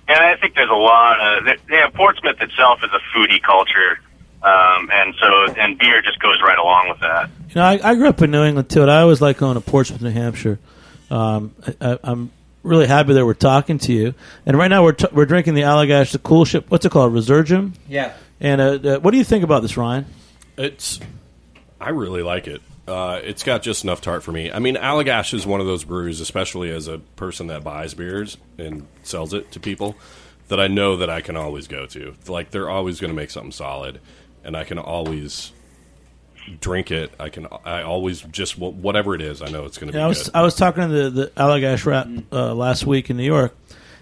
and 0.07 0.19
I 0.19 0.35
think 0.37 0.55
there's 0.55 0.69
a 0.69 0.73
lot 0.73 1.19
of. 1.19 1.45
th- 1.45 1.59
Yeah, 1.69 1.89
Portsmouth 1.89 2.41
itself 2.41 2.79
is 2.83 2.89
a 2.91 2.99
foodie 3.17 3.41
culture, 3.41 3.99
um, 4.41 4.89
and 4.91 5.13
so 5.21 5.45
and 5.53 5.77
beer 5.77 6.01
just 6.01 6.19
goes 6.19 6.41
right 6.41 6.57
along 6.57 6.89
with 6.89 6.99
that. 7.01 7.29
You 7.49 7.55
know, 7.55 7.63
I, 7.63 7.79
I 7.83 7.95
grew 7.95 8.07
up 8.09 8.21
in 8.21 8.31
New 8.31 8.43
England 8.43 8.69
too, 8.69 8.81
and 8.81 8.89
I 8.91 9.01
always 9.01 9.21
like 9.21 9.37
going 9.37 9.55
to 9.55 9.61
Portsmouth, 9.61 10.01
New 10.01 10.09
Hampshire. 10.09 10.57
Um, 11.11 11.53
I, 11.81 11.91
I, 11.91 11.99
I'm 12.03 12.31
really 12.63 12.87
happy 12.87 13.13
that 13.13 13.25
we're 13.25 13.33
talking 13.35 13.77
to 13.79 13.93
you. 13.93 14.13
And 14.45 14.57
right 14.57 14.67
now 14.67 14.83
we're 14.83 14.91
t- 14.93 15.07
we're 15.11 15.25
drinking 15.25 15.53
the 15.53 15.61
Allagash, 15.61 16.11
the 16.11 16.19
coolship. 16.19 16.65
What's 16.69 16.85
it 16.85 16.91
called, 16.91 17.13
Resurgam? 17.13 17.73
Yeah. 17.87 18.13
And 18.41 18.61
uh, 18.61 18.65
uh, 18.95 18.99
what 18.99 19.11
do 19.11 19.17
you 19.17 19.23
think 19.23 19.43
about 19.43 19.61
this, 19.61 19.77
Ryan? 19.77 20.05
It's, 20.57 20.99
I 21.79 21.89
really 21.89 22.21
like 22.23 22.47
it. 22.47 22.61
Uh, 22.89 23.21
it's 23.23 23.43
got 23.43 23.61
just 23.61 23.83
enough 23.83 24.01
tart 24.01 24.23
for 24.23 24.31
me. 24.31 24.51
I 24.51 24.59
mean, 24.59 24.75
Allagash 24.75 25.33
is 25.33 25.45
one 25.45 25.61
of 25.61 25.67
those 25.67 25.83
breweries, 25.83 26.19
especially 26.19 26.71
as 26.71 26.87
a 26.87 26.97
person 26.97 27.47
that 27.47 27.63
buys 27.63 27.93
beers 27.93 28.37
and 28.57 28.87
sells 29.03 29.33
it 29.33 29.51
to 29.51 29.59
people, 29.59 29.95
that 30.47 30.59
I 30.59 30.67
know 30.67 30.97
that 30.97 31.09
I 31.09 31.21
can 31.21 31.37
always 31.37 31.67
go 31.67 31.85
to. 31.87 32.15
Like 32.27 32.51
they're 32.51 32.69
always 32.69 32.99
going 32.99 33.11
to 33.11 33.15
make 33.15 33.29
something 33.29 33.51
solid, 33.51 33.99
and 34.43 34.57
I 34.57 34.63
can 34.63 34.79
always 34.79 35.51
drink 36.59 36.89
it. 36.89 37.11
I 37.19 37.29
can. 37.29 37.47
I 37.63 37.83
always 37.83 38.21
just 38.21 38.57
whatever 38.57 39.13
it 39.13 39.21
is. 39.21 39.41
I 39.41 39.49
know 39.49 39.65
it's 39.65 39.77
going 39.77 39.91
to 39.91 39.97
Yeah, 39.97 40.05
I 40.05 40.07
be 40.07 40.09
was 40.09 40.23
good. 40.23 40.35
I 40.35 40.41
was 40.41 40.55
talking 40.55 40.83
to 40.83 40.87
the, 40.87 41.09
the 41.09 41.27
Allagash 41.37 41.85
rep 41.85 42.07
uh, 42.31 42.53
last 42.55 42.85
week 42.87 43.09
in 43.11 43.17
New 43.17 43.23
York, 43.23 43.55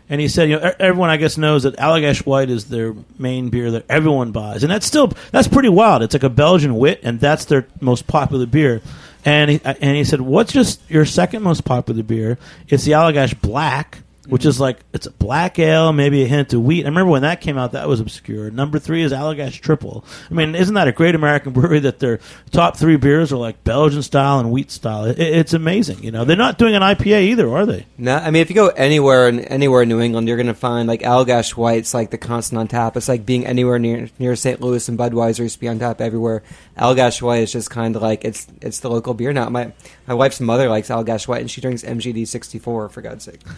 and 0.09 0.21
he 0.21 0.27
said, 0.27 0.49
you 0.49 0.59
know, 0.59 0.73
everyone 0.79 1.09
I 1.09 1.17
guess 1.17 1.37
knows 1.37 1.63
that 1.63 1.75
Allagash 1.77 2.25
White 2.25 2.49
is 2.49 2.65
their 2.65 2.95
main 3.17 3.49
beer 3.49 3.71
that 3.71 3.85
everyone 3.89 4.31
buys, 4.31 4.63
and 4.63 4.71
that's 4.71 4.85
still 4.85 5.11
that's 5.31 5.47
pretty 5.47 5.69
wild. 5.69 6.01
It's 6.03 6.13
like 6.13 6.23
a 6.23 6.29
Belgian 6.29 6.75
wit, 6.75 7.01
and 7.03 7.19
that's 7.19 7.45
their 7.45 7.67
most 7.81 8.07
popular 8.07 8.45
beer. 8.45 8.81
And 9.25 9.51
he, 9.51 9.61
uh, 9.65 9.73
and 9.81 9.97
he 9.97 10.05
said, 10.05 10.21
what's 10.21 10.53
just 10.53 10.79
your 10.89 11.03
second 11.03 11.43
most 11.43 11.65
popular 11.65 12.03
beer? 12.03 12.37
It's 12.69 12.85
the 12.85 12.91
Allagash 12.93 13.39
Black. 13.41 13.99
Which 14.29 14.45
is 14.45 14.59
like 14.59 14.79
it's 14.93 15.07
a 15.07 15.11
black 15.11 15.57
ale, 15.59 15.93
maybe 15.93 16.23
a 16.23 16.27
hint 16.27 16.53
of 16.53 16.61
wheat. 16.63 16.85
I 16.85 16.89
remember 16.89 17.11
when 17.11 17.21
that 17.21 17.41
came 17.41 17.57
out, 17.57 17.71
that 17.71 17.87
was 17.87 17.99
obscure. 17.99 18.51
Number 18.51 18.79
three 18.79 19.03
is 19.03 19.11
Allagash 19.11 19.59
Triple. 19.61 20.03
I 20.29 20.33
mean, 20.33 20.55
isn't 20.55 20.73
that 20.75 20.87
a 20.87 20.91
great 20.91 21.15
American 21.15 21.53
brewery 21.53 21.79
that 21.79 21.99
their 21.99 22.19
top 22.51 22.77
three 22.77 22.97
beers 22.97 23.31
are 23.31 23.37
like 23.37 23.63
Belgian 23.63 24.01
style 24.01 24.39
and 24.39 24.51
wheat 24.51 24.71
style? 24.71 25.05
It, 25.05 25.19
it's 25.19 25.53
amazing. 25.53 26.03
You 26.03 26.11
know, 26.11 26.25
they're 26.25 26.35
not 26.35 26.57
doing 26.57 26.75
an 26.75 26.81
IPA 26.81 27.21
either, 27.23 27.49
are 27.49 27.65
they? 27.65 27.85
No, 27.97 28.15
I 28.15 28.31
mean 28.31 28.41
if 28.41 28.49
you 28.49 28.55
go 28.55 28.67
anywhere 28.69 29.29
in 29.29 29.39
anywhere 29.41 29.83
in 29.83 29.89
New 29.89 30.01
England, 30.01 30.27
you're 30.27 30.37
going 30.37 30.47
to 30.47 30.53
find 30.53 30.87
like 30.87 31.01
Allagash 31.01 31.51
White's 31.51 31.93
like 31.93 32.11
the 32.11 32.17
constant 32.17 32.59
on 32.59 32.67
tap. 32.67 32.97
It's 32.97 33.07
like 33.07 33.25
being 33.25 33.45
anywhere 33.45 33.79
near 33.79 34.09
near 34.19 34.35
St. 34.35 34.61
Louis 34.61 34.87
and 34.89 34.97
Budweiser 34.97 35.39
used 35.39 35.55
to 35.55 35.59
be 35.59 35.67
on 35.67 35.79
tap 35.79 36.01
everywhere. 36.01 36.43
Allagash 36.77 37.21
White 37.21 37.43
is 37.43 37.51
just 37.51 37.69
kind 37.69 37.95
of 37.95 38.01
like 38.01 38.25
it's 38.25 38.47
it's 38.61 38.79
the 38.79 38.89
local 38.89 39.13
beer 39.13 39.33
now. 39.33 39.49
My 39.49 39.71
my 40.07 40.13
wife's 40.13 40.39
mother 40.39 40.69
likes 40.69 40.89
Allagash 40.89 41.27
White 41.27 41.41
and 41.41 41.51
she 41.51 41.61
drinks 41.61 41.83
MGD 41.83 42.27
64 42.27 42.89
for 42.89 43.01
God's 43.01 43.23
sake. 43.23 43.41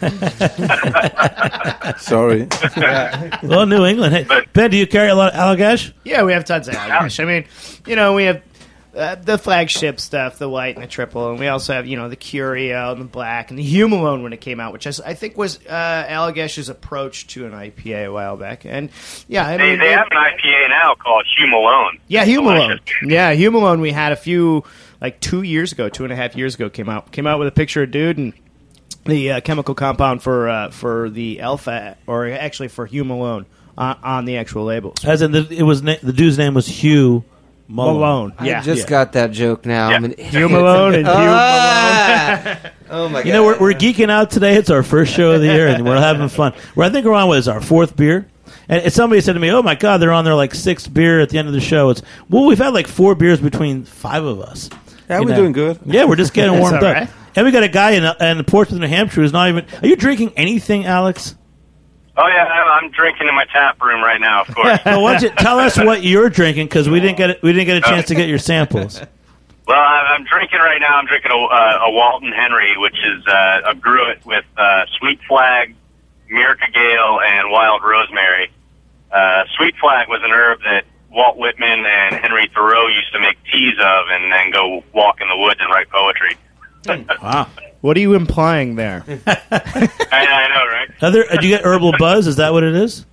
Sorry. 1.98 2.46
Well, 3.42 3.66
New 3.66 3.84
England. 3.84 4.14
Hey, 4.14 4.46
Ben, 4.52 4.70
do 4.70 4.76
you 4.76 4.86
carry 4.86 5.08
a 5.08 5.14
lot 5.14 5.32
of 5.32 5.38
Allagash? 5.38 5.92
Yeah, 6.04 6.22
we 6.22 6.32
have 6.32 6.44
tons 6.44 6.68
of 6.68 6.74
Allagash. 6.74 7.20
I 7.20 7.24
mean, 7.24 7.44
you 7.86 7.96
know, 7.96 8.14
we 8.14 8.24
have 8.24 8.42
uh, 8.94 9.14
the 9.14 9.38
flagship 9.38 10.00
stuff, 10.00 10.38
the 10.38 10.48
white 10.48 10.74
and 10.74 10.82
the 10.82 10.88
triple, 10.88 11.30
and 11.30 11.38
we 11.38 11.46
also 11.46 11.72
have 11.72 11.86
you 11.86 11.96
know 11.96 12.08
the 12.08 12.16
Curio 12.16 12.90
and 12.92 13.00
the 13.00 13.04
black 13.04 13.50
and 13.50 13.58
the 13.58 13.64
Humalone 13.74 14.22
when 14.22 14.32
it 14.32 14.40
came 14.40 14.58
out, 14.58 14.72
which 14.72 14.86
is, 14.86 15.00
I 15.00 15.14
think 15.14 15.36
was 15.38 15.58
uh, 15.68 16.06
Allagash's 16.08 16.68
approach 16.68 17.28
to 17.28 17.46
an 17.46 17.52
IPA 17.52 18.06
a 18.06 18.12
while 18.12 18.36
back. 18.36 18.64
And 18.66 18.90
yeah, 19.28 19.46
I 19.46 19.56
They, 19.56 19.70
mean, 19.70 19.78
they 19.78 19.92
it- 19.92 19.96
have 19.98 20.08
an 20.10 20.16
IPA 20.18 20.68
now 20.70 20.94
called 20.96 21.24
Humalone. 21.38 22.00
Yeah, 22.08 22.24
Humalone. 22.26 22.80
Yeah, 23.04 23.32
Humalone. 23.34 23.80
We 23.80 23.92
had 23.92 24.10
a 24.12 24.16
few 24.16 24.64
like 25.00 25.20
two 25.20 25.42
years 25.42 25.70
ago, 25.72 25.88
two 25.88 26.02
and 26.04 26.12
a 26.12 26.16
half 26.16 26.34
years 26.36 26.56
ago, 26.56 26.68
came 26.68 26.88
out 26.88 27.12
came 27.12 27.26
out 27.28 27.38
with 27.38 27.46
a 27.48 27.52
picture 27.52 27.84
of 27.84 27.90
dude 27.92 28.18
and 28.18 28.32
the 29.04 29.32
uh, 29.32 29.40
chemical 29.40 29.74
compound 29.74 30.22
for 30.22 30.48
uh, 30.48 30.70
for 30.70 31.10
the 31.10 31.40
alpha, 31.40 31.96
or 32.06 32.28
actually 32.28 32.68
for 32.68 32.86
humulone 32.86 33.46
on, 33.78 33.96
on 34.02 34.24
the 34.24 34.36
actual 34.36 34.64
labels. 34.64 35.04
As 35.04 35.22
in, 35.22 35.32
the, 35.32 35.46
it 35.50 35.62
was 35.62 35.82
na- 35.82 35.96
the 36.02 36.12
dude's 36.12 36.36
name 36.38 36.54
was 36.54 36.66
Hugh 36.66 37.24
Malone. 37.68 37.94
Malone. 38.00 38.34
I 38.38 38.60
just 38.62 38.82
yeah. 38.82 38.88
got 38.88 39.12
that 39.12 39.30
joke 39.32 39.64
now. 39.64 39.90
Yeah. 39.90 39.96
I'm 39.96 40.04
an 40.04 40.14
Hugh 40.18 40.48
Malone 40.48 40.94
and 40.94 41.06
Hugh 41.06 41.12
Ah! 41.14 42.58
oh 42.90 43.08
my 43.08 43.20
god! 43.20 43.26
You 43.26 43.32
know, 43.32 43.44
we're, 43.44 43.58
we're 43.58 43.72
geeking 43.72 44.10
out 44.10 44.30
today. 44.30 44.56
It's 44.56 44.70
our 44.70 44.82
first 44.82 45.12
show 45.14 45.32
of 45.32 45.40
the 45.40 45.46
year, 45.46 45.68
and 45.68 45.84
we're 45.84 45.98
having 45.98 46.28
fun. 46.28 46.52
We're, 46.74 46.84
I 46.84 46.90
think 46.90 47.06
we're 47.06 47.14
on 47.14 47.28
what 47.28 47.38
is 47.38 47.48
our 47.48 47.60
fourth 47.60 47.96
beer. 47.96 48.26
And 48.68 48.82
and 48.84 48.92
somebody 48.92 49.20
said 49.20 49.32
to 49.34 49.40
me, 49.40 49.50
"Oh 49.50 49.62
my 49.62 49.74
God, 49.76 49.98
they're 49.98 50.12
on 50.12 50.24
their 50.24 50.34
like 50.34 50.54
sixth 50.54 50.92
beer 50.92 51.20
at 51.20 51.30
the 51.30 51.38
end 51.38 51.48
of 51.48 51.54
the 51.54 51.60
show." 51.60 51.90
It's 51.90 52.02
well, 52.28 52.44
we've 52.46 52.58
had 52.58 52.74
like 52.74 52.86
four 52.86 53.14
beers 53.14 53.40
between 53.40 53.84
five 53.84 54.24
of 54.24 54.40
us. 54.40 54.68
Yeah, 55.08 55.18
You 55.20 55.24
we're 55.24 55.30
know. 55.30 55.36
doing 55.36 55.52
good. 55.52 55.80
Yeah, 55.86 56.04
we're 56.04 56.16
just 56.16 56.34
getting 56.34 56.52
warmed 56.60 56.78
all 56.78 56.84
up. 56.84 56.94
right. 56.94 57.08
And 57.36 57.46
we 57.46 57.52
got 57.52 57.62
a 57.62 57.68
guy 57.68 57.92
in 57.92 58.04
in 58.04 58.44
Portsmouth, 58.44 58.76
of 58.76 58.80
New 58.82 58.88
Hampshire, 58.88 59.20
who's 59.20 59.32
not 59.32 59.48
even. 59.48 59.64
Are 59.82 59.86
you 59.86 59.96
drinking 59.96 60.32
anything, 60.36 60.84
Alex? 60.86 61.36
Oh 62.16 62.26
yeah, 62.26 62.44
I'm 62.44 62.84
I'm 62.84 62.90
drinking 62.90 63.28
in 63.28 63.34
my 63.34 63.44
tap 63.52 63.80
room 63.80 64.02
right 64.02 64.20
now. 64.20 64.42
Of 64.42 64.48
course. 64.54 64.78
Well, 64.84 65.02
why 65.02 65.12
don't 65.12 65.22
you 65.22 65.30
tell 65.30 65.58
us 65.58 65.76
what 65.78 66.02
you're 66.02 66.28
drinking 66.28 66.66
because 66.66 66.88
we 66.88 67.00
didn't 67.00 67.16
get 67.18 67.42
we 67.42 67.52
didn't 67.52 67.66
get 67.66 67.76
a 67.78 67.80
chance 67.82 68.08
to 68.08 68.14
get 68.14 68.28
your 68.28 68.38
samples. 68.38 69.00
Well, 69.66 69.78
I- 69.78 70.16
I'm 70.16 70.24
drinking 70.24 70.58
right 70.58 70.80
now. 70.80 70.96
I'm 70.96 71.06
drinking 71.06 71.30
a, 71.30 71.36
uh, 71.36 71.78
a 71.86 71.92
Walton 71.92 72.32
Henry, 72.32 72.76
which 72.76 72.96
is 73.04 73.24
uh, 73.28 73.60
a 73.70 73.74
gruit 73.76 74.26
with 74.26 74.44
uh, 74.56 74.84
sweet 74.98 75.20
flag, 75.28 75.76
Myrica 76.28 76.66
gale, 76.74 77.20
and 77.24 77.52
wild 77.52 77.80
rosemary. 77.84 78.50
Uh, 79.12 79.44
sweet 79.56 79.76
flag 79.80 80.08
was 80.08 80.22
an 80.24 80.32
herb 80.32 80.58
that 80.62 80.86
Walt 81.12 81.36
Whitman 81.36 81.86
and 81.86 82.16
Henry 82.16 82.50
Thoreau 82.52 82.88
used 82.88 83.12
to 83.12 83.20
make 83.20 83.36
teas 83.44 83.74
of, 83.78 84.06
and 84.10 84.32
then 84.32 84.50
go 84.50 84.82
walk 84.92 85.20
in 85.20 85.28
the 85.28 85.36
woods 85.36 85.60
and 85.60 85.70
write 85.70 85.88
poetry. 85.88 86.36
Wow. 86.86 87.48
What 87.80 87.96
are 87.96 88.00
you 88.00 88.14
implying 88.14 88.76
there? 88.76 89.04
I, 89.26 89.90
I 90.12 90.48
know, 90.48 90.66
right? 90.66 90.88
Other, 91.00 91.24
do 91.40 91.46
you 91.46 91.56
get 91.56 91.64
herbal 91.64 91.94
buzz? 91.98 92.26
Is 92.26 92.36
that 92.36 92.52
what 92.52 92.62
it 92.62 92.74
is? 92.74 93.06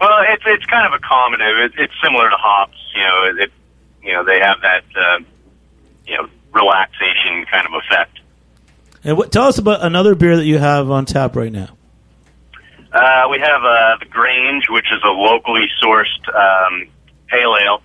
Well, 0.00 0.24
it's 0.28 0.42
it's 0.46 0.66
kind 0.66 0.86
of 0.86 0.92
a 0.92 1.02
accommodative. 1.02 1.66
It, 1.66 1.72
it's 1.78 1.92
similar 2.02 2.28
to 2.28 2.36
hops. 2.36 2.76
You 2.94 3.02
know, 3.02 3.24
it, 3.24 3.44
it 3.44 3.52
you 4.02 4.12
know 4.12 4.24
they 4.24 4.38
have 4.40 4.60
that 4.60 4.84
uh, 4.94 5.18
you 6.06 6.16
know 6.16 6.28
relaxation 6.52 7.46
kind 7.50 7.66
of 7.66 7.72
effect. 7.74 8.20
And 9.04 9.16
what, 9.16 9.32
tell 9.32 9.44
us 9.44 9.58
about 9.58 9.82
another 9.82 10.14
beer 10.14 10.36
that 10.36 10.44
you 10.44 10.58
have 10.58 10.90
on 10.90 11.06
tap 11.06 11.36
right 11.36 11.52
now. 11.52 11.76
Uh, 12.92 13.28
we 13.30 13.38
have 13.38 13.62
uh, 13.62 13.96
the 14.00 14.06
Grange, 14.06 14.68
which 14.68 14.86
is 14.92 15.00
a 15.04 15.10
locally 15.10 15.66
sourced 15.82 16.34
um, 16.34 16.88
pale 17.28 17.56
ale. 17.62 17.82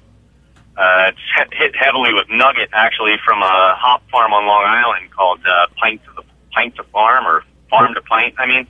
Uh, 0.77 1.11
it's 1.11 1.53
hit 1.53 1.75
heavily 1.75 2.13
with 2.13 2.27
nugget, 2.29 2.69
actually, 2.73 3.15
from 3.25 3.41
a 3.41 3.75
hop 3.77 4.01
farm 4.09 4.33
on 4.33 4.45
Long 4.47 4.63
Island 4.65 5.11
called 5.11 5.39
uh, 5.45 5.67
Pint 5.77 6.01
to 6.05 6.11
the 6.15 6.23
Pint 6.53 6.75
to 6.77 6.83
Farm 6.85 7.25
or 7.27 7.43
Farm 7.69 7.93
to 7.93 8.01
Pint. 8.01 8.35
I 8.37 8.45
mean, 8.45 8.67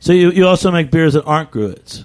So 0.00 0.12
you 0.12 0.30
you 0.30 0.46
also 0.46 0.70
make 0.70 0.90
beers 0.90 1.14
that 1.14 1.24
aren't 1.24 1.50
gruits. 1.52 2.04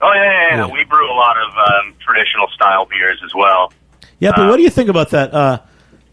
oh 0.00 0.12
yeah, 0.12 0.22
yeah, 0.24 0.48
yeah. 0.50 0.56
Yeah. 0.56 0.72
we 0.72 0.84
brew 0.84 1.10
a 1.10 1.14
lot 1.14 1.36
of 1.36 1.50
um, 1.56 1.94
traditional 2.00 2.48
style 2.48 2.86
beers 2.86 3.20
as 3.24 3.34
well. 3.34 3.72
Yeah, 4.18 4.32
but 4.34 4.46
Uh, 4.46 4.48
what 4.48 4.56
do 4.56 4.62
you 4.62 4.70
think 4.70 4.88
about 4.90 5.10
that? 5.10 5.32
Uh, 5.32 5.58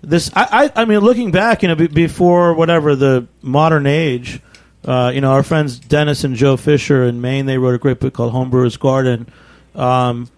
this, 0.02 0.32
I, 0.36 0.72
I, 0.76 0.82
I 0.84 0.86
mean, 0.86 1.00
looking 1.00 1.32
back, 1.32 1.64
you 1.64 1.68
know, 1.68 1.76
be, 1.76 1.88
before 1.88 2.54
whatever 2.54 2.96
the 2.96 3.28
modern 3.42 3.86
age, 3.88 4.40
uh, 4.86 5.12
you 5.14 5.20
know, 5.20 5.32
our 5.32 5.44
friends 5.44 5.80
Dennis 5.80 6.24
and 6.24 6.36
Joe 6.36 6.56
Fisher 6.56 7.04
in 7.04 7.20
Maine, 7.20 7.48
they 7.48 7.58
wrote 7.58 7.74
a 7.76 7.80
great 7.80 8.00
book 8.00 8.14
called 8.14 8.32
Homebrewers 8.34 8.80
Garden. 8.80 9.28
Um, 9.76 10.30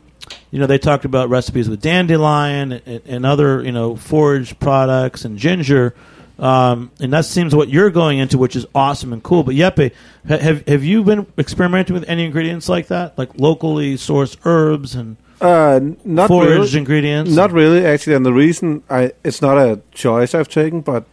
you 0.52 0.60
know, 0.60 0.68
they 0.68 0.78
talked 0.78 1.06
about 1.06 1.30
recipes 1.30 1.70
with 1.70 1.82
dandelion 1.82 2.72
and, 2.74 3.02
and 3.06 3.26
other, 3.26 3.64
you 3.64 3.72
know, 3.72 3.96
forage 3.96 4.58
products 4.60 5.26
and 5.26 5.38
ginger. 5.38 5.94
Um, 6.40 6.92
and 7.02 7.12
that 7.12 7.26
seems 7.26 7.54
what 7.54 7.68
you're 7.68 7.90
going 7.90 8.20
into, 8.20 8.38
which 8.38 8.56
is 8.56 8.66
awesome 8.74 9.12
and 9.14 9.22
cool. 9.22 9.44
But 9.44 9.56
Jeppe, 9.56 9.92
have 10.28 10.66
have 10.68 10.84
you 10.86 11.04
been 11.04 11.28
experimenting 11.38 11.94
with 11.94 12.08
any 12.08 12.24
ingredients 12.24 12.70
like 12.70 12.88
that, 12.88 13.18
like 13.18 13.30
locally 13.38 13.96
sourced 13.98 14.38
herbs 14.46 14.96
and 14.96 15.18
Uh, 15.42 15.80
not 16.04 16.28
foraged 16.28 16.74
really. 16.74 16.78
ingredients? 16.78 17.32
Not 17.32 17.52
really, 17.52 17.86
actually. 17.86 18.16
And 18.16 18.26
the 18.26 18.34
reason 18.34 18.84
I 18.90 19.12
it's 19.24 19.42
not 19.42 19.58
a 19.58 19.80
choice 19.92 20.34
I've 20.34 20.48
taken, 20.48 20.82
but 20.82 21.04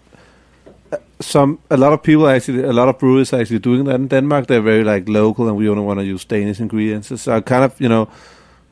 uh, 0.92 0.96
some 1.20 1.58
a 1.70 1.76
lot 1.76 1.92
of 1.92 2.02
people 2.02 2.26
actually 2.28 2.62
a 2.62 2.72
lot 2.72 2.88
of 2.88 2.98
breweries 2.98 3.32
are 3.32 3.40
actually 3.40 3.60
doing 3.60 3.84
that 3.86 3.94
in 3.94 4.08
Denmark. 4.08 4.46
They're 4.46 4.62
very 4.62 4.84
like 4.84 5.10
local, 5.10 5.48
and 5.48 5.56
we 5.56 5.68
only 5.68 5.82
want 5.82 5.98
to 6.00 6.04
use 6.04 6.24
Danish 6.24 6.60
ingredients. 6.60 7.20
So 7.22 7.36
I 7.36 7.40
kind 7.40 7.64
of 7.64 7.80
you 7.80 7.88
know 7.88 8.08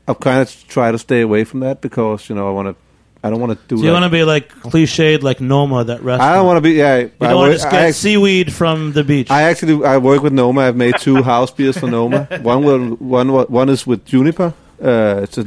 I've 0.07 0.19
kind 0.19 0.41
of 0.41 0.67
try 0.67 0.91
to 0.91 0.97
stay 0.99 1.21
away 1.21 1.43
from 1.45 1.61
that 1.61 1.81
because 1.81 2.29
you 2.29 2.35
know 2.35 2.47
I 2.47 2.51
want 2.51 2.67
to 2.69 2.75
I 3.23 3.29
don't 3.31 3.39
want 3.39 3.59
to 3.59 3.67
do. 3.67 3.77
So 3.77 3.83
you 3.85 3.91
want 3.91 4.03
to 4.03 4.09
be 4.09 4.23
like 4.23 4.49
cliched, 4.49 5.23
like 5.23 5.41
Noma, 5.41 5.83
that 5.85 6.01
restaurant. 6.03 6.21
I 6.21 6.35
don't 6.35 6.45
want 6.45 6.57
to 6.57 6.61
be. 6.61 6.73
Yeah, 6.73 6.97
You 6.97 7.11
I 7.21 7.27
don't 7.29 7.37
want 7.37 7.59
to 7.59 7.67
I 7.67 7.71
get 7.71 7.81
act- 7.89 7.95
seaweed 7.95 8.53
from 8.53 8.91
the 8.93 9.03
beach. 9.03 9.31
I 9.31 9.43
actually 9.43 9.83
I 9.83 9.97
work 9.97 10.21
with 10.21 10.33
Noma. 10.33 10.61
I've 10.61 10.75
made 10.75 10.97
two 10.99 11.23
house 11.31 11.49
beers 11.49 11.77
for 11.77 11.87
Noma. 11.87 12.27
One 12.43 12.63
will 12.63 12.89
one 12.97 13.29
one 13.29 13.69
is 13.69 13.87
with 13.87 14.05
juniper. 14.05 14.53
Uh, 14.81 15.21
it's 15.23 15.37
a 15.39 15.45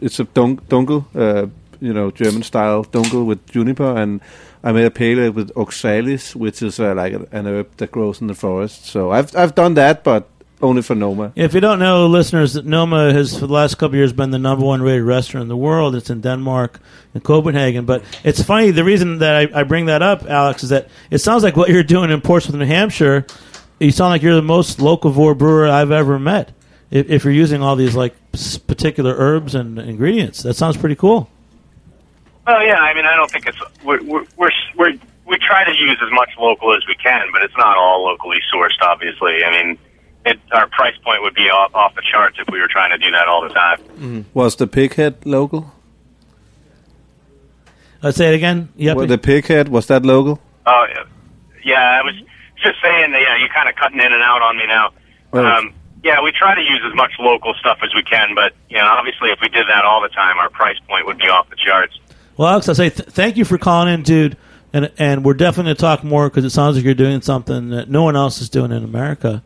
it's 0.00 0.20
a 0.20 0.24
dun- 0.24 0.56
dunkel, 0.70 1.04
uh, 1.14 1.48
you 1.80 1.92
know, 1.92 2.10
German 2.10 2.42
style 2.44 2.84
dunkel 2.84 3.26
with 3.26 3.44
juniper, 3.50 3.94
and 3.96 4.20
I 4.64 4.72
made 4.72 4.86
a 4.86 4.90
pale 4.90 5.20
ale 5.20 5.32
with 5.32 5.50
oxalis, 5.56 6.34
which 6.34 6.62
is 6.62 6.80
uh, 6.80 6.94
like 6.94 7.12
an 7.12 7.46
herb 7.46 7.76
that 7.76 7.90
grows 7.92 8.20
in 8.22 8.28
the 8.28 8.34
forest. 8.34 8.86
So 8.86 9.10
I've 9.10 9.36
I've 9.36 9.54
done 9.54 9.74
that, 9.74 10.02
but 10.02 10.28
only 10.60 10.82
for 10.82 10.94
Noma. 10.94 11.32
If 11.36 11.54
you 11.54 11.60
don't 11.60 11.78
know, 11.78 12.06
listeners, 12.06 12.54
that 12.54 12.64
Noma 12.66 13.12
has 13.12 13.34
for 13.34 13.46
the 13.46 13.52
last 13.52 13.74
couple 13.76 13.88
of 13.88 13.94
years 13.94 14.12
been 14.12 14.30
the 14.30 14.38
number 14.38 14.64
one 14.64 14.82
rated 14.82 15.04
restaurant 15.04 15.42
in 15.42 15.48
the 15.48 15.56
world. 15.56 15.94
It's 15.94 16.10
in 16.10 16.20
Denmark 16.20 16.80
and 17.14 17.22
Copenhagen. 17.22 17.84
But 17.84 18.02
it's 18.24 18.42
funny. 18.42 18.70
The 18.70 18.84
reason 18.84 19.18
that 19.18 19.52
I, 19.54 19.60
I 19.60 19.62
bring 19.62 19.86
that 19.86 20.02
up, 20.02 20.24
Alex, 20.24 20.64
is 20.64 20.70
that 20.70 20.88
it 21.10 21.18
sounds 21.18 21.42
like 21.42 21.56
what 21.56 21.68
you're 21.68 21.82
doing 21.82 22.10
in 22.10 22.20
Portsmouth, 22.20 22.56
New 22.56 22.66
Hampshire. 22.66 23.26
You 23.78 23.92
sound 23.92 24.10
like 24.10 24.22
you're 24.22 24.34
the 24.34 24.42
most 24.42 24.78
locavore 24.78 25.38
brewer 25.38 25.68
I've 25.68 25.92
ever 25.92 26.18
met. 26.18 26.52
If, 26.90 27.08
if 27.08 27.24
you're 27.24 27.32
using 27.32 27.62
all 27.62 27.76
these 27.76 27.94
like 27.94 28.14
particular 28.66 29.14
herbs 29.16 29.54
and 29.54 29.78
ingredients, 29.78 30.42
that 30.42 30.54
sounds 30.54 30.76
pretty 30.76 30.96
cool. 30.96 31.30
Well, 32.46 32.64
yeah. 32.64 32.78
I 32.78 32.94
mean, 32.94 33.04
I 33.04 33.14
don't 33.14 33.30
think 33.30 33.46
it's 33.46 33.58
we're 33.84 34.02
we're 34.02 34.24
we're, 34.36 34.50
we're 34.76 34.98
we 35.26 35.36
try 35.36 35.62
to 35.62 35.76
use 35.76 35.98
as 36.02 36.10
much 36.10 36.30
local 36.38 36.74
as 36.74 36.84
we 36.88 36.94
can, 36.94 37.28
but 37.32 37.42
it's 37.42 37.56
not 37.56 37.76
all 37.76 38.06
locally 38.06 38.38
sourced. 38.52 38.80
Obviously, 38.80 39.44
I 39.44 39.50
mean, 39.52 39.78
it, 40.26 40.38
our 40.52 40.68
price 40.68 40.96
point 41.04 41.22
would 41.22 41.34
be 41.34 41.48
off, 41.50 41.74
off 41.74 41.94
the 41.94 42.02
charts 42.10 42.38
if 42.38 42.48
we 42.52 42.60
were 42.60 42.68
trying 42.68 42.90
to 42.90 42.98
do 42.98 43.10
that 43.12 43.28
all 43.28 43.42
the 43.42 43.54
time. 43.54 44.26
Was 44.34 44.56
the 44.56 44.66
pighead 44.66 45.16
local? 45.24 45.72
Let's 48.02 48.16
say 48.16 48.32
it 48.32 48.34
again. 48.34 48.68
Yep. 48.76 48.96
Well, 48.96 49.06
the 49.06 49.18
pighead 49.18 49.68
was 49.68 49.86
that 49.86 50.04
local? 50.04 50.40
Oh, 50.66 50.86
yeah. 50.88 51.04
yeah. 51.64 52.00
I 52.00 52.02
was 52.02 52.14
just 52.62 52.80
saying 52.82 53.12
that. 53.12 53.20
Yeah, 53.20 53.36
you're 53.38 53.48
kind 53.48 53.68
of 53.68 53.74
cutting 53.74 54.00
in 54.00 54.12
and 54.12 54.22
out 54.22 54.42
on 54.42 54.56
me 54.56 54.66
now. 54.66 54.90
Right. 55.32 55.58
Um, 55.58 55.74
yeah, 56.04 56.22
we 56.22 56.30
try 56.30 56.54
to 56.54 56.60
use 56.60 56.80
as 56.86 56.94
much 56.94 57.12
local 57.18 57.54
stuff 57.54 57.78
as 57.82 57.92
we 57.94 58.02
can, 58.02 58.34
but 58.34 58.54
you 58.68 58.76
know, 58.76 58.86
obviously, 58.86 59.30
if 59.30 59.40
we 59.42 59.48
did 59.48 59.66
that 59.68 59.84
all 59.84 60.00
the 60.00 60.08
time, 60.08 60.38
our 60.38 60.48
price 60.48 60.78
point 60.88 61.06
would 61.06 61.18
be 61.18 61.28
off 61.28 61.50
the 61.50 61.56
charts. 61.56 61.98
Well, 62.36 62.48
Alex, 62.48 62.68
I 62.68 62.72
say 62.74 62.90
th- 62.90 63.08
thank 63.08 63.36
you 63.36 63.44
for 63.44 63.58
calling 63.58 63.92
in, 63.92 64.02
dude. 64.02 64.36
And 64.72 64.92
and 64.98 65.24
we're 65.24 65.34
definitely 65.34 65.70
going 65.70 65.76
to 65.76 65.80
talk 65.80 66.04
more 66.04 66.28
because 66.28 66.44
it 66.44 66.50
sounds 66.50 66.76
like 66.76 66.84
you're 66.84 66.94
doing 66.94 67.20
something 67.22 67.70
that 67.70 67.88
no 67.90 68.04
one 68.04 68.16
else 68.16 68.40
is 68.40 68.48
doing 68.48 68.70
in 68.70 68.84
America. 68.84 69.42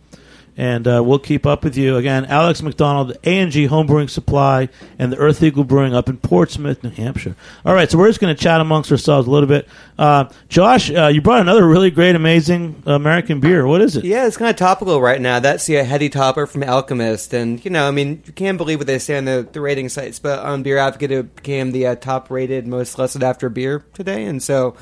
And 0.57 0.87
uh, 0.87 1.03
we'll 1.05 1.19
keep 1.19 1.47
up 1.47 1.65
with 1.65 1.77
you 1.77 1.97
again. 1.97 2.27
Alex 2.27 2.61
McDonald, 2.61 3.17
A 3.25 3.39
and 3.39 3.51
G 3.51 3.69
Homebrewing 3.69 4.11
Supply, 4.11 4.69
and 4.99 5.11
the 5.11 5.17
Earth 5.17 5.43
Eagle 5.43 5.65
Brewing 5.65 5.95
up 5.95 6.09
in 6.11 6.19
Portsmouth, 6.19 6.83
New 6.85 6.91
Hampshire. 6.91 7.37
All 7.65 7.75
right, 7.75 7.91
so 7.91 7.97
we're 7.97 8.09
just 8.09 8.21
going 8.21 8.35
to 8.35 8.41
chat 8.41 8.61
amongst 8.61 8.93
ourselves 8.93 9.27
a 9.27 9.31
little 9.31 9.49
bit. 9.49 9.67
Uh, 9.99 10.29
Josh, 10.51 10.91
uh, 10.91 11.07
you 11.07 11.23
brought 11.23 11.41
another 11.41 11.67
really 11.67 11.91
great, 11.91 12.15
amazing 12.15 12.83
American 12.85 13.41
beer. 13.41 13.67
What 13.67 13.81
is 13.81 13.97
it? 13.97 14.05
Yeah, 14.05 14.27
it's 14.27 14.37
kind 14.37 14.51
of 14.51 14.57
topical 14.57 15.01
right 15.01 15.21
now. 15.21 15.41
That's 15.41 15.65
the 15.65 15.83
Heady 15.83 16.11
Topper 16.11 16.47
from 16.47 16.63
Alchemist, 16.65 17.33
and 17.33 17.65
you 17.65 17.71
know, 17.71 17.89
I 17.89 17.91
mean, 17.91 18.23
you 18.27 18.33
can't 18.33 18.59
believe 18.59 18.79
what 18.79 18.87
they 18.87 18.99
say 18.99 19.17
on 19.17 19.25
the, 19.25 19.49
the 19.51 19.61
rating 19.61 19.89
sites, 19.89 20.19
but 20.19 20.41
on 20.41 20.63
Beer 20.63 20.77
Advocate, 20.77 21.11
it 21.11 21.37
became 21.37 21.73
the 21.73 21.87
uh, 21.87 21.95
top-rated, 21.95 22.67
most 22.67 22.99
lusted 22.99 23.23
after 23.23 23.49
beer 23.49 23.85
today, 23.95 24.25
and 24.25 24.43
so 24.43 24.77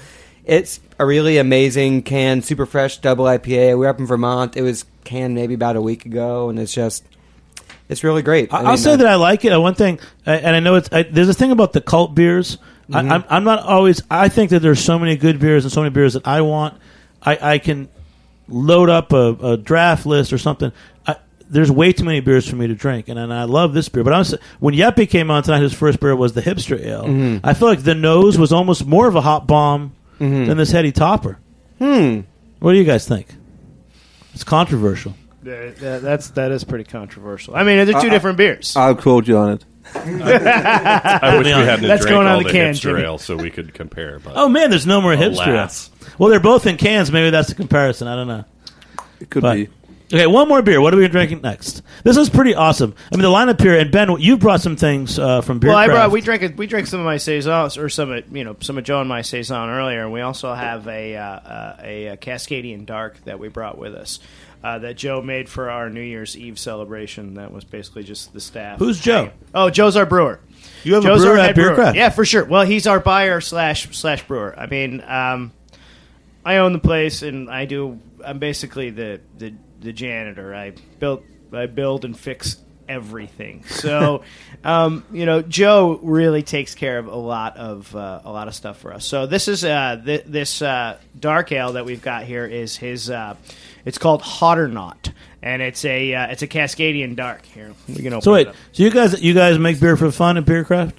it's 0.45 0.81
a 0.99 1.07
really 1.07 1.39
amazing 1.39 2.03
can, 2.03 2.43
super 2.43 2.66
fresh 2.66 2.99
double 2.99 3.25
IPA. 3.27 3.79
We're 3.79 3.89
up 3.89 3.99
in 4.01 4.07
Vermont. 4.07 4.57
It 4.57 4.62
was 4.62 4.85
canned 5.05 5.34
maybe 5.34 5.55
about 5.55 5.76
a 5.76 5.80
week 5.80 6.07
ago, 6.07 6.48
and 6.51 6.59
it's 6.59 6.72
just 6.72 7.05
it's 7.88 8.05
really 8.05 8.22
great. 8.22 8.53
I- 8.53 8.59
I 8.59 8.61
I'll 8.61 8.66
mean, 8.68 8.76
say 8.78 8.92
uh, 8.92 8.96
that 8.96 9.07
I 9.07 9.14
like 9.16 9.44
it. 9.44 9.53
Uh, 9.53 9.61
One 9.61 9.74
thing, 9.74 9.98
and 10.26 10.55
I 10.57 10.61
know 10.61 10.76
it's 10.76 10.88
I, 10.92 11.03
there's 11.05 11.28
a 11.28 11.34
thing 11.34 11.51
about 11.51 11.72
the 11.72 11.80
cult 11.80 12.14
beers. 12.14 12.59
I, 12.92 12.98
I'm, 13.01 13.24
I'm 13.28 13.44
not 13.44 13.61
always. 13.62 14.03
I 14.11 14.28
think 14.28 14.51
that 14.51 14.61
there's 14.61 14.80
so 14.82 14.98
many 14.98 15.16
good 15.16 15.38
beers 15.38 15.64
and 15.64 15.72
so 15.72 15.80
many 15.80 15.90
beers 15.90 16.14
that 16.14 16.26
I 16.26 16.40
want. 16.40 16.76
I, 17.22 17.38
I 17.55 17.59
can 17.59 17.88
load 18.48 18.88
up 18.90 19.12
a, 19.12 19.28
a 19.53 19.57
draft 19.57 20.07
list 20.07 20.32
or 20.32 20.38
something. 20.38 20.72
I, 21.07 21.14
there's 21.48 21.70
way 21.70 21.92
too 21.92 22.03
many 22.05 22.18
beers 22.20 22.48
for 22.48 22.57
me 22.57 22.66
to 22.66 22.74
drink, 22.74 23.09
and, 23.09 23.16
and 23.16 23.32
I 23.32 23.44
love 23.44 23.74
this 23.74 23.88
beer. 23.88 24.03
But 24.03 24.28
when 24.59 24.74
Jeppe 24.74 25.09
came 25.09 25.30
on 25.30 25.44
tonight, 25.44 25.62
his 25.62 25.72
first 25.72 26.01
beer 26.01 26.16
was 26.16 26.32
the 26.32 26.42
hipster 26.42 26.80
ale. 26.84 27.40
I 27.44 27.55
feel 27.55 27.68
like 27.68 27.84
the 27.84 27.94
nose 27.94 28.36
was 28.38 28.53
almost 28.53 28.84
more 28.86 29.07
of 29.07 29.14
a 29.14 29.20
hop 29.20 29.46
bomb 29.46 29.92
than 30.18 30.57
this 30.57 30.72
heady 30.72 30.90
topper. 30.90 31.38
Hmm. 31.78 32.20
What 32.59 32.72
do 32.72 32.78
you 32.78 32.84
guys 32.84 33.07
think? 33.07 33.28
It's 34.35 34.45
controversial. 34.45 35.14
Yeah, 35.43 35.70
that- 35.81 36.03
that's 36.03 36.31
that 36.31 36.51
is 36.53 36.64
pretty 36.64 36.85
controversial. 36.85 37.55
I 37.57 37.62
mean, 37.64 37.85
they're 37.87 38.01
two 38.01 38.11
different 38.11 38.37
beers. 38.39 38.76
I'll 38.76 38.95
quote 38.95 39.26
you 39.26 39.37
on 39.39 39.53
it. 39.53 39.64
I 39.95 41.37
wish 41.39 41.47
we 41.47 41.51
hadn't 41.53 41.87
That's 41.89 42.03
drank 42.03 42.14
going 42.14 42.26
on 42.26 42.33
all 42.35 42.39
the 42.41 42.45
the 42.45 42.51
can, 42.53 42.74
hipster 42.74 42.81
Jimmy. 42.83 43.03
ale 43.03 43.18
so 43.18 43.37
we 43.37 43.51
could 43.51 43.72
compare. 43.74 44.18
But 44.20 44.35
Oh 44.37 44.49
man, 44.49 44.70
there's 44.70 44.87
no 44.87 45.01
more 45.01 45.14
hipster. 45.14 45.49
Alas. 45.49 45.91
Well, 46.18 46.28
they're 46.31 46.39
both 46.39 46.66
in 46.66 46.76
cans. 46.76 47.11
Maybe 47.11 47.31
that's 47.31 47.49
the 47.49 47.55
comparison. 47.55 48.07
I 48.07 48.14
don't 48.14 48.28
know. 48.28 48.45
It 49.20 49.31
could 49.31 49.43
But- 49.43 49.55
be. 49.57 49.68
Okay, 50.13 50.27
one 50.27 50.49
more 50.49 50.61
beer. 50.61 50.81
What 50.81 50.93
are 50.93 50.97
we 50.97 51.07
drinking 51.07 51.43
next? 51.43 51.83
This 52.03 52.17
is 52.17 52.29
pretty 52.29 52.57
awesome. 52.57 52.97
I 53.13 53.17
mean, 53.17 53.23
the 53.23 53.29
lineup 53.29 53.61
here, 53.61 53.79
and 53.79 53.93
Ben, 53.93 54.21
you 54.21 54.37
brought 54.37 54.61
some 54.61 54.75
things 54.75 55.21
uh, 55.21 55.41
from 55.41 55.61
beer. 55.61 55.71
well, 55.71 55.79
I 55.79 55.87
brought 55.87 56.11
we 56.11 56.21
drank 56.21 56.43
a, 56.43 56.49
we 56.49 56.67
drank 56.67 56.89
some 56.89 56.99
of 56.99 57.07
my 57.07 57.17
saisons 57.17 57.79
or 57.79 57.89
some 57.89 58.11
of 58.11 58.37
you 58.37 58.43
know 58.43 58.57
some 58.61 58.77
of 58.77 58.83
Joe 58.83 58.99
and 59.01 59.09
my 59.09 59.23
saison 59.23 59.69
earlier, 59.71 60.03
and 60.03 60.13
we 60.13 60.21
also 60.21 60.53
have 60.53 60.89
a 60.89 61.17
uh, 61.17 61.23
uh, 61.23 61.77
a, 61.81 62.09
uh 62.09 62.17
Cascadian 62.17 62.87
Dark 62.87 63.23
that 63.25 63.39
we 63.39 63.49
brought 63.49 63.79
with 63.79 63.95
us. 63.95 64.19
Uh, 64.63 64.79
that 64.81 64.95
Joe 64.95 65.23
made 65.23 65.49
for 65.49 65.71
our 65.71 65.89
New 65.89 66.03
Year's 66.03 66.37
Eve 66.37 66.59
celebration. 66.59 67.35
That 67.35 67.51
was 67.51 67.65
basically 67.65 68.03
just 68.03 68.35
the 68.35 68.43
staff. 68.43 68.79
Who's 68.79 69.01
Joe? 69.01 69.31
Oh, 69.55 69.71
Joe's 69.71 69.97
our 69.97 70.05
brewer. 70.05 70.39
You 70.85 70.95
have 70.95 71.03
Joe's 71.03 71.23
a 71.23 71.27
brewer 71.27 71.39
our 71.39 71.47
at 71.47 71.55
Beer 71.55 71.69
brewer. 71.69 71.77
Craft. 71.77 71.97
Yeah, 71.97 72.11
for 72.11 72.27
sure. 72.27 72.45
Well, 72.45 72.67
he's 72.67 72.87
our 72.87 73.01
buyer 73.01 73.41
slash 73.41 73.97
slash 73.97 74.27
brewer. 74.27 74.55
I 74.59 74.67
mean, 74.67 75.03
um, 75.07 75.53
I 76.45 76.57
own 76.57 76.73
the 76.73 76.79
place, 76.79 77.23
and 77.23 77.49
I 77.49 77.65
do. 77.65 78.01
I'm 78.23 78.39
basically 78.39 78.91
the 78.91 79.21
the, 79.39 79.55
the 79.81 79.93
janitor. 79.93 80.55
I 80.55 80.72
built, 80.99 81.22
I 81.53 81.66
build 81.66 82.05
and 82.05 82.18
fix 82.18 82.57
everything. 82.89 83.64
So, 83.81 84.22
um, 84.64 85.05
you 85.12 85.24
know, 85.26 85.41
Joe 85.43 85.99
really 86.03 86.43
takes 86.43 86.74
care 86.74 86.99
of 86.99 87.07
a 87.07 87.16
lot 87.16 87.57
of 87.57 87.95
uh, 87.97 88.20
a 88.24 88.31
lot 88.33 88.47
of 88.49 88.55
stuff 88.55 88.78
for 88.78 88.93
us. 88.93 89.07
So 89.07 89.26
this 89.26 89.49
is 89.49 89.64
uh, 89.64 90.01
th- 90.05 90.24
this 90.26 90.61
uh, 90.61 90.99
dark 91.18 91.51
ale 91.53 91.72
that 91.72 91.85
we've 91.87 92.03
got 92.03 92.24
here 92.24 92.45
is 92.45 92.76
his. 92.76 93.09
Uh, 93.11 93.37
it's 93.87 93.97
called 93.97 94.20
Hotter 94.20 94.68
Not, 94.68 95.11
and 95.43 95.62
it's 95.62 95.85
a 95.87 96.14
uh, 96.14 96.26
it's 96.26 96.43
a 96.43 96.47
Cascadian 96.49 97.16
dark. 97.16 97.47
Here, 97.47 97.72
we 97.89 97.95
can 97.97 98.12
open 98.12 98.20
So 98.22 98.33
it 98.33 98.35
wait, 98.35 98.47
up. 98.49 98.55
so 98.72 98.83
you 98.83 98.91
guys, 98.91 99.22
you 99.22 99.33
guys 99.33 99.59
make 99.59 99.81
beer 99.81 99.97
for 99.97 100.11
fun 100.11 100.37
at 100.37 100.45
Bierkraft? 100.45 100.93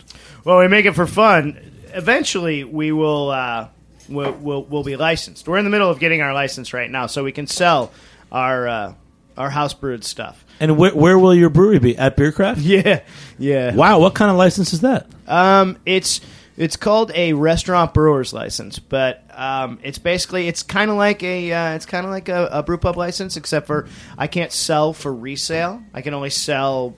Well, 0.43 0.57
we 0.57 0.67
make 0.67 0.85
it 0.87 0.93
for 0.93 1.05
fun. 1.05 1.59
Eventually, 1.93 2.63
we 2.63 2.91
will 2.91 3.29
uh, 3.29 3.67
we'll, 4.09 4.31
we'll 4.33 4.63
we'll 4.63 4.83
be 4.83 4.95
licensed. 4.95 5.47
We're 5.47 5.57
in 5.59 5.65
the 5.65 5.69
middle 5.71 5.89
of 5.91 5.99
getting 5.99 6.21
our 6.23 6.33
license 6.33 6.73
right 6.73 6.89
now, 6.89 7.05
so 7.05 7.23
we 7.23 7.31
can 7.31 7.45
sell 7.45 7.91
our 8.31 8.67
uh, 8.67 8.93
our 9.37 9.49
house 9.49 9.73
brewed 9.73 10.03
stuff. 10.03 10.45
And 10.59 10.77
where, 10.77 10.95
where 10.95 11.17
will 11.17 11.33
your 11.33 11.49
brewery 11.49 11.79
be 11.79 11.97
at 11.97 12.15
Bierkraft? 12.15 12.57
Yeah, 12.61 13.01
yeah. 13.39 13.73
Wow, 13.73 13.99
what 13.99 14.13
kind 14.13 14.29
of 14.29 14.37
license 14.37 14.73
is 14.73 14.81
that? 14.81 15.07
Um, 15.27 15.77
it's 15.85 16.21
it's 16.57 16.75
called 16.75 17.11
a 17.15 17.33
restaurant 17.33 17.93
brewer's 17.93 18.33
license, 18.33 18.77
but 18.77 19.23
um, 19.33 19.79
it's 19.83 19.97
basically 19.97 20.47
it's 20.47 20.63
kind 20.63 20.91
of 20.91 20.97
like 20.97 21.23
a 21.23 21.51
uh, 21.51 21.73
it's 21.73 21.85
kind 21.85 22.05
of 22.05 22.11
like 22.11 22.29
a, 22.29 22.49
a 22.51 22.63
brew 22.63 22.77
pub 22.77 22.97
license, 22.97 23.37
except 23.37 23.67
for 23.67 23.87
I 24.17 24.27
can't 24.27 24.51
sell 24.51 24.93
for 24.93 25.13
resale. 25.13 25.81
I 25.93 26.01
can 26.01 26.13
only 26.13 26.29
sell 26.29 26.95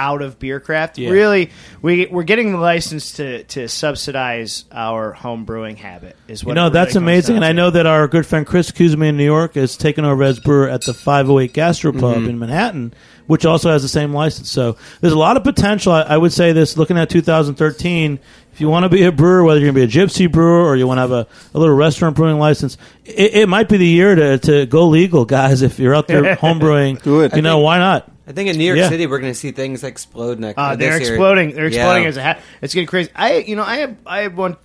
out 0.00 0.22
of 0.22 0.38
Bierkraft. 0.38 0.96
Yeah. 0.96 1.10
Really, 1.10 1.50
we 1.82 2.06
we're 2.06 2.22
getting 2.22 2.52
the 2.52 2.58
license 2.58 3.12
to 3.12 3.44
to 3.44 3.68
subsidize 3.68 4.64
our 4.72 5.12
home 5.12 5.44
brewing 5.44 5.76
habit. 5.76 6.16
Is 6.26 6.42
what 6.42 6.52
You 6.52 6.54
know, 6.54 6.62
it 6.62 6.64
really 6.70 6.72
that's 6.72 6.96
amazing. 6.96 7.34
down 7.34 7.42
And 7.42 7.44
I 7.44 7.52
know 7.52 7.70
that 7.70 7.84
our 7.86 8.08
good 8.08 8.26
friend 8.26 8.46
Chris 8.46 8.70
Cuzme 8.70 9.06
in 9.06 9.16
New 9.16 9.24
York 9.24 9.54
has 9.54 9.76
taken 9.76 10.04
over 10.04 10.22
as 10.22 10.40
brewer 10.40 10.68
at 10.68 10.82
the 10.86 10.94
508 10.94 11.52
Gastropub 11.52 12.00
Mm-hmm. 12.00 12.28
in 12.30 12.38
Manhattan, 12.38 12.94
which 13.30 13.46
also 13.46 13.70
has 13.70 13.80
the 13.82 13.88
same 13.88 14.12
license. 14.12 14.50
So 14.50 14.76
there's 15.00 15.12
a 15.12 15.18
lot 15.18 15.36
of 15.36 15.44
potential. 15.44 15.92
I, 15.92 16.02
I 16.02 16.16
would 16.16 16.32
say 16.32 16.50
this 16.52 16.76
looking 16.76 16.98
at 16.98 17.08
2013, 17.08 18.18
if 18.52 18.60
you 18.60 18.68
want 18.68 18.82
to 18.82 18.88
be 18.88 19.04
a 19.04 19.12
brewer, 19.12 19.44
whether 19.44 19.60
you're 19.60 19.72
going 19.72 19.88
to 19.88 19.94
be 19.94 20.00
a 20.00 20.04
gypsy 20.06 20.30
brewer 20.30 20.64
or 20.66 20.74
you 20.74 20.86
want 20.88 20.98
to 20.98 21.02
have 21.02 21.12
a, 21.12 21.26
a 21.54 21.58
little 21.58 21.74
restaurant 21.76 22.16
brewing 22.16 22.38
license, 22.40 22.76
it, 23.04 23.34
it 23.34 23.48
might 23.48 23.68
be 23.68 23.76
the 23.76 23.86
year 23.86 24.16
to, 24.16 24.38
to 24.38 24.66
go 24.66 24.88
legal, 24.88 25.24
guys. 25.38 25.62
If 25.62 25.78
you're 25.78 25.94
out 25.94 26.08
there 26.08 26.34
homebrewing, 26.36 27.02
Do 27.02 27.20
it. 27.20 27.36
You 27.36 27.42
know, 27.42 27.56
think- 27.58 27.64
why 27.64 27.78
not? 27.78 28.10
I 28.26 28.32
think 28.32 28.48
in 28.48 28.58
New 28.58 28.64
York 28.64 28.78
Yeah. 28.78 28.88
City 28.88 29.06
we're 29.06 29.18
going 29.20 29.32
to 29.32 29.38
see 29.38 29.50
things 29.52 29.82
explode 29.84 30.38
next. 30.40 30.58
Uh, 30.58 30.74
they're 30.76 30.90
year. 30.90 30.98
exploding. 31.00 31.52
They're 31.52 31.66
exploding 31.66 32.02
Yeah. 32.04 32.08
as 32.08 32.16
a 32.16 32.22
ha- 32.22 32.38
it's 32.62 32.74
getting 32.74 32.86
crazy. 32.88 33.10
I 33.14 33.38
you 33.38 33.56
know 33.56 33.64
I 33.64 33.76
have 33.78 33.96
I 34.06 34.20
have 34.22 34.36
one 34.36 34.56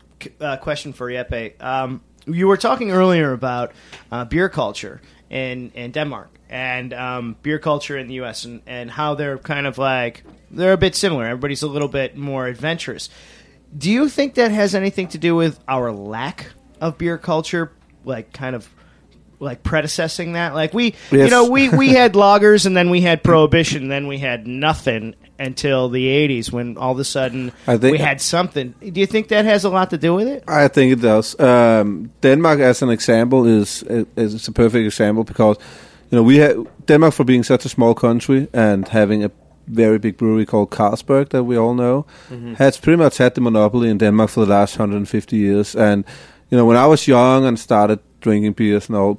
uh, 0.42 0.58
question 0.58 0.94
for 0.94 1.10
Jeppe. 1.10 1.62
Um, 1.64 2.02
you 2.26 2.48
were 2.48 2.58
talking 2.58 2.92
earlier 2.92 3.32
about 3.32 3.72
uh, 4.12 4.26
beer 4.26 4.50
culture 4.50 5.02
in 5.30 5.72
in 5.72 5.92
Denmark 5.92 6.30
and 6.50 6.94
um, 6.94 7.36
beer 7.42 7.60
culture 7.60 7.98
in 7.98 8.08
the 8.08 8.16
U.S. 8.16 8.46
and 8.46 8.62
and 8.66 8.92
how 8.92 9.16
they're 9.16 9.38
kind 9.38 9.68
of 9.68 9.78
like 9.78 10.24
they're 10.52 10.74
a 10.74 10.78
bit 10.78 10.96
similar. 10.96 11.26
Everybody's 11.26 11.64
a 11.64 11.68
little 11.68 11.88
bit 11.88 12.16
more 12.16 12.48
adventurous. 12.48 13.10
Do 13.78 13.92
you 13.92 14.08
think 14.10 14.36
that 14.36 14.52
has 14.52 14.74
anything 14.74 15.10
to 15.10 15.18
do 15.18 15.36
with 15.36 15.60
our 15.68 15.92
lack 15.92 16.48
of 16.80 16.98
beer 16.98 17.18
culture 17.18 17.72
like 18.06 18.32
kind 18.32 18.56
of 18.56 18.70
like 19.40 19.64
predecessing 19.64 20.34
that. 20.34 20.54
Like 20.54 20.74
we, 20.74 20.96
you 21.12 21.30
know, 21.30 21.50
we 21.50 21.70
we 21.70 21.90
had 21.94 22.14
lagers 22.14 22.66
and 22.66 22.76
then 22.76 22.90
we 22.90 23.02
had 23.02 23.24
prohibition, 23.24 23.84
and 23.84 23.92
then 23.92 24.08
we 24.08 24.18
had 24.18 24.48
nothing 24.48 25.16
until 25.40 25.90
the 25.90 26.08
'80s 26.08 26.52
when 26.52 26.78
all 26.78 26.92
of 26.92 27.00
a 27.00 27.04
sudden 27.04 27.52
I 27.68 27.78
think- 27.78 27.92
we 27.92 27.98
had 28.04 28.22
something. 28.22 28.74
Do 28.94 29.00
you 29.00 29.08
think 29.08 29.28
that 29.28 29.46
has 29.46 29.66
a 29.66 29.70
lot 29.70 29.90
to 29.90 29.98
do 29.98 30.14
with 30.16 30.28
it? 30.28 30.44
I 30.48 30.68
think 30.68 30.92
it 30.94 31.02
does. 31.02 31.36
Um, 31.40 32.10
Denmark, 32.22 32.60
as 32.60 32.82
an 32.82 32.90
example, 32.90 33.46
is 33.62 33.84
is 34.16 34.48
a 34.48 34.52
perfect 34.52 34.86
example 34.86 35.24
because 35.24 35.58
you 36.12 36.18
know 36.18 36.24
we 36.24 36.38
have 36.38 36.56
Denmark 36.88 37.14
for 37.14 37.26
being 37.26 37.44
such 37.44 37.66
a 37.66 37.70
small 37.70 37.94
country 37.94 38.48
and 38.54 38.88
having 38.88 39.24
a 39.24 39.30
very 39.68 39.98
big 39.98 40.16
brewery 40.18 40.46
called 40.46 40.70
Carlsberg 40.70 41.30
that 41.30 41.44
we 41.44 41.58
all 41.58 41.74
know 41.74 42.06
has 42.58 42.78
pretty 42.78 42.98
much 42.98 43.18
had 43.18 43.34
the 43.34 43.42
monopoly 43.42 43.90
in 43.90 43.98
Denmark 43.98 44.30
for 44.30 44.46
the 44.46 44.52
last 44.52 44.78
150 44.78 45.36
years. 45.38 45.76
And 45.76 46.06
you 46.52 46.58
know 46.58 46.66
when 46.66 46.78
I 46.78 46.88
was 46.88 47.08
young 47.08 47.46
and 47.46 47.58
started 47.60 48.00
drinking 48.22 48.54
beers 48.54 48.90
and 48.90 48.98
all, 48.98 49.18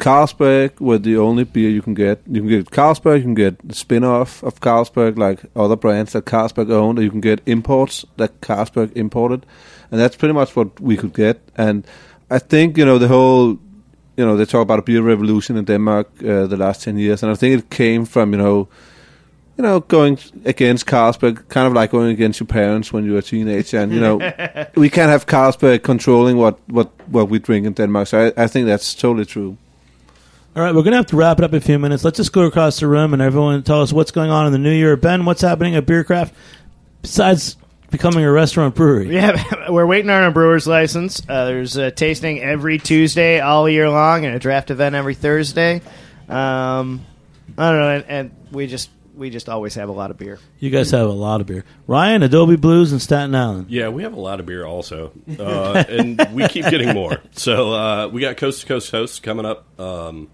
Carlsberg 0.00 0.80
were 0.80 0.96
the 0.98 1.18
only 1.18 1.44
beer 1.44 1.68
you 1.68 1.82
can 1.82 1.92
get. 1.92 2.22
You 2.26 2.40
can 2.40 2.48
get 2.48 2.70
Carlsberg, 2.70 3.18
you 3.18 3.22
can 3.22 3.34
get 3.34 3.68
the 3.68 3.74
spin-off 3.74 4.42
of 4.42 4.58
Carlsberg, 4.60 5.18
like 5.18 5.40
other 5.54 5.76
brands 5.76 6.14
that 6.14 6.24
Carlsberg 6.24 6.72
owned, 6.72 6.98
or 6.98 7.02
you 7.02 7.10
can 7.10 7.20
get 7.20 7.42
imports 7.44 8.06
that 8.16 8.40
Carlsberg 8.40 8.96
imported, 8.96 9.44
and 9.90 10.00
that's 10.00 10.16
pretty 10.16 10.32
much 10.32 10.56
what 10.56 10.80
we 10.80 10.96
could 10.96 11.12
get. 11.12 11.42
And 11.54 11.86
I 12.30 12.38
think 12.38 12.78
you 12.78 12.86
know 12.86 12.96
the 12.98 13.08
whole, 13.08 13.58
you 14.16 14.24
know, 14.24 14.38
they 14.38 14.46
talk 14.46 14.62
about 14.62 14.78
a 14.78 14.82
beer 14.82 15.02
revolution 15.02 15.58
in 15.58 15.66
Denmark 15.66 16.08
uh, 16.20 16.46
the 16.46 16.56
last 16.56 16.82
ten 16.82 16.96
years, 16.96 17.22
and 17.22 17.30
I 17.30 17.34
think 17.34 17.58
it 17.58 17.70
came 17.70 18.06
from 18.06 18.32
you 18.32 18.38
know, 18.38 18.68
you 19.58 19.62
know, 19.62 19.80
going 19.80 20.18
against 20.46 20.86
Carlsberg, 20.86 21.46
kind 21.48 21.66
of 21.66 21.74
like 21.74 21.90
going 21.90 22.10
against 22.10 22.40
your 22.40 22.46
parents 22.46 22.90
when 22.90 23.04
you 23.04 23.12
were 23.12 23.18
a 23.18 23.22
teenager, 23.22 23.78
and 23.78 23.92
you 23.92 24.00
know, 24.00 24.16
we 24.76 24.88
can't 24.88 25.10
have 25.10 25.26
Carlsberg 25.26 25.82
controlling 25.82 26.38
what 26.38 26.58
what 26.70 26.88
what 27.10 27.28
we 27.28 27.38
drink 27.38 27.66
in 27.66 27.74
Denmark. 27.74 28.08
So 28.08 28.18
I, 28.18 28.44
I 28.44 28.46
think 28.46 28.66
that's 28.66 28.94
totally 28.94 29.26
true. 29.26 29.58
All 30.56 30.62
right, 30.64 30.74
we're 30.74 30.82
going 30.82 30.92
to 30.92 30.96
have 30.96 31.06
to 31.06 31.16
wrap 31.16 31.38
it 31.38 31.44
up 31.44 31.52
in 31.52 31.58
a 31.58 31.60
few 31.60 31.78
minutes. 31.78 32.02
Let's 32.02 32.16
just 32.16 32.32
go 32.32 32.42
across 32.42 32.80
the 32.80 32.88
room 32.88 33.12
and 33.12 33.22
everyone 33.22 33.62
tell 33.62 33.82
us 33.82 33.92
what's 33.92 34.10
going 34.10 34.30
on 34.30 34.46
in 34.46 34.52
the 34.52 34.58
new 34.58 34.72
year. 34.72 34.96
Ben, 34.96 35.24
what's 35.24 35.42
happening 35.42 35.76
at 35.76 35.86
Bierkraft 35.86 36.32
besides 37.02 37.56
becoming 37.90 38.24
a 38.24 38.32
restaurant 38.32 38.74
brewery? 38.74 39.10
Yeah, 39.14 39.40
we're 39.70 39.86
waiting 39.86 40.10
on 40.10 40.24
our 40.24 40.32
brewer's 40.32 40.66
license. 40.66 41.22
Uh, 41.28 41.44
there's 41.44 41.76
a 41.76 41.92
tasting 41.92 42.40
every 42.40 42.78
Tuesday 42.78 43.38
all 43.38 43.68
year 43.68 43.88
long, 43.88 44.24
and 44.24 44.34
a 44.34 44.40
draft 44.40 44.72
event 44.72 44.96
every 44.96 45.14
Thursday. 45.14 45.82
Um, 46.28 47.06
I 47.56 47.70
don't 47.70 47.80
know, 47.80 47.90
and, 47.90 48.04
and 48.08 48.30
we 48.50 48.66
just 48.66 48.90
we 49.14 49.30
just 49.30 49.48
always 49.48 49.74
have 49.76 49.88
a 49.88 49.92
lot 49.92 50.10
of 50.10 50.18
beer. 50.18 50.40
You 50.58 50.70
guys 50.70 50.90
have 50.90 51.06
a 51.06 51.12
lot 51.12 51.40
of 51.40 51.46
beer. 51.46 51.64
Ryan, 51.86 52.24
Adobe 52.24 52.56
Blues, 52.56 52.90
and 52.90 53.00
Staten 53.00 53.34
Island. 53.36 53.70
Yeah, 53.70 53.90
we 53.90 54.02
have 54.02 54.14
a 54.14 54.20
lot 54.20 54.40
of 54.40 54.46
beer 54.46 54.64
also, 54.64 55.12
uh, 55.38 55.84
and 55.88 56.26
we 56.32 56.48
keep 56.48 56.64
getting 56.64 56.92
more. 56.94 57.20
So 57.32 57.72
uh, 57.72 58.08
we 58.08 58.20
got 58.20 58.36
Coast 58.36 58.62
to 58.62 58.66
Coast 58.66 58.90
hosts 58.90 59.20
coming 59.20 59.46
up 59.46 59.66
um, 59.78 60.28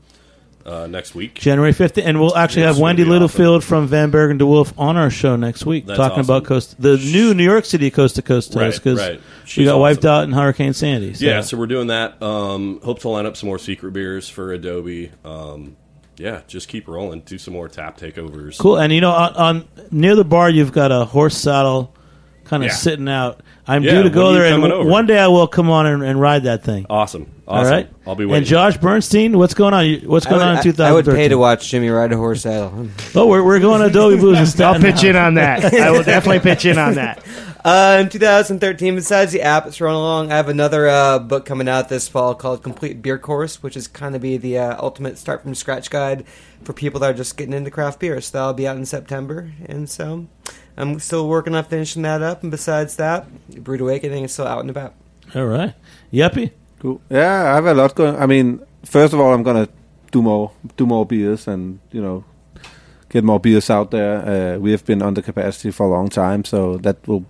uh, 0.66 0.86
next 0.88 1.14
week. 1.14 1.34
January 1.36 1.72
5th, 1.72 2.02
and 2.04 2.20
we'll 2.20 2.36
actually 2.36 2.62
Yes, 2.62 2.74
have 2.74 2.82
Wendy 2.82 3.02
it'll 3.02 3.10
be 3.10 3.12
Littlefield 3.20 3.64
from 3.64 3.88
Vanberg 3.88 4.36
& 4.38 4.40
DeWulf 4.40 4.72
on 4.76 4.96
our 4.96 5.10
show 5.10 5.36
next 5.36 5.64
week, 5.64 5.86
That's 5.86 5.96
talking 5.96 6.20
awesome. 6.20 6.36
about 6.36 6.44
coast 6.44 6.80
the 6.82 6.96
new 6.96 7.32
New 7.34 7.44
York 7.44 7.64
City 7.64 7.90
Coast 7.90 8.16
to 8.16 8.22
Coast 8.22 8.54
Right, 8.54 8.64
host 8.66 8.82
because 8.82 8.98
right. 8.98 9.20
she 9.44 9.60
She's 9.62 9.68
got 9.68 9.78
wiped 9.78 10.00
awesome. 10.00 10.10
out 10.10 10.24
in 10.24 10.32
Hurricane 10.32 10.72
Sandy. 10.72 11.14
So. 11.14 11.24
Yeah, 11.24 11.40
so 11.42 11.56
we're 11.56 11.66
doing 11.68 11.86
that. 11.86 12.20
Um, 12.22 12.80
hope 12.82 12.98
to 13.00 13.08
line 13.08 13.26
up 13.26 13.36
some 13.36 13.46
more 13.48 13.58
secret 13.58 13.92
beers 13.92 14.28
for 14.28 14.52
Adobe. 14.52 15.12
Um, 15.24 15.76
yeah, 16.16 16.40
just 16.48 16.68
keep 16.68 16.88
rolling. 16.88 17.20
Do 17.20 17.38
some 17.38 17.54
more 17.54 17.68
tap 17.68 17.98
takeovers. 17.98 18.58
Cool. 18.58 18.76
And 18.78 18.92
you 18.92 19.00
know, 19.00 19.12
on, 19.12 19.34
on 19.34 19.68
near 19.90 20.16
the 20.16 20.24
bar, 20.24 20.50
you've 20.50 20.72
got 20.72 20.90
a 20.90 21.04
horse 21.04 21.36
saddle 21.36 21.94
kind 22.44 22.62
of 22.62 22.68
Yeah. 22.70 22.74
sitting 22.74 23.08
out. 23.08 23.40
I'm 23.68 23.82
Yeah, 23.82 23.90
due 23.90 23.96
to 23.98 24.02
when 24.04 24.12
go 24.12 24.26
are 24.28 24.32
you 24.32 24.38
there, 24.38 24.46
and 24.54 24.62
coming 24.62 24.72
over? 24.72 24.88
one 24.88 25.06
day 25.06 25.18
I 25.18 25.26
will 25.28 25.46
come 25.46 25.68
on 25.70 25.86
and, 25.86 26.02
and 26.02 26.20
ride 26.20 26.44
that 26.44 26.62
thing. 26.64 26.86
Awesome. 26.88 27.26
All 27.46 27.58
Awesome. 27.58 27.72
right. 27.72 27.88
I'll 28.06 28.16
be 28.16 28.24
waiting. 28.24 28.38
And 28.38 28.46
Josh 28.46 28.76
Bernstein, 28.76 29.38
what's 29.38 29.54
going 29.54 29.72
on? 29.72 30.08
What's 30.08 30.26
going 30.26 30.38
would, 30.40 30.48
on 30.48 30.56
in 30.56 30.62
2013? 30.64 30.84
I 30.84 30.92
would 30.92 31.04
pay 31.04 31.28
to 31.28 31.38
watch 31.38 31.68
Jimmy 31.68 31.88
ride 31.88 32.12
a 32.12 32.16
horse 32.16 32.42
saddle. 32.42 32.88
Oh, 33.14 33.28
we're, 33.28 33.44
we're 33.44 33.60
going 33.60 33.80
to 33.80 33.86
Adobe 33.86 34.16
Blues 34.16 34.54
and 34.54 34.60
I'll 34.62 34.80
pitch 34.80 35.04
in 35.04 35.14
on 35.14 35.34
that. 35.34 35.72
I 35.72 35.92
will 35.92 36.02
definitely 36.02 36.40
pitch 36.40 36.64
in 36.64 36.76
on 36.76 36.94
that. 36.96 37.24
Uh, 37.64 37.98
in 38.00 38.08
2013, 38.08 38.94
besides 38.96 39.32
the 39.32 39.42
app 39.42 39.64
that's 39.64 39.80
rolling 39.80 39.96
along, 39.96 40.32
I 40.32 40.36
have 40.36 40.48
another 40.48 40.88
uh, 40.88 41.18
book 41.18 41.44
coming 41.44 41.68
out 41.68 41.88
this 41.88 42.08
fall 42.08 42.34
called 42.34 42.62
Complete 42.62 43.00
Beer 43.00 43.18
Course, 43.18 43.62
which 43.62 43.76
is 43.76 43.86
kind 43.86 44.14
of 44.14 44.22
be 44.22 44.36
the 44.36 44.58
uh, 44.58 44.76
ultimate 44.80 45.18
start 45.18 45.42
from 45.42 45.54
scratch 45.54 45.90
guide 45.90 46.24
for 46.62 46.72
people 46.72 47.00
that 47.00 47.10
are 47.10 47.14
just 47.14 47.36
getting 47.36 47.54
into 47.54 47.70
craft 47.70 48.00
beer. 48.00 48.20
So 48.20 48.38
that'll 48.38 48.54
be 48.54 48.68
out 48.68 48.76
in 48.76 48.86
September, 48.86 49.52
and 49.66 49.90
so 49.90 50.26
I'm 50.76 50.98
still 51.00 51.28
working 51.28 51.54
on 51.54 51.64
finishing 51.64 52.02
that 52.02 52.22
up. 52.22 52.42
And 52.42 52.50
besides 52.50 52.96
that, 52.96 53.26
Brewed 53.48 53.80
Awakening 53.80 54.24
is 54.24 54.32
still 54.32 54.46
out 54.46 54.60
and 54.60 54.70
about. 54.70 54.94
All 55.34 55.46
right. 55.46 55.74
Jeppe. 56.12 56.52
Cool. 56.86 57.00
Yeah, 57.10 57.50
I 57.50 57.54
have 57.56 57.66
a 57.66 57.74
lot 57.74 57.96
going. 57.96 58.14
I 58.14 58.26
mean, 58.26 58.60
first 58.84 59.12
of 59.12 59.18
all, 59.18 59.34
I'm 59.34 59.42
gonna 59.42 59.68
do 60.12 60.22
more, 60.22 60.52
do 60.76 60.86
more 60.86 61.04
beers, 61.04 61.48
and 61.48 61.80
you 61.90 62.00
know, 62.00 62.24
get 63.08 63.24
more 63.24 63.40
beers 63.40 63.70
out 63.70 63.90
there. 63.90 64.54
Uh, 64.54 64.58
we 64.60 64.70
have 64.70 64.84
been 64.84 65.02
under 65.02 65.20
capacity 65.20 65.72
for 65.72 65.86
a 65.86 65.90
long 65.90 66.08
time, 66.08 66.44
so 66.44 66.76
that 66.76 66.96
will 67.08 67.24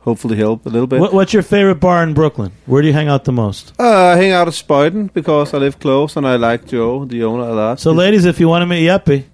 hopefully 0.00 0.36
help 0.36 0.66
a 0.66 0.68
little 0.68 0.86
bit. 0.86 1.00
What, 1.00 1.14
what's 1.14 1.32
your 1.32 1.42
favorite 1.42 1.80
bar 1.80 2.02
in 2.02 2.12
Brooklyn? 2.12 2.52
Where 2.66 2.82
do 2.82 2.88
you 2.88 2.92
hang 2.92 3.08
out 3.08 3.24
the 3.24 3.32
most? 3.32 3.72
Uh, 3.78 4.08
I 4.08 4.16
hang 4.16 4.32
out 4.32 4.48
at 4.48 4.52
Spuyten 4.52 5.10
because 5.14 5.54
I 5.54 5.56
live 5.56 5.78
close 5.78 6.18
and 6.18 6.28
I 6.28 6.36
like 6.36 6.66
Joe, 6.66 7.06
the 7.06 7.24
owner, 7.24 7.44
a 7.44 7.54
lot. 7.54 7.80
So, 7.80 7.90
ladies, 7.92 8.26
if 8.26 8.38
you 8.38 8.48
want 8.48 8.60
to 8.60 8.66
meet 8.66 8.86
Jeppe, 8.86 9.24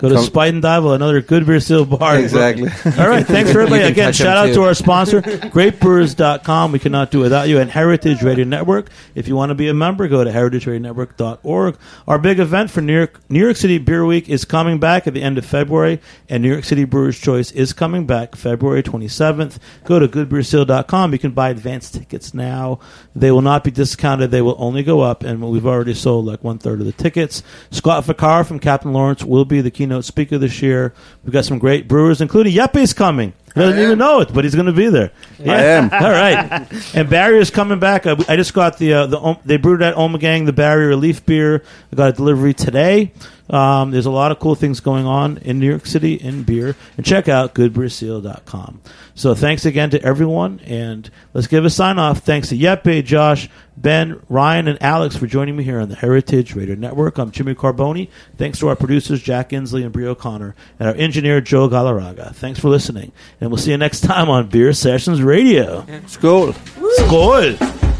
go 0.00 0.08
to 0.08 0.14
Come- 0.16 0.24
Spuyten 0.24 0.60
Duyvil, 0.62 0.94
another 0.94 1.20
good 1.20 1.46
beer 1.46 1.60
seal 1.60 1.84
bar. 1.84 2.18
Exactly. 2.18 2.68
All 2.98 3.08
right. 3.08 3.26
Thanks 3.26 3.52
for 3.52 3.60
everybody. 3.62 3.82
Again, 3.82 4.12
shout 4.12 4.36
out 4.36 4.46
too. 4.46 4.54
to 4.54 4.62
our 4.62 4.74
sponsor, 4.74 5.20
greatbrewers.com. 5.22 6.72
We 6.72 6.78
cannot 6.78 7.10
do 7.10 7.20
without 7.20 7.48
you. 7.48 7.58
And 7.58 7.70
Heritage 7.70 8.22
Radio 8.22 8.44
Network. 8.44 8.90
If 9.14 9.28
you 9.28 9.36
want 9.36 9.50
to 9.50 9.54
be 9.54 9.68
a 9.68 9.74
member, 9.74 10.08
go 10.08 10.24
to 10.24 10.30
heritageradionetwork.org. 10.30 11.76
Our 12.08 12.18
big 12.18 12.38
event 12.38 12.70
for 12.70 12.80
New 12.80 12.94
York, 12.96 13.20
New 13.28 13.40
York 13.40 13.56
City 13.56 13.78
Beer 13.78 14.04
Week 14.06 14.28
is 14.28 14.44
coming 14.44 14.78
back 14.78 15.06
at 15.06 15.14
the 15.14 15.22
end 15.22 15.38
of 15.38 15.44
February, 15.44 16.00
and 16.28 16.42
New 16.42 16.50
York 16.50 16.64
City 16.64 16.84
Brewers 16.84 17.18
Choice 17.18 17.50
is 17.52 17.72
coming 17.72 18.06
back 18.06 18.36
February 18.36 18.82
27th. 18.82 19.58
Go 19.84 19.98
to 19.98 20.08
goodbeerseal.com. 20.08 21.12
You 21.12 21.18
can 21.18 21.32
buy 21.32 21.50
advance 21.50 21.90
tickets 21.90 22.32
now. 22.34 22.78
They 23.14 23.30
will 23.30 23.42
not 23.42 23.64
be 23.64 23.70
discounted. 23.70 24.30
They 24.30 24.42
will 24.42 24.56
only 24.58 24.82
go 24.82 25.00
up, 25.00 25.22
and 25.22 25.42
we've 25.42 25.66
already 25.66 25.94
sold 25.94 26.26
like 26.26 26.42
one 26.42 26.58
third 26.58 26.80
of 26.80 26.86
the 26.86 26.92
tickets. 26.92 27.42
Scott 27.70 28.04
Vaccaro 28.04 28.46
from 28.46 28.58
Captain 28.60 28.92
Lawrence 28.92 29.24
will 29.24 29.44
be 29.44 29.60
the 29.60 29.70
keynote 29.70 29.89
speaker 30.00 30.38
this 30.38 30.62
year. 30.62 30.94
We've 31.24 31.32
got 31.32 31.44
some 31.44 31.58
great 31.58 31.88
brewers, 31.88 32.20
including 32.20 32.52
Jeppe's 32.52 32.92
coming. 32.92 33.32
He 33.54 33.60
doesn't 33.60 33.80
even 33.80 33.98
know 33.98 34.20
it, 34.20 34.32
but 34.32 34.44
he's 34.44 34.54
going 34.54 34.66
to 34.66 34.72
be 34.72 34.88
there. 34.88 35.10
I 35.44 35.62
am. 35.64 35.90
All 35.92 36.10
right. 36.10 36.94
And 36.94 37.10
Barrier's 37.10 37.50
coming 37.50 37.80
back. 37.80 38.06
I, 38.06 38.12
I 38.28 38.36
just 38.36 38.54
got 38.54 38.78
the 38.78 38.92
uh, 38.92 39.06
the 39.06 39.18
Om- 39.18 39.38
they 39.44 39.56
brewed 39.56 39.82
at 39.82 39.96
Ommegang 39.96 40.46
the 40.46 40.52
Barrier 40.52 40.86
Relief 40.86 41.26
beer. 41.26 41.64
I 41.92 41.96
got 41.96 42.10
a 42.10 42.12
delivery 42.12 42.54
today. 42.54 43.12
Um, 43.50 43.90
there's 43.90 44.06
a 44.06 44.10
lot 44.10 44.32
of 44.32 44.38
cool 44.38 44.54
things 44.54 44.80
going 44.80 45.06
on 45.06 45.38
in 45.38 45.58
New 45.58 45.68
York 45.68 45.86
City 45.86 46.14
in 46.14 46.44
beer. 46.44 46.76
And 46.96 47.04
check 47.04 47.28
out 47.28 47.54
goodbeerseal.com. 47.54 48.80
So 49.14 49.34
thanks 49.34 49.66
again 49.66 49.90
to 49.90 50.02
everyone. 50.02 50.60
And 50.64 51.10
let's 51.34 51.46
give 51.46 51.64
a 51.64 51.70
sign 51.70 51.98
off. 51.98 52.20
Thanks 52.20 52.48
to 52.50 52.56
Jeppe, 52.56 53.04
Josh, 53.04 53.48
Ben, 53.76 54.20
Ryan, 54.28 54.68
and 54.68 54.82
Alex 54.82 55.16
for 55.16 55.26
joining 55.26 55.56
me 55.56 55.64
here 55.64 55.80
on 55.80 55.88
the 55.88 55.96
Heritage 55.96 56.54
Radio 56.54 56.74
Network. 56.74 57.18
I'm 57.18 57.30
Jimmy 57.30 57.54
Carbone. 57.54 58.08
Thanks 58.36 58.58
to 58.60 58.68
our 58.68 58.76
producers, 58.76 59.22
Jack 59.22 59.50
Inslee 59.50 59.84
and 59.84 59.92
Brie 59.92 60.06
O'Connor, 60.06 60.54
and 60.78 60.88
our 60.88 60.94
engineer, 60.94 61.40
Joe 61.40 61.68
Galarraga. 61.68 62.34
Thanks 62.34 62.60
for 62.60 62.68
listening. 62.68 63.12
And 63.40 63.50
we'll 63.50 63.58
see 63.58 63.70
you 63.72 63.78
next 63.78 64.00
time 64.02 64.30
on 64.30 64.48
Beer 64.48 64.72
Sessions 64.72 65.22
Radio. 65.22 65.82
Skål. 66.06 66.52
Skål! 66.98 67.99